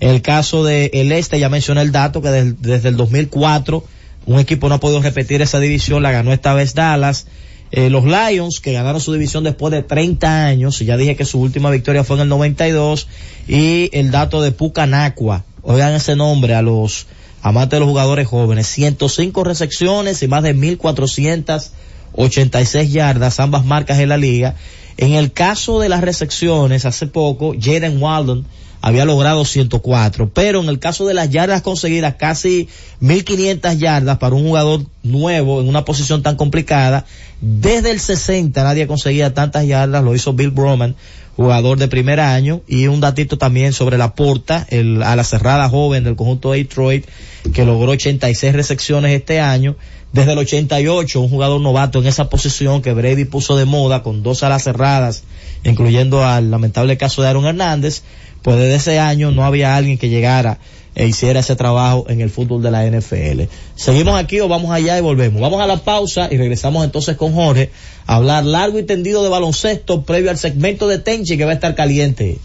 En 0.00 0.08
el 0.10 0.22
caso 0.22 0.64
de 0.64 0.90
el 0.94 1.12
este, 1.12 1.38
ya 1.38 1.50
mencioné 1.50 1.82
el 1.82 1.92
dato 1.92 2.22
que 2.22 2.30
desde 2.30 2.88
el 2.88 2.96
2004 2.96 3.84
un 4.24 4.38
equipo 4.38 4.70
no 4.70 4.76
ha 4.76 4.80
podido 4.80 5.02
repetir 5.02 5.42
esa 5.42 5.60
división, 5.60 6.02
la 6.02 6.10
ganó 6.10 6.32
esta 6.32 6.54
vez 6.54 6.74
Dallas. 6.74 7.26
Eh, 7.70 7.90
los 7.90 8.04
Lions, 8.06 8.60
que 8.60 8.72
ganaron 8.72 9.00
su 9.00 9.12
división 9.12 9.44
después 9.44 9.70
de 9.70 9.82
30 9.82 10.46
años, 10.46 10.78
ya 10.78 10.96
dije 10.96 11.16
que 11.16 11.26
su 11.26 11.38
última 11.38 11.70
victoria 11.70 12.02
fue 12.02 12.16
en 12.16 12.22
el 12.22 12.28
92, 12.30 13.08
y 13.46 13.90
el 13.92 14.10
dato 14.10 14.40
de 14.40 14.52
Pucanacua, 14.52 15.44
oigan 15.60 15.92
ese 15.92 16.16
nombre 16.16 16.54
a 16.54 16.62
los 16.62 17.06
amantes 17.42 17.76
de 17.76 17.80
los 17.80 17.88
jugadores 17.88 18.26
jóvenes, 18.26 18.66
105 18.68 19.44
recepciones 19.44 20.22
y 20.22 20.28
más 20.28 20.42
de 20.42 20.54
1486 20.54 22.92
yardas, 22.92 23.40
ambas 23.40 23.64
marcas 23.64 23.98
en 23.98 24.08
la 24.08 24.16
liga. 24.16 24.56
En 24.96 25.14
el 25.14 25.32
caso 25.32 25.80
de 25.80 25.88
las 25.88 26.00
recepciones, 26.00 26.84
hace 26.84 27.06
poco, 27.06 27.54
Jaden 27.58 28.02
Walden 28.02 28.44
había 28.80 29.04
logrado 29.04 29.44
104, 29.44 30.30
pero 30.32 30.60
en 30.60 30.68
el 30.68 30.78
caso 30.78 31.06
de 31.06 31.14
las 31.14 31.30
yardas 31.30 31.62
conseguidas, 31.62 32.14
casi 32.14 32.68
1500 33.00 33.78
yardas 33.78 34.18
para 34.18 34.36
un 34.36 34.44
jugador 34.44 34.82
nuevo 35.02 35.60
en 35.60 35.68
una 35.68 35.84
posición 35.84 36.22
tan 36.22 36.36
complicada, 36.36 37.04
desde 37.40 37.90
el 37.90 38.00
60 38.00 38.62
nadie 38.62 38.86
conseguía 38.86 39.34
tantas 39.34 39.66
yardas, 39.66 40.04
lo 40.04 40.14
hizo 40.14 40.32
Bill 40.32 40.50
Broman, 40.50 40.94
jugador 41.38 41.78
de 41.78 41.86
primer 41.86 42.18
año, 42.18 42.62
y 42.66 42.88
un 42.88 42.98
datito 42.98 43.38
también 43.38 43.72
sobre 43.72 43.96
la 43.96 44.16
porta, 44.16 44.66
el, 44.70 45.04
a 45.04 45.14
la 45.14 45.22
cerrada 45.22 45.68
joven 45.68 46.02
del 46.02 46.16
conjunto 46.16 46.50
de 46.50 46.58
Detroit, 46.58 47.06
que 47.54 47.64
logró 47.64 47.92
86 47.92 48.52
recepciones 48.52 49.12
este 49.12 49.38
año, 49.38 49.76
desde 50.12 50.32
el 50.32 50.38
88, 50.38 51.20
un 51.20 51.28
jugador 51.28 51.60
novato 51.60 52.00
en 52.00 52.08
esa 52.08 52.28
posición 52.28 52.82
que 52.82 52.92
Brady 52.92 53.24
puso 53.24 53.56
de 53.56 53.66
moda 53.66 54.02
con 54.02 54.24
dos 54.24 54.42
alas 54.42 54.64
cerradas, 54.64 55.22
incluyendo 55.62 56.26
al 56.26 56.50
lamentable 56.50 56.96
caso 56.96 57.22
de 57.22 57.28
Aaron 57.28 57.46
Hernández, 57.46 58.02
pues 58.42 58.56
desde 58.56 58.74
ese 58.74 58.98
año 58.98 59.30
no 59.30 59.44
había 59.44 59.76
alguien 59.76 59.96
que 59.96 60.08
llegara 60.08 60.58
e 60.98 61.06
hiciera 61.06 61.40
ese 61.40 61.54
trabajo 61.54 62.06
en 62.08 62.20
el 62.20 62.28
fútbol 62.28 62.60
de 62.60 62.72
la 62.72 62.84
NFL. 62.84 63.44
Seguimos 63.76 64.18
aquí 64.20 64.40
o 64.40 64.48
vamos 64.48 64.72
allá 64.72 64.98
y 64.98 65.00
volvemos. 65.00 65.40
Vamos 65.40 65.62
a 65.62 65.66
la 65.66 65.76
pausa 65.76 66.28
y 66.30 66.36
regresamos 66.36 66.84
entonces 66.84 67.16
con 67.16 67.32
Jorge 67.32 67.70
a 68.04 68.16
hablar 68.16 68.44
largo 68.44 68.80
y 68.80 68.82
tendido 68.82 69.22
de 69.22 69.28
baloncesto 69.28 70.02
previo 70.02 70.30
al 70.30 70.38
segmento 70.38 70.88
de 70.88 70.98
Tenchi 70.98 71.38
que 71.38 71.44
va 71.44 71.52
a 71.52 71.54
estar 71.54 71.76
caliente. 71.76 72.38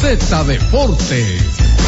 Z 0.00 0.44
Deportes. 0.44 1.87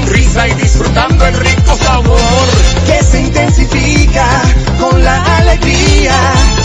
Sonrisa 0.00 0.48
y 0.48 0.54
disfrutando 0.54 1.26
el 1.26 1.34
ritmo 1.34 1.76
sabor 1.76 2.48
que 2.86 3.04
se 3.04 3.20
intensifica 3.20 4.42
con 4.78 5.02
la 5.02 5.22
alegría 5.38 6.14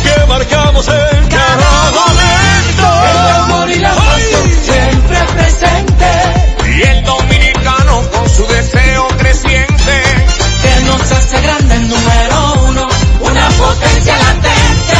que 0.03 0.25
marcamos 0.27 0.88
en 0.88 1.27
cada 1.27 1.91
momento. 1.91 2.88
El 3.11 3.17
amor 3.36 3.69
y 3.69 3.79
la 3.79 3.93
pasión 3.93 4.49
siempre 4.63 5.17
presente. 5.33 6.05
Y 6.77 6.81
el 6.81 7.03
dominicano 7.05 8.01
con 8.11 8.29
su 8.29 8.45
deseo 8.47 9.07
creciente 9.17 10.03
que 10.61 10.86
nos 10.86 11.11
hace 11.11 11.41
grande 11.41 11.75
el 11.75 11.89
número 11.89 12.53
uno, 12.69 12.88
una 13.21 13.49
potencia 13.49 14.17
latente. 14.17 14.95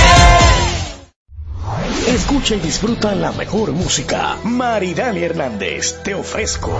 Escucha 2.08 2.56
y 2.56 2.60
disfruta 2.60 3.16
la 3.16 3.32
mejor 3.32 3.72
música. 3.72 4.38
Maridani 4.44 5.24
Hernández, 5.24 6.02
te 6.04 6.14
ofrezco. 6.14 6.80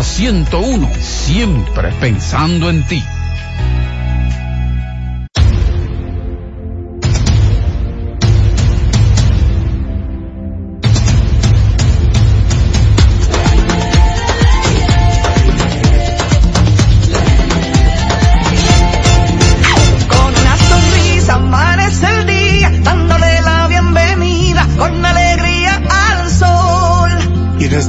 Z101, 0.00 0.94
siempre 1.00 1.90
pensando 2.00 2.68
en 2.68 2.82
ti. 2.84 3.02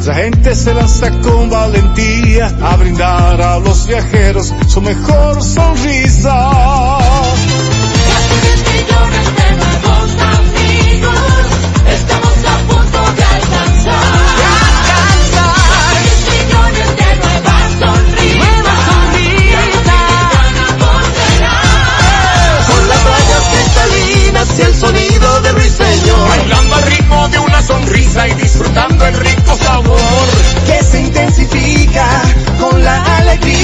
Nuestra 0.08 0.24
gente 0.24 0.56
se 0.56 0.74
lanza 0.74 1.12
con 1.20 1.50
valentía 1.50 2.48
a 2.62 2.78
brindar 2.78 3.42
a 3.42 3.60
los 3.60 3.86
viajeros 3.88 4.54
su 4.66 4.80
mejor 4.80 5.44
sonrisa. 5.44 6.48
Casi 8.08 8.36
10 8.42 8.64
millones 8.72 9.26
de 9.36 9.52
nuevos 9.58 10.16
amigos, 10.40 11.12
estamos 11.92 12.40
a 12.40 12.58
punto 12.70 13.00
de 13.18 13.24
alcanzar. 13.36 14.00
alcanzar. 14.80 15.92
10 16.00 16.24
millones 16.32 16.88
de 16.96 17.10
nuevas 17.20 17.68
sonrisas. 17.82 18.48
Nuevas 18.48 18.80
sonrisas. 18.88 19.68
Con 22.70 22.84
las 22.88 23.02
playas 23.04 23.44
cristalinas 23.52 24.48
y 24.58 24.62
el 24.62 24.74
sonido 24.74 25.42
de 25.42 25.52
ruiseñor. 25.52 26.30
Bailando 26.30 26.76
al 26.78 26.84
ritmo 26.84 27.28
de 27.28 27.40
una 27.40 27.62
sonrisa 27.62 28.26
y 28.30 28.36
disfrutando 28.58 29.06
el 29.06 29.14
rico 29.20 29.56
sabor 29.56 30.00
Que 30.66 30.84
se 30.84 31.02
intensifica 31.02 32.22
con 32.60 32.84
la 32.84 33.18
alegría. 33.18 33.57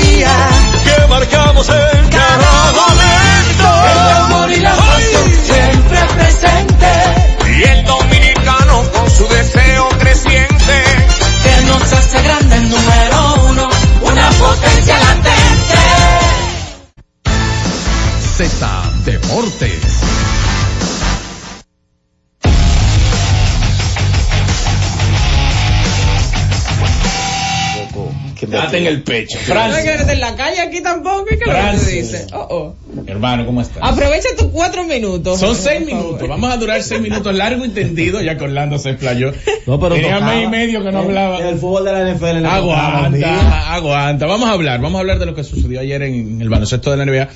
En 28.87 28.93
el 28.93 29.03
pecho. 29.03 29.37
No 29.37 29.53
Francis, 29.53 29.85
eres 29.85 30.07
de 30.07 30.15
la 30.15 30.35
calle 30.35 30.61
aquí 30.61 30.81
tampoco, 30.81 31.25
¿y 31.31 31.37
qué 31.37 31.45
lo 31.45 31.53
que 31.53 31.91
dice? 31.91 32.27
Oh, 32.33 32.47
oh. 32.49 32.75
hermano, 33.07 33.45
¿cómo 33.45 33.61
estás? 33.61 33.81
Aprovecha 33.81 34.29
tus 34.37 34.47
cuatro 34.47 34.83
minutos. 34.83 35.39
Son 35.39 35.55
seis 35.55 35.79
favor. 35.79 36.03
minutos. 36.03 36.27
Vamos 36.27 36.53
a 36.53 36.57
durar 36.57 36.81
seis 36.83 37.01
minutos 37.01 37.35
largo 37.35 37.65
y 37.65 37.69
tendido, 37.69 38.21
ya 38.21 38.37
que 38.37 38.43
Orlando 38.43 38.77
se 38.79 38.91
explayó. 38.91 39.31
No, 39.65 39.79
pero 39.79 39.95
Tenía 39.95 40.19
mes 40.19 40.43
y 40.43 40.47
medio 40.47 40.83
que 40.83 40.91
no 40.91 40.99
hablaba. 40.99 41.39
En 41.39 41.47
el 41.47 41.57
fútbol 41.57 41.85
de 41.85 41.91
la 41.91 42.13
NFL 42.13 42.43
tocaba. 42.43 43.05
Aguanta, 43.05 43.73
aguanta. 43.73 44.25
Vamos 44.25 44.49
a 44.49 44.51
hablar, 44.51 44.81
vamos 44.81 44.97
a 44.97 44.99
hablar 45.01 45.19
de 45.19 45.25
lo 45.25 45.35
que 45.35 45.43
sucedió 45.43 45.79
ayer 45.79 46.01
en 46.01 46.41
el 46.41 46.49
baloncesto 46.49 46.91
de 46.91 46.97
la 46.97 47.05
NBA, 47.05 47.29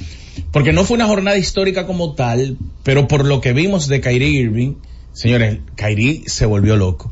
porque 0.52 0.74
no 0.74 0.84
fue 0.84 0.96
una 0.96 1.06
jornada 1.06 1.38
histórica 1.38 1.86
como 1.86 2.14
tal, 2.14 2.58
pero 2.84 3.08
por 3.08 3.26
lo 3.26 3.42
que 3.42 3.54
vimos 3.54 3.88
de 3.88 4.02
Kyrie 4.02 4.42
Irving, 4.42 4.76
señores, 5.14 5.60
Kyrie 5.76 6.24
se 6.28 6.46
volvió 6.46 6.76
loco. 6.76 7.12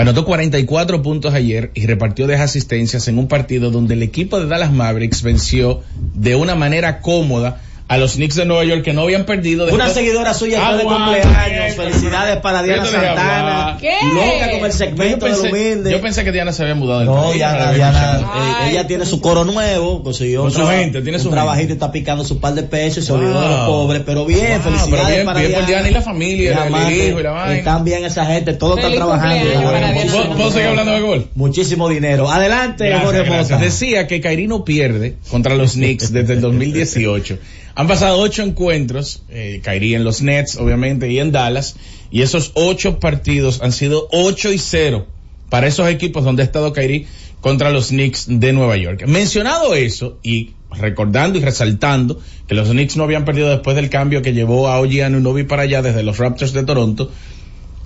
Anotó 0.00 0.24
44 0.24 1.02
puntos 1.02 1.34
ayer 1.34 1.70
y 1.74 1.84
repartió 1.84 2.26
10 2.26 2.40
asistencias 2.40 3.06
en 3.08 3.18
un 3.18 3.28
partido 3.28 3.70
donde 3.70 3.92
el 3.92 4.02
equipo 4.02 4.40
de 4.40 4.46
Dallas 4.46 4.72
Mavericks 4.72 5.22
venció 5.22 5.82
de 6.14 6.36
una 6.36 6.54
manera 6.54 7.00
cómoda 7.00 7.60
a 7.90 7.96
los 7.98 8.12
Knicks 8.14 8.36
de 8.36 8.44
Nueva 8.44 8.62
York 8.64 8.82
que 8.84 8.92
no 8.92 9.02
habían 9.02 9.24
perdido. 9.24 9.64
Una 9.64 9.72
después- 9.86 9.92
seguidora 9.94 10.32
suya 10.32 10.60
fue 10.64 10.76
de 10.76 10.80
Aguante, 10.82 11.20
cumpleaños. 11.22 11.74
Felicidades 11.74 12.36
para 12.36 12.62
Diana 12.62 12.84
Yo 12.84 12.90
Santana. 12.92 13.76
¿Qué? 13.80 13.94
Loca 14.14 14.50
con 14.52 14.64
el 14.64 14.70
Yo 14.70 14.78
segmento 14.78 15.26
de 15.26 15.32
pensé, 15.32 15.48
humilde. 15.50 15.90
yo 15.90 16.00
pensé 16.00 16.22
que 16.24 16.30
Diana 16.30 16.52
se 16.52 16.62
había 16.62 16.76
mudado 16.76 17.00
del 17.00 17.08
No, 17.08 17.22
país, 17.22 17.34
Diana, 17.34 17.72
Diana, 17.72 18.20
eh, 18.64 18.70
ella 18.70 18.86
tiene 18.86 19.04
su 19.06 19.20
coro 19.20 19.44
nuevo, 19.44 20.04
consiguió 20.04 20.42
Con 20.42 20.52
su 20.52 20.58
traba- 20.58 20.74
gente, 20.76 21.02
tiene 21.02 21.18
un 21.18 21.24
su 21.24 21.30
trabajito 21.30 21.58
gente. 21.58 21.72
y 21.72 21.74
está 21.74 21.90
picando 21.90 22.22
su 22.24 22.38
par 22.38 22.54
de 22.54 22.62
pesos 22.62 23.02
y 23.02 23.06
se 23.06 23.12
Wow. 23.12 23.20
olvidó 23.22 23.40
de 23.42 23.48
los 23.48 23.58
pobres, 23.66 24.02
pero 24.06 24.24
bien, 24.24 24.38
Wow, 24.52 24.60
felicidades 24.62 24.90
pero 24.90 25.06
bien, 25.14 25.26
para 25.26 25.40
bien 25.40 25.52
por 25.52 25.60
Diana. 25.60 25.66
Diana 25.66 25.88
y 25.90 25.92
la 25.92 26.02
familia, 26.02 26.44
Y 26.44 26.46
el 26.52 26.58
amante. 26.58 27.08
hijo 27.08 27.18
y 27.18 27.22
la 27.24 27.30
vaina. 27.32 27.58
Están 27.58 27.84
bien 27.84 28.04
esa 28.04 28.24
gente, 28.26 28.52
todos 28.52 28.78
están 28.78 28.94
trabajando. 28.94 29.44
Diana. 29.44 29.92
¿Puedo, 30.36 30.50
seguir 30.52 30.68
hablando 30.68 30.92
de 30.92 31.00
gol? 31.00 31.26
Muchísimo 31.34 31.88
dinero. 31.88 32.30
Adelante, 32.30 32.94
Jorge. 33.02 33.24
Mota. 33.24 33.56
Decía 33.58 34.06
que 34.06 34.20
Kairi 34.20 34.46
no 34.46 34.64
pierde 34.64 35.16
contra 35.28 35.56
los 35.56 35.72
Knicks 35.72 36.12
desde 36.12 36.34
el 36.34 36.40
2018. 36.40 37.38
Han 37.74 37.88
pasado 37.88 38.18
ocho 38.18 38.42
encuentros, 38.42 39.22
eh, 39.30 39.62
en 39.64 40.04
los 40.04 40.22
Nets, 40.22 40.56
obviamente, 40.56 41.10
y 41.10 41.18
en 41.18 41.32
Dallas, 41.32 41.76
y 42.10 42.22
esos 42.22 42.52
ocho 42.54 42.98
partidos 42.98 43.62
han 43.62 43.72
sido 43.72 44.08
8 44.10 44.52
y 44.52 44.58
0 44.58 45.06
para 45.48 45.66
esos 45.66 45.88
equipos 45.88 46.24
donde 46.24 46.42
ha 46.42 46.44
estado 46.44 46.72
Kairi 46.72 47.06
contra 47.40 47.70
los 47.70 47.88
Knicks 47.88 48.26
de 48.28 48.52
Nueva 48.52 48.76
York. 48.76 49.04
Mencionado 49.06 49.74
eso, 49.74 50.18
y 50.22 50.50
recordando 50.70 51.38
y 51.38 51.42
resaltando 51.42 52.20
que 52.46 52.54
los 52.54 52.68
Knicks 52.70 52.96
no 52.96 53.04
habían 53.04 53.24
perdido 53.24 53.50
después 53.50 53.76
del 53.76 53.90
cambio 53.90 54.22
que 54.22 54.32
llevó 54.32 54.68
a 54.68 54.80
Oji 54.80 55.00
Anunoby 55.00 55.44
para 55.44 55.62
allá 55.62 55.82
desde 55.82 56.02
los 56.02 56.18
Raptors 56.18 56.52
de 56.52 56.64
Toronto, 56.64 57.10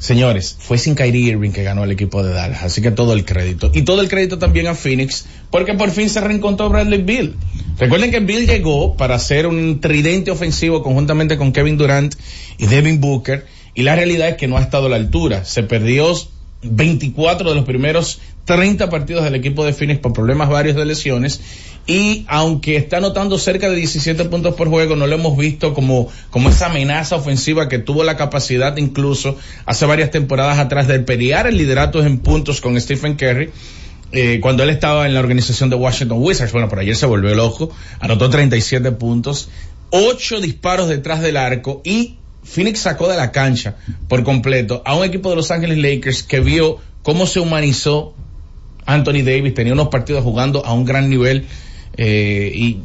Señores, 0.04 0.54
fue 0.58 0.76
sin 0.76 0.96
Kyrie 0.96 1.30
Irving 1.30 1.52
que 1.52 1.62
ganó 1.62 1.82
el 1.82 1.90
equipo 1.90 2.22
de 2.22 2.34
Dallas, 2.34 2.62
así 2.62 2.82
que 2.82 2.90
todo 2.90 3.14
el 3.14 3.24
crédito. 3.24 3.70
Y 3.72 3.84
todo 3.84 4.02
el 4.02 4.10
crédito 4.10 4.38
también 4.38 4.66
a 4.66 4.74
Phoenix, 4.74 5.24
porque 5.48 5.72
por 5.72 5.90
fin 5.92 6.10
se 6.10 6.20
reencontró 6.20 6.68
Bradley 6.68 7.00
Bill. 7.00 7.36
Recuerden 7.78 8.10
que 8.10 8.20
Bill 8.20 8.46
llegó 8.46 8.98
para 8.98 9.14
hacer 9.14 9.46
un 9.46 9.80
tridente 9.80 10.30
ofensivo 10.30 10.82
conjuntamente 10.82 11.38
con 11.38 11.52
Kevin 11.52 11.78
Durant 11.78 12.14
y 12.58 12.66
Devin 12.66 13.00
Booker, 13.00 13.46
y 13.74 13.82
la 13.84 13.96
realidad 13.96 14.28
es 14.28 14.36
que 14.36 14.46
no 14.46 14.58
ha 14.58 14.60
estado 14.60 14.88
a 14.88 14.90
la 14.90 14.96
altura. 14.96 15.46
Se 15.46 15.62
perdió 15.62 16.14
24 16.64 17.48
de 17.48 17.54
los 17.54 17.64
primeros 17.64 18.20
30 18.44 18.90
partidos 18.90 19.24
del 19.24 19.34
equipo 19.34 19.64
de 19.64 19.72
Phoenix 19.72 20.00
por 20.00 20.12
problemas 20.12 20.48
varios 20.48 20.76
de 20.76 20.84
lesiones 20.84 21.40
y 21.86 22.24
aunque 22.28 22.76
está 22.76 22.96
anotando 22.96 23.38
cerca 23.38 23.68
de 23.68 23.76
17 23.76 24.24
puntos 24.26 24.54
por 24.54 24.68
juego, 24.68 24.96
no 24.96 25.06
lo 25.06 25.14
hemos 25.14 25.36
visto 25.36 25.74
como, 25.74 26.08
como 26.30 26.48
esa 26.48 26.66
amenaza 26.66 27.16
ofensiva 27.16 27.68
que 27.68 27.78
tuvo 27.78 28.04
la 28.04 28.16
capacidad 28.16 28.76
incluso 28.76 29.36
hace 29.66 29.84
varias 29.86 30.10
temporadas 30.10 30.58
atrás 30.58 30.88
de 30.88 31.00
pelear 31.00 31.46
el 31.46 31.58
liderato 31.58 32.04
en 32.04 32.18
puntos 32.18 32.60
con 32.60 32.80
Stephen 32.80 33.16
Curry. 33.16 33.50
Eh, 34.12 34.38
cuando 34.40 34.62
él 34.62 34.70
estaba 34.70 35.06
en 35.06 35.14
la 35.14 35.20
organización 35.20 35.70
de 35.70 35.76
Washington 35.76 36.18
Wizards, 36.20 36.52
bueno, 36.52 36.68
por 36.68 36.78
ayer 36.78 36.94
se 36.94 37.04
volvió 37.04 37.34
loco, 37.34 37.70
anotó 37.98 38.30
37 38.30 38.92
puntos, 38.92 39.48
8 39.90 40.40
disparos 40.40 40.88
detrás 40.88 41.20
del 41.20 41.36
arco 41.36 41.82
y 41.84 42.16
Phoenix 42.44 42.80
sacó 42.80 43.08
de 43.08 43.16
la 43.16 43.32
cancha 43.32 43.76
por 44.08 44.22
completo 44.22 44.82
a 44.84 44.94
un 44.94 45.04
equipo 45.04 45.30
de 45.30 45.36
Los 45.36 45.50
Ángeles 45.50 45.78
Lakers 45.78 46.22
que 46.22 46.40
vio 46.40 46.78
cómo 47.02 47.26
se 47.26 47.40
humanizó 47.40 48.14
Anthony 48.86 49.22
Davis, 49.24 49.54
tenía 49.54 49.72
unos 49.72 49.88
partidos 49.88 50.22
jugando 50.22 50.64
a 50.64 50.72
un 50.72 50.84
gran 50.84 51.08
nivel. 51.08 51.46
Eh, 51.96 52.52
y 52.54 52.78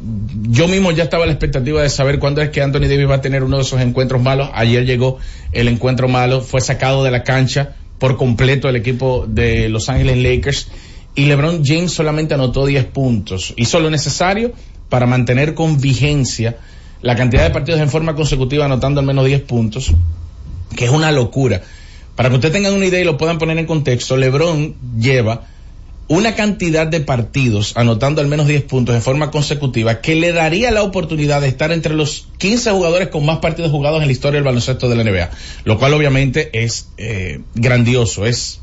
yo 0.48 0.68
mismo 0.68 0.92
ya 0.92 1.04
estaba 1.04 1.24
a 1.24 1.26
la 1.26 1.32
expectativa 1.32 1.82
de 1.82 1.90
saber 1.90 2.18
cuándo 2.18 2.40
es 2.42 2.50
que 2.50 2.62
Anthony 2.62 2.82
Davis 2.82 3.08
va 3.08 3.16
a 3.16 3.20
tener 3.20 3.42
uno 3.42 3.56
de 3.56 3.62
esos 3.62 3.80
encuentros 3.80 4.22
malos. 4.22 4.50
Ayer 4.54 4.86
llegó 4.86 5.18
el 5.52 5.68
encuentro 5.68 6.08
malo, 6.08 6.40
fue 6.40 6.60
sacado 6.60 7.04
de 7.04 7.10
la 7.10 7.22
cancha 7.22 7.76
por 7.98 8.16
completo 8.16 8.68
el 8.68 8.76
equipo 8.76 9.26
de 9.28 9.68
Los 9.68 9.88
Ángeles 9.88 10.16
Lakers 10.16 10.68
y 11.14 11.26
LeBron 11.26 11.62
James 11.64 11.92
solamente 11.92 12.34
anotó 12.34 12.66
10 12.66 12.86
puntos. 12.86 13.52
Hizo 13.56 13.80
lo 13.80 13.90
necesario 13.90 14.52
para 14.88 15.06
mantener 15.06 15.54
con 15.54 15.80
vigencia 15.80 16.56
la 17.02 17.16
cantidad 17.16 17.42
de 17.44 17.50
partidos 17.50 17.80
en 17.80 17.88
forma 17.88 18.14
consecutiva 18.14 18.64
anotando 18.64 19.00
al 19.00 19.06
menos 19.06 19.24
10 19.24 19.42
puntos, 19.42 19.92
que 20.76 20.84
es 20.84 20.90
una 20.90 21.12
locura. 21.12 21.62
Para 22.16 22.28
que 22.28 22.34
ustedes 22.36 22.52
tengan 22.52 22.74
una 22.74 22.86
idea 22.86 23.00
y 23.00 23.04
lo 23.04 23.16
puedan 23.16 23.38
poner 23.38 23.56
en 23.58 23.66
contexto, 23.66 24.16
LeBron 24.16 24.74
lleva 24.98 25.46
una 26.10 26.34
cantidad 26.34 26.88
de 26.88 27.00
partidos 27.00 27.76
anotando 27.76 28.20
al 28.20 28.26
menos 28.26 28.48
10 28.48 28.64
puntos 28.64 28.96
en 28.96 29.00
forma 29.00 29.30
consecutiva 29.30 30.00
que 30.00 30.16
le 30.16 30.32
daría 30.32 30.72
la 30.72 30.82
oportunidad 30.82 31.40
de 31.40 31.46
estar 31.46 31.70
entre 31.70 31.94
los 31.94 32.26
15 32.38 32.72
jugadores 32.72 33.08
con 33.08 33.24
más 33.24 33.38
partidos 33.38 33.70
jugados 33.70 34.00
en 34.00 34.08
la 34.08 34.12
historia 34.12 34.38
del 34.38 34.44
baloncesto 34.44 34.88
de 34.88 34.96
la 34.96 35.04
NBA, 35.04 35.30
lo 35.64 35.78
cual 35.78 35.94
obviamente 35.94 36.50
es 36.64 36.88
eh, 36.98 37.42
grandioso, 37.54 38.26
es 38.26 38.60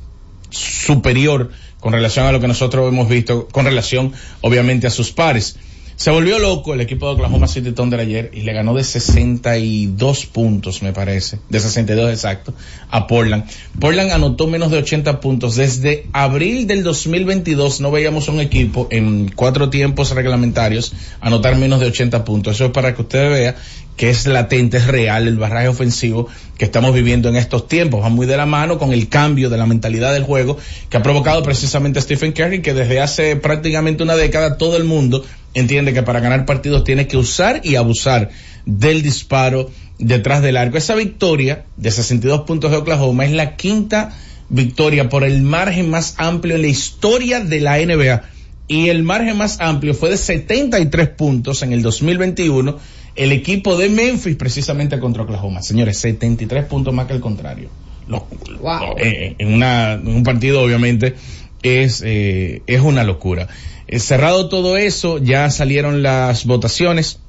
superior 0.50 1.52
con 1.80 1.94
relación 1.94 2.26
a 2.26 2.34
lo 2.34 2.42
que 2.42 2.50
nosotros 2.50 2.92
hemos 2.92 3.08
visto, 3.08 3.48
con 3.48 3.64
relación 3.64 4.12
obviamente 4.42 4.88
a 4.88 4.90
sus 4.90 5.14
pares. 5.14 5.58
Se 5.98 6.12
volvió 6.12 6.38
loco 6.38 6.76
el 6.76 6.82
equipo 6.82 7.08
de 7.08 7.14
Oklahoma 7.14 7.48
City 7.48 7.72
Thunder 7.72 8.00
ayer 8.00 8.30
y 8.32 8.42
le 8.42 8.54
ganó 8.54 8.76
de 8.76 8.84
62 8.84 10.28
puntos, 10.28 10.84
me 10.84 10.94
parece, 10.94 11.40
de 11.50 11.60
62 11.60 12.12
exacto, 12.12 12.54
a 12.92 13.08
Portland. 13.08 13.46
Portland 13.80 14.12
anotó 14.12 14.46
menos 14.46 14.70
de 14.70 14.78
80 14.78 15.20
puntos. 15.20 15.56
Desde 15.56 16.06
abril 16.14 16.68
del 16.68 16.84
2022 16.84 17.82
no 17.82 17.90
veíamos 17.90 18.28
un 18.28 18.40
equipo 18.42 18.88
en 18.92 19.32
cuatro 19.36 19.72
tiempos 19.72 20.12
reglamentarios 20.12 20.94
anotar 21.20 21.56
menos 21.56 21.80
de 21.80 21.88
80 21.88 22.24
puntos. 22.24 22.54
Eso 22.54 22.66
es 22.66 22.72
para 22.72 22.94
que 22.94 23.02
usted 23.02 23.32
vea 23.32 23.56
que 23.96 24.12
es 24.12 24.28
latente, 24.28 24.78
es 24.78 24.86
real 24.86 25.28
el 25.28 25.38
barraje 25.38 25.68
ofensivo 25.68 26.28
que 26.60 26.66
estamos 26.66 26.94
viviendo 26.94 27.30
en 27.30 27.36
estos 27.36 27.68
tiempos. 27.68 28.04
Va 28.04 28.10
muy 28.10 28.28
de 28.28 28.38
la 28.38 28.46
mano 28.46 28.78
con 28.78 28.94
el 28.94 29.10
cambio 29.10 29.50
de 29.50 29.58
la 29.58 29.66
mentalidad 29.66 30.14
del 30.14 30.24
juego 30.24 30.58
que 30.90 30.98
ha 30.98 31.02
provocado 31.02 31.42
precisamente 31.42 32.00
Stephen 32.00 32.34
Curry, 32.34 32.62
que 32.62 32.76
desde 32.76 33.02
hace 33.02 33.36
prácticamente 33.36 34.04
una 34.04 34.16
década 34.16 34.58
todo 34.58 34.78
el 34.78 34.84
mundo 34.84 35.26
entiende 35.60 35.94
que 35.94 36.04
para 36.04 36.20
ganar 36.20 36.46
partidos 36.46 36.84
tiene 36.84 37.08
que 37.08 37.18
usar 37.18 37.62
y 37.64 37.76
abusar 37.76 38.30
del 38.66 39.02
disparo 39.02 39.70
detrás 40.00 40.42
del 40.42 40.58
arco. 40.58 40.78
Esa 40.78 40.96
victoria 40.96 41.66
de 41.78 41.92
62 41.92 42.42
puntos 42.42 42.72
de 42.72 42.78
Oklahoma 42.78 43.26
es 43.26 43.32
la 43.32 43.56
quinta 43.56 44.16
victoria 44.50 45.10
por 45.10 45.24
el 45.24 45.42
margen 45.42 45.90
más 45.90 46.16
amplio 46.18 46.56
en 46.56 46.62
la 46.62 46.68
historia 46.68 47.40
de 47.42 47.60
la 47.60 47.78
NBA. 47.80 48.24
Y 48.70 48.90
el 48.90 49.04
margen 49.04 49.38
más 49.38 49.60
amplio 49.62 49.94
fue 49.94 50.10
de 50.10 50.18
73 50.18 51.10
puntos 51.10 51.62
en 51.64 51.72
el 51.74 51.82
2021 51.82 52.78
el 53.16 53.32
equipo 53.32 53.78
de 53.78 53.90
Memphis 53.90 54.36
precisamente 54.36 55.00
contra 55.00 55.24
Oklahoma. 55.24 55.62
Señores, 55.64 55.98
73 55.98 56.66
puntos 56.66 56.94
más 56.94 57.08
que 57.08 57.14
el 57.14 57.20
contrario. 57.22 57.70
Lo- 58.08 58.28
lo- 58.48 58.98
eh, 58.98 59.36
en, 59.40 59.54
una- 59.54 59.94
en 59.94 60.08
un 60.08 60.24
partido 60.24 60.62
obviamente 60.62 61.16
es, 61.64 62.02
eh, 62.06 62.62
es 62.68 62.82
una 62.82 63.04
locura. 63.04 63.48
Eh, 63.88 64.00
cerrado 64.00 64.50
todo 64.50 64.78
eso, 64.78 65.18
ya 65.18 65.50
salieron 65.50 66.04
las 66.04 66.46
votaciones 66.46 67.20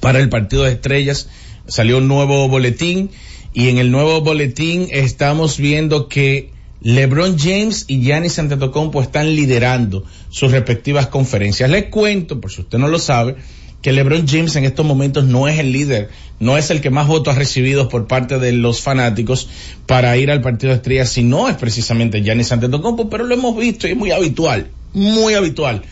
para 0.00 0.18
el 0.20 0.28
partido 0.28 0.64
de 0.64 0.72
estrellas. 0.72 1.28
Salió 1.66 1.98
un 1.98 2.08
nuevo 2.08 2.48
boletín 2.48 3.10
y 3.52 3.68
en 3.68 3.78
el 3.78 3.90
nuevo 3.90 4.20
boletín 4.20 4.88
estamos 4.90 5.58
viendo 5.58 6.08
que 6.08 6.50
LeBron 6.80 7.38
James 7.38 7.86
y 7.88 8.02
Giannis 8.02 8.38
Antetokounmpo 8.38 9.00
están 9.00 9.34
liderando 9.34 10.04
sus 10.28 10.52
respectivas 10.52 11.06
conferencias. 11.06 11.70
Les 11.70 11.84
cuento, 11.84 12.40
por 12.40 12.50
si 12.50 12.60
usted 12.60 12.78
no 12.78 12.88
lo 12.88 12.98
sabe, 12.98 13.36
que 13.84 13.92
LeBron 13.92 14.26
James 14.26 14.56
en 14.56 14.64
estos 14.64 14.86
momentos 14.86 15.24
no 15.24 15.46
es 15.46 15.58
el 15.58 15.70
líder, 15.70 16.08
no 16.40 16.56
es 16.56 16.70
el 16.70 16.80
que 16.80 16.88
más 16.88 17.06
votos 17.06 17.36
ha 17.36 17.38
recibido 17.38 17.90
por 17.90 18.06
parte 18.06 18.38
de 18.38 18.50
los 18.52 18.80
fanáticos 18.80 19.46
para 19.84 20.16
ir 20.16 20.30
al 20.30 20.40
partido 20.40 20.70
de 20.70 20.76
estrellas, 20.76 21.10
sino 21.10 21.50
es 21.50 21.56
precisamente 21.56 22.22
Giannis 22.22 22.50
Antetokounmpo, 22.50 23.10
pero 23.10 23.24
lo 23.24 23.34
hemos 23.34 23.54
visto 23.54 23.86
y 23.86 23.90
es 23.90 23.96
muy 23.98 24.10
habitual, 24.10 24.68
muy 24.94 25.34
habitual, 25.34 25.82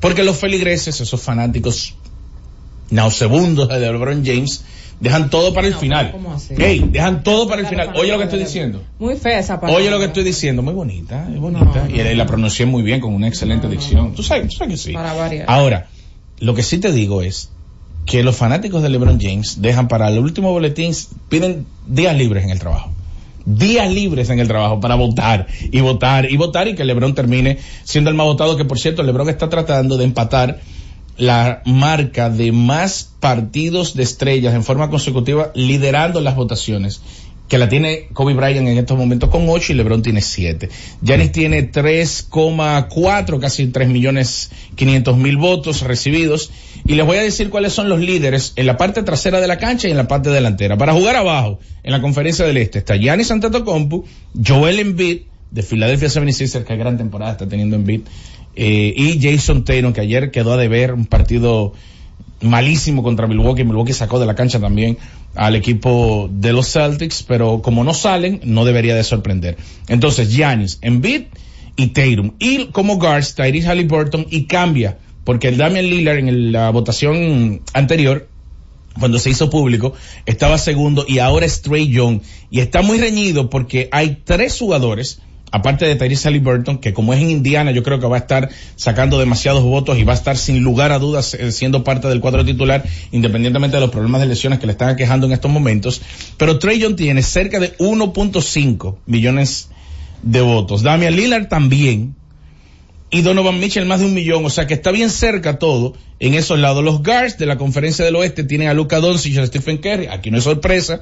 porque 0.00 0.24
los 0.24 0.36
feligreses, 0.36 1.00
esos 1.00 1.22
fanáticos 1.22 1.94
nauseabundos 2.90 3.68
de 3.68 3.78
LeBron 3.78 4.26
James, 4.26 4.64
dejan 4.98 5.30
todo 5.30 5.54
para 5.54 5.68
el 5.68 5.76
final. 5.76 6.10
¿cómo 6.10 6.32
así? 6.32 6.52
Hey, 6.58 6.84
dejan 6.90 7.22
todo 7.22 7.46
para 7.46 7.60
el 7.60 7.68
final. 7.68 7.92
Oye 7.94 8.10
lo 8.10 8.18
que 8.18 8.24
estoy 8.24 8.40
diciendo. 8.40 8.82
Muy 8.98 9.14
fea 9.14 9.38
esa 9.38 9.60
palabra. 9.60 9.80
Oye 9.80 9.88
lo 9.92 10.00
que 10.00 10.06
estoy 10.06 10.24
diciendo, 10.24 10.62
muy 10.62 10.74
bonita, 10.74 11.28
es 11.32 11.38
bonita. 11.38 11.86
y 11.88 12.12
la 12.12 12.26
pronuncié 12.26 12.66
muy 12.66 12.82
bien, 12.82 12.98
con 12.98 13.14
una 13.14 13.28
excelente 13.28 13.68
dicción. 13.68 14.14
Tú 14.14 14.24
sabes, 14.24 14.48
tú 14.48 14.56
sabes 14.56 14.74
que 14.74 14.78
sí. 14.78 14.92
Para 14.92 15.12
variar. 15.12 15.44
Ahora, 15.48 15.86
lo 16.38 16.54
que 16.54 16.62
sí 16.62 16.78
te 16.78 16.92
digo 16.92 17.22
es 17.22 17.50
que 18.04 18.22
los 18.22 18.36
fanáticos 18.36 18.82
de 18.82 18.88
LeBron 18.88 19.20
James 19.20 19.60
dejan 19.60 19.88
para 19.88 20.08
el 20.08 20.18
último 20.18 20.52
boletín, 20.52 20.92
piden 21.28 21.66
días 21.86 22.16
libres 22.16 22.44
en 22.44 22.50
el 22.50 22.58
trabajo. 22.58 22.90
Días 23.44 23.92
libres 23.92 24.30
en 24.30 24.38
el 24.38 24.48
trabajo 24.48 24.80
para 24.80 24.96
votar 24.96 25.46
y 25.70 25.80
votar 25.80 26.30
y 26.30 26.36
votar 26.36 26.68
y 26.68 26.74
que 26.74 26.84
LeBron 26.84 27.14
termine 27.14 27.58
siendo 27.84 28.10
el 28.10 28.16
más 28.16 28.26
votado, 28.26 28.56
que 28.56 28.64
por 28.64 28.78
cierto, 28.78 29.02
LeBron 29.02 29.28
está 29.28 29.48
tratando 29.48 29.96
de 29.96 30.04
empatar 30.04 30.60
la 31.16 31.62
marca 31.64 32.28
de 32.28 32.52
más 32.52 33.10
partidos 33.20 33.94
de 33.94 34.02
estrellas 34.02 34.54
en 34.54 34.62
forma 34.62 34.90
consecutiva 34.90 35.50
liderando 35.54 36.20
las 36.20 36.36
votaciones 36.36 37.00
que 37.48 37.58
la 37.58 37.68
tiene 37.68 38.08
Kobe 38.12 38.34
Bryant 38.34 38.66
en 38.66 38.78
estos 38.78 38.98
momentos 38.98 39.30
con 39.30 39.48
8 39.48 39.72
y 39.72 39.76
LeBron 39.76 40.02
tiene 40.02 40.20
7. 40.20 40.68
Giannis 41.02 41.32
tiene 41.32 41.70
3,4, 41.70 43.40
casi 43.40 43.68
3 43.68 43.88
millones 43.88 44.50
500 44.74 45.16
mil 45.16 45.36
votos 45.36 45.82
recibidos. 45.82 46.50
Y 46.86 46.94
les 46.94 47.06
voy 47.06 47.18
a 47.18 47.22
decir 47.22 47.50
cuáles 47.50 47.72
son 47.72 47.88
los 47.88 48.00
líderes 48.00 48.52
en 48.56 48.66
la 48.66 48.76
parte 48.76 49.02
trasera 49.02 49.40
de 49.40 49.46
la 49.46 49.58
cancha 49.58 49.86
y 49.86 49.92
en 49.92 49.96
la 49.96 50.08
parte 50.08 50.30
delantera. 50.30 50.76
Para 50.76 50.92
jugar 50.92 51.16
abajo, 51.16 51.60
en 51.82 51.92
la 51.92 52.00
conferencia 52.00 52.44
del 52.44 52.56
Este, 52.56 52.78
está 52.80 52.96
Giannis 52.96 53.30
Antetokounmpo, 53.30 54.04
Joel 54.44 54.80
Embiid, 54.80 55.22
de 55.50 55.62
Philadelphia 55.62 56.08
76ers, 56.08 56.64
que 56.64 56.76
gran 56.76 56.98
temporada 56.98 57.32
está 57.32 57.48
teniendo 57.48 57.76
Embiid, 57.76 58.02
eh, 58.56 58.92
y 58.96 59.20
Jason 59.20 59.64
Taylor, 59.64 59.92
que 59.92 60.00
ayer 60.00 60.30
quedó 60.30 60.54
a 60.54 60.56
deber 60.56 60.92
un 60.94 61.06
partido 61.06 61.74
malísimo 62.40 63.02
contra 63.02 63.26
Milwaukee. 63.26 63.64
Milwaukee 63.64 63.92
sacó 63.92 64.18
de 64.18 64.26
la 64.26 64.34
cancha 64.34 64.60
también 64.60 64.98
al 65.36 65.56
equipo 65.56 66.28
de 66.32 66.52
los 66.52 66.72
Celtics, 66.72 67.22
pero 67.22 67.62
como 67.62 67.84
no 67.84 67.94
salen, 67.94 68.40
no 68.44 68.64
debería 68.64 68.94
de 68.94 69.04
sorprender. 69.04 69.56
Entonces, 69.88 70.30
Giannis, 70.34 70.78
Embiid 70.82 71.24
y 71.76 71.88
Tatum. 71.88 72.32
Y 72.38 72.66
como 72.66 72.98
guards, 72.98 73.34
Tyrese 73.34 73.68
Halliburton 73.68 74.26
y 74.30 74.44
cambia, 74.44 74.98
porque 75.24 75.48
el 75.48 75.56
Damian 75.56 75.86
Lillard 75.86 76.18
en 76.18 76.52
la 76.52 76.70
votación 76.70 77.62
anterior 77.72 78.28
cuando 78.98 79.18
se 79.18 79.30
hizo 79.30 79.50
público, 79.50 79.92
estaba 80.24 80.58
segundo 80.58 81.04
y 81.06 81.18
ahora 81.18 81.46
es 81.46 81.62
Trey 81.62 81.88
Young. 81.88 82.20
Y 82.50 82.60
está 82.60 82.82
muy 82.82 82.98
reñido 82.98 83.50
porque 83.50 83.88
hay 83.92 84.22
tres 84.24 84.58
jugadores, 84.58 85.20
aparte 85.56 85.86
de 85.86 85.96
Tyrese 85.96 86.28
Halliburton, 86.28 86.78
que 86.78 86.92
como 86.92 87.14
es 87.14 87.20
en 87.20 87.30
Indiana, 87.30 87.70
yo 87.70 87.82
creo 87.82 87.98
que 87.98 88.06
va 88.06 88.16
a 88.16 88.20
estar 88.20 88.50
sacando 88.76 89.18
demasiados 89.18 89.62
votos 89.62 89.98
y 89.98 90.04
va 90.04 90.12
a 90.12 90.16
estar 90.16 90.36
sin 90.36 90.62
lugar 90.62 90.92
a 90.92 90.98
dudas 90.98 91.32
eh, 91.32 91.50
siendo 91.50 91.82
parte 91.82 92.08
del 92.08 92.20
cuadro 92.20 92.44
titular, 92.44 92.84
independientemente 93.10 93.78
de 93.78 93.80
los 93.80 93.90
problemas 93.90 94.20
de 94.20 94.26
lesiones 94.26 94.58
que 94.58 94.66
le 94.66 94.72
están 94.72 94.90
aquejando 94.90 95.26
en 95.26 95.32
estos 95.32 95.50
momentos. 95.50 96.02
Pero 96.36 96.58
Trey 96.58 96.76
tiene 96.94 97.22
cerca 97.22 97.58
de 97.58 97.74
1.5 97.78 98.96
millones 99.06 99.70
de 100.22 100.42
votos. 100.42 100.82
Damian 100.82 101.16
Lillard 101.16 101.48
también, 101.48 102.14
y 103.10 103.22
Donovan 103.22 103.58
Mitchell 103.58 103.86
más 103.86 104.00
de 104.00 104.06
un 104.06 104.14
millón, 104.14 104.44
o 104.44 104.50
sea 104.50 104.66
que 104.66 104.74
está 104.74 104.90
bien 104.90 105.08
cerca 105.08 105.58
todo 105.58 105.94
en 106.18 106.34
esos 106.34 106.58
lados. 106.58 106.84
Los 106.84 107.02
guards 107.02 107.38
de 107.38 107.46
la 107.46 107.56
conferencia 107.56 108.04
del 108.04 108.16
oeste 108.16 108.44
tienen 108.44 108.68
a 108.68 108.74
Luca 108.74 109.00
Doncic 109.00 109.34
y 109.34 109.38
a 109.38 109.46
Stephen 109.46 109.78
Curry, 109.78 110.08
aquí 110.08 110.30
no 110.30 110.36
es 110.36 110.44
sorpresa, 110.44 111.00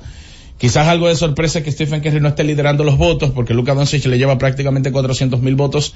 quizás 0.59 0.87
algo 0.89 1.09
de 1.09 1.17
sorpresa 1.17 1.59
es 1.59 1.65
que 1.65 1.73
Stephen 1.73 2.01
Curry 2.01 2.21
no 2.21 2.29
esté 2.29 2.45
liderando 2.45 2.85
los 2.85 2.97
votos 2.97 3.31
porque 3.31 3.55
Luca 3.55 3.75
Doncic 3.75 4.05
le 4.07 4.19
lleva 4.19 4.39
prácticamente 4.39 4.93
400 4.93 5.41
mil 5.41 5.55
votos 5.57 5.95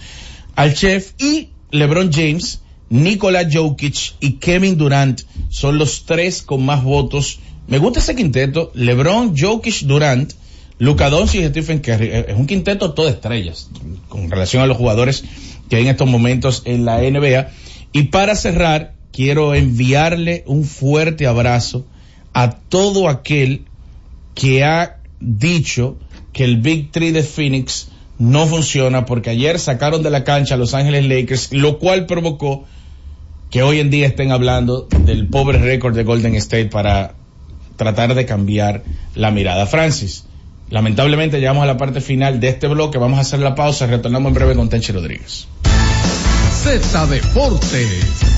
al 0.56 0.74
chef 0.74 1.12
y 1.18 1.48
LeBron 1.70 2.10
James, 2.12 2.60
Nikola 2.90 3.46
Jokic 3.50 4.14
y 4.20 4.32
Kevin 4.32 4.76
Durant 4.76 5.20
son 5.50 5.78
los 5.78 6.04
tres 6.04 6.42
con 6.42 6.64
más 6.64 6.82
votos. 6.82 7.40
Me 7.66 7.78
gusta 7.78 8.00
ese 8.00 8.16
quinteto, 8.16 8.70
LeBron, 8.74 9.36
Jokic, 9.36 9.82
Durant, 9.82 10.32
Luca 10.78 11.10
Doncic 11.10 11.42
y 11.42 11.48
Stephen 11.48 11.80
Curry. 11.80 12.10
Es 12.10 12.36
un 12.36 12.46
quinteto 12.46 12.94
todo 12.94 13.08
estrellas 13.08 13.68
con 14.08 14.30
relación 14.30 14.62
a 14.62 14.66
los 14.66 14.76
jugadores 14.76 15.24
que 15.68 15.76
hay 15.76 15.82
en 15.82 15.88
estos 15.88 16.08
momentos 16.08 16.62
en 16.64 16.84
la 16.84 16.98
NBA. 16.98 17.50
Y 17.92 18.04
para 18.04 18.34
cerrar, 18.34 18.94
quiero 19.12 19.54
enviarle 19.54 20.44
un 20.46 20.64
fuerte 20.64 21.26
abrazo 21.26 21.86
a 22.32 22.50
todo 22.50 23.08
aquel 23.08 23.64
que 24.38 24.62
ha 24.62 24.98
dicho 25.18 25.96
que 26.32 26.44
el 26.44 26.58
Big 26.58 26.92
Three 26.92 27.10
de 27.10 27.24
Phoenix 27.24 27.88
no 28.18 28.46
funciona 28.46 29.04
porque 29.04 29.30
ayer 29.30 29.58
sacaron 29.58 30.04
de 30.04 30.10
la 30.10 30.22
cancha 30.22 30.54
a 30.54 30.58
Los 30.58 30.74
Ángeles 30.74 31.06
Lakers, 31.06 31.52
lo 31.52 31.80
cual 31.80 32.06
provocó 32.06 32.64
que 33.50 33.64
hoy 33.64 33.80
en 33.80 33.90
día 33.90 34.06
estén 34.06 34.30
hablando 34.30 34.86
del 35.04 35.26
pobre 35.26 35.58
récord 35.58 35.96
de 35.96 36.04
Golden 36.04 36.36
State 36.36 36.66
para 36.66 37.14
tratar 37.76 38.14
de 38.14 38.26
cambiar 38.26 38.84
la 39.16 39.32
mirada. 39.32 39.66
Francis, 39.66 40.24
lamentablemente 40.70 41.40
llegamos 41.40 41.64
a 41.64 41.66
la 41.66 41.76
parte 41.76 42.00
final 42.00 42.38
de 42.38 42.48
este 42.48 42.68
bloque, 42.68 42.98
vamos 42.98 43.18
a 43.18 43.22
hacer 43.22 43.40
la 43.40 43.56
pausa, 43.56 43.88
retornamos 43.88 44.30
en 44.30 44.34
breve 44.34 44.54
con 44.54 44.68
Tenchi 44.68 44.92
Rodríguez. 44.92 45.48
Z 46.62 47.06
Deportes. 47.06 48.37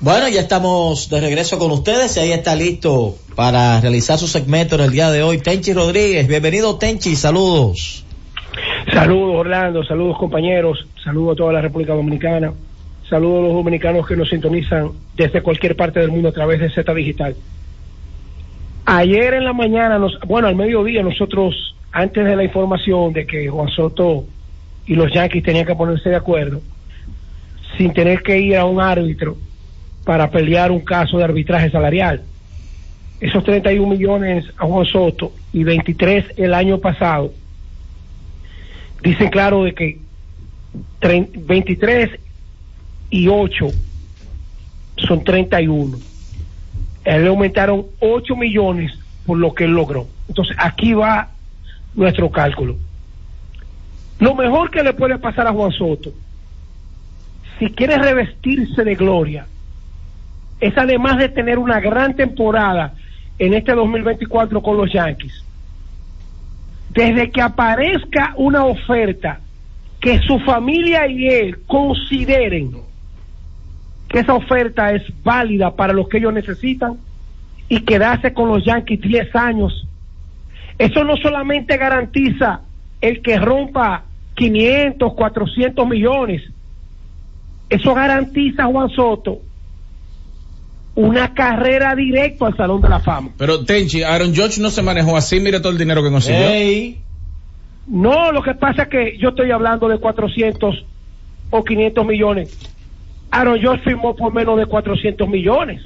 Bueno, 0.00 0.28
ya 0.28 0.40
estamos 0.40 1.08
de 1.08 1.22
regreso 1.22 1.58
con 1.58 1.70
ustedes 1.70 2.18
y 2.18 2.20
ahí 2.20 2.32
está 2.32 2.54
listo 2.54 3.14
para 3.34 3.80
realizar 3.80 4.18
su 4.18 4.26
segmento 4.26 4.74
en 4.74 4.82
el 4.82 4.90
día 4.90 5.10
de 5.10 5.22
hoy. 5.22 5.38
Tenchi 5.38 5.72
Rodríguez, 5.72 6.28
bienvenido 6.28 6.76
Tenchi, 6.76 7.16
saludos. 7.16 8.04
Saludos 8.92 9.36
Orlando, 9.36 9.82
saludos 9.84 10.18
compañeros, 10.18 10.86
saludos 11.02 11.32
a 11.32 11.36
toda 11.36 11.52
la 11.54 11.62
República 11.62 11.94
Dominicana, 11.94 12.52
saludos 13.08 13.38
a 13.38 13.42
los 13.44 13.54
dominicanos 13.54 14.06
que 14.06 14.16
nos 14.16 14.28
sintonizan 14.28 14.90
desde 15.16 15.40
cualquier 15.40 15.74
parte 15.74 15.98
del 16.00 16.10
mundo 16.10 16.28
a 16.28 16.32
través 16.32 16.60
de 16.60 16.68
Z 16.68 16.92
Digital. 16.92 17.34
Ayer 18.84 19.32
en 19.32 19.44
la 19.44 19.54
mañana, 19.54 19.98
nos, 19.98 20.20
bueno, 20.26 20.46
al 20.46 20.56
mediodía 20.56 21.02
nosotros, 21.02 21.74
antes 21.90 22.22
de 22.22 22.36
la 22.36 22.44
información 22.44 23.14
de 23.14 23.26
que 23.26 23.48
Juan 23.48 23.70
Soto 23.70 24.24
y 24.86 24.94
los 24.94 25.10
Yankees 25.10 25.42
tenían 25.42 25.64
que 25.64 25.74
ponerse 25.74 26.10
de 26.10 26.16
acuerdo, 26.16 26.60
sin 27.78 27.94
tener 27.94 28.22
que 28.22 28.38
ir 28.38 28.58
a 28.58 28.66
un 28.66 28.78
árbitro 28.78 29.38
para 30.06 30.30
pelear 30.30 30.70
un 30.70 30.80
caso 30.80 31.18
de 31.18 31.24
arbitraje 31.24 31.68
salarial. 31.68 32.22
Esos 33.20 33.42
31 33.42 33.88
millones 33.88 34.44
a 34.56 34.64
Juan 34.64 34.86
Soto 34.86 35.32
y 35.52 35.64
23 35.64 36.34
el 36.36 36.54
año 36.54 36.78
pasado, 36.78 37.32
dicen 39.02 39.30
claro 39.30 39.64
de 39.64 39.74
que 39.74 39.98
23 41.00 42.20
y 43.10 43.26
8 43.26 43.66
son 44.96 45.24
31. 45.24 45.98
él 47.04 47.22
le 47.22 47.28
aumentaron 47.28 47.86
8 47.98 48.36
millones 48.36 48.92
por 49.26 49.38
lo 49.38 49.54
que 49.54 49.64
él 49.64 49.72
logró. 49.72 50.06
Entonces 50.28 50.56
aquí 50.60 50.94
va 50.94 51.30
nuestro 51.96 52.30
cálculo. 52.30 52.76
Lo 54.20 54.36
mejor 54.36 54.70
que 54.70 54.84
le 54.84 54.92
puede 54.92 55.18
pasar 55.18 55.48
a 55.48 55.52
Juan 55.52 55.72
Soto, 55.72 56.12
si 57.58 57.70
quiere 57.70 57.98
revestirse 57.98 58.84
de 58.84 58.94
gloria, 58.94 59.46
es 60.60 60.76
además 60.76 61.18
de 61.18 61.28
tener 61.28 61.58
una 61.58 61.80
gran 61.80 62.14
temporada 62.14 62.94
en 63.38 63.54
este 63.54 63.74
2024 63.74 64.62
con 64.62 64.76
los 64.76 64.92
Yankees, 64.92 65.44
desde 66.90 67.30
que 67.30 67.42
aparezca 67.42 68.32
una 68.36 68.64
oferta 68.64 69.40
que 70.00 70.20
su 70.20 70.38
familia 70.40 71.06
y 71.06 71.26
él 71.26 71.58
consideren 71.66 72.72
que 74.08 74.20
esa 74.20 74.34
oferta 74.34 74.92
es 74.92 75.02
válida 75.22 75.74
para 75.74 75.92
lo 75.92 76.08
que 76.08 76.18
ellos 76.18 76.32
necesitan 76.32 76.96
y 77.68 77.80
quedarse 77.80 78.32
con 78.32 78.48
los 78.48 78.64
Yankees 78.64 79.00
10 79.00 79.34
años, 79.36 79.86
eso 80.78 81.04
no 81.04 81.16
solamente 81.16 81.76
garantiza 81.76 82.60
el 83.00 83.20
que 83.20 83.38
rompa 83.38 84.04
500, 84.34 85.12
400 85.14 85.88
millones, 85.88 86.42
eso 87.68 87.94
garantiza 87.94 88.66
Juan 88.66 88.88
Soto 88.90 89.40
una 90.96 91.34
carrera 91.34 91.94
directa 91.94 92.46
al 92.46 92.56
Salón 92.56 92.80
de 92.80 92.88
la 92.88 93.00
Fama. 93.00 93.30
Pero 93.36 93.64
Tenchi, 93.64 94.02
Aaron 94.02 94.34
George 94.34 94.60
no 94.60 94.70
se 94.70 94.82
manejó 94.82 95.16
así, 95.16 95.38
mire 95.40 95.60
todo 95.60 95.70
el 95.72 95.78
dinero 95.78 96.02
que 96.02 96.10
consiguió. 96.10 96.96
No, 97.86 98.32
lo 98.32 98.42
que 98.42 98.54
pasa 98.54 98.84
es 98.84 98.88
que 98.88 99.18
yo 99.18 99.28
estoy 99.28 99.50
hablando 99.52 99.88
de 99.88 99.98
400 99.98 100.84
o 101.50 101.64
500 101.64 102.04
millones. 102.06 102.58
Aaron 103.30 103.60
George 103.60 103.84
firmó 103.84 104.16
por 104.16 104.32
menos 104.32 104.58
de 104.58 104.66
400 104.66 105.28
millones. 105.28 105.82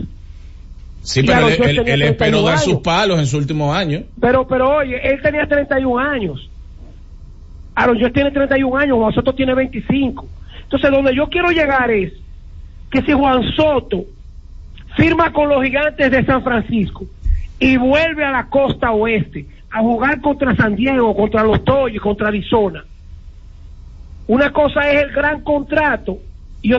Sí, 1.03 1.21
Y 1.21 1.27
pero 1.27 1.49
él, 1.49 1.53
esperó 1.55 1.85
31 1.85 2.43
dar 2.43 2.59
sus 2.59 2.69
años. 2.75 2.83
palos 2.83 3.19
en 3.19 3.27
su 3.27 3.37
último 3.39 3.75
año. 3.75 4.03
Pero, 4.21 4.47
pero 4.47 4.77
oye, 4.77 5.01
él 5.03 5.21
tenía 5.23 5.47
31 5.47 5.99
años. 5.99 6.49
Aaron 7.75 7.97
George 7.99 8.15
tiene 8.15 8.31
31 8.31 8.77
años, 8.77 8.97
Juan 8.99 9.13
Soto 9.15 9.35
tiene 9.35 9.55
25. 9.55 10.27
Entonces, 10.63 10.91
donde 10.91 11.15
yo 11.17 11.29
quiero 11.29 11.51
llegar 11.51 11.91
es 11.91 12.13
que 12.91 13.03
si 13.03 13.13
Juan 13.13 13.43
Soto 13.57 14.05
firma 14.97 15.33
con 15.33 15.49
los 15.49 15.63
gigantes 15.63 16.11
de 16.11 16.25
San 16.25 16.43
Francisco 16.43 17.07
y 17.59 17.77
vuelve 17.77 18.25
a 18.25 18.31
la 18.31 18.47
costa 18.49 18.93
oeste 18.93 19.47
a 19.71 19.81
jugar 19.81 20.21
contra 20.21 20.57
San 20.57 20.75
Diego, 20.75 21.15
contra 21.15 21.45
los 21.45 21.65
Dodgers, 21.65 22.03
contra 22.03 22.29
Arizona. 22.29 22.85
Una 24.27 24.53
cosa 24.53 24.91
es 24.91 25.03
el 25.03 25.13
gran 25.13 25.43
contrato 25.43 26.19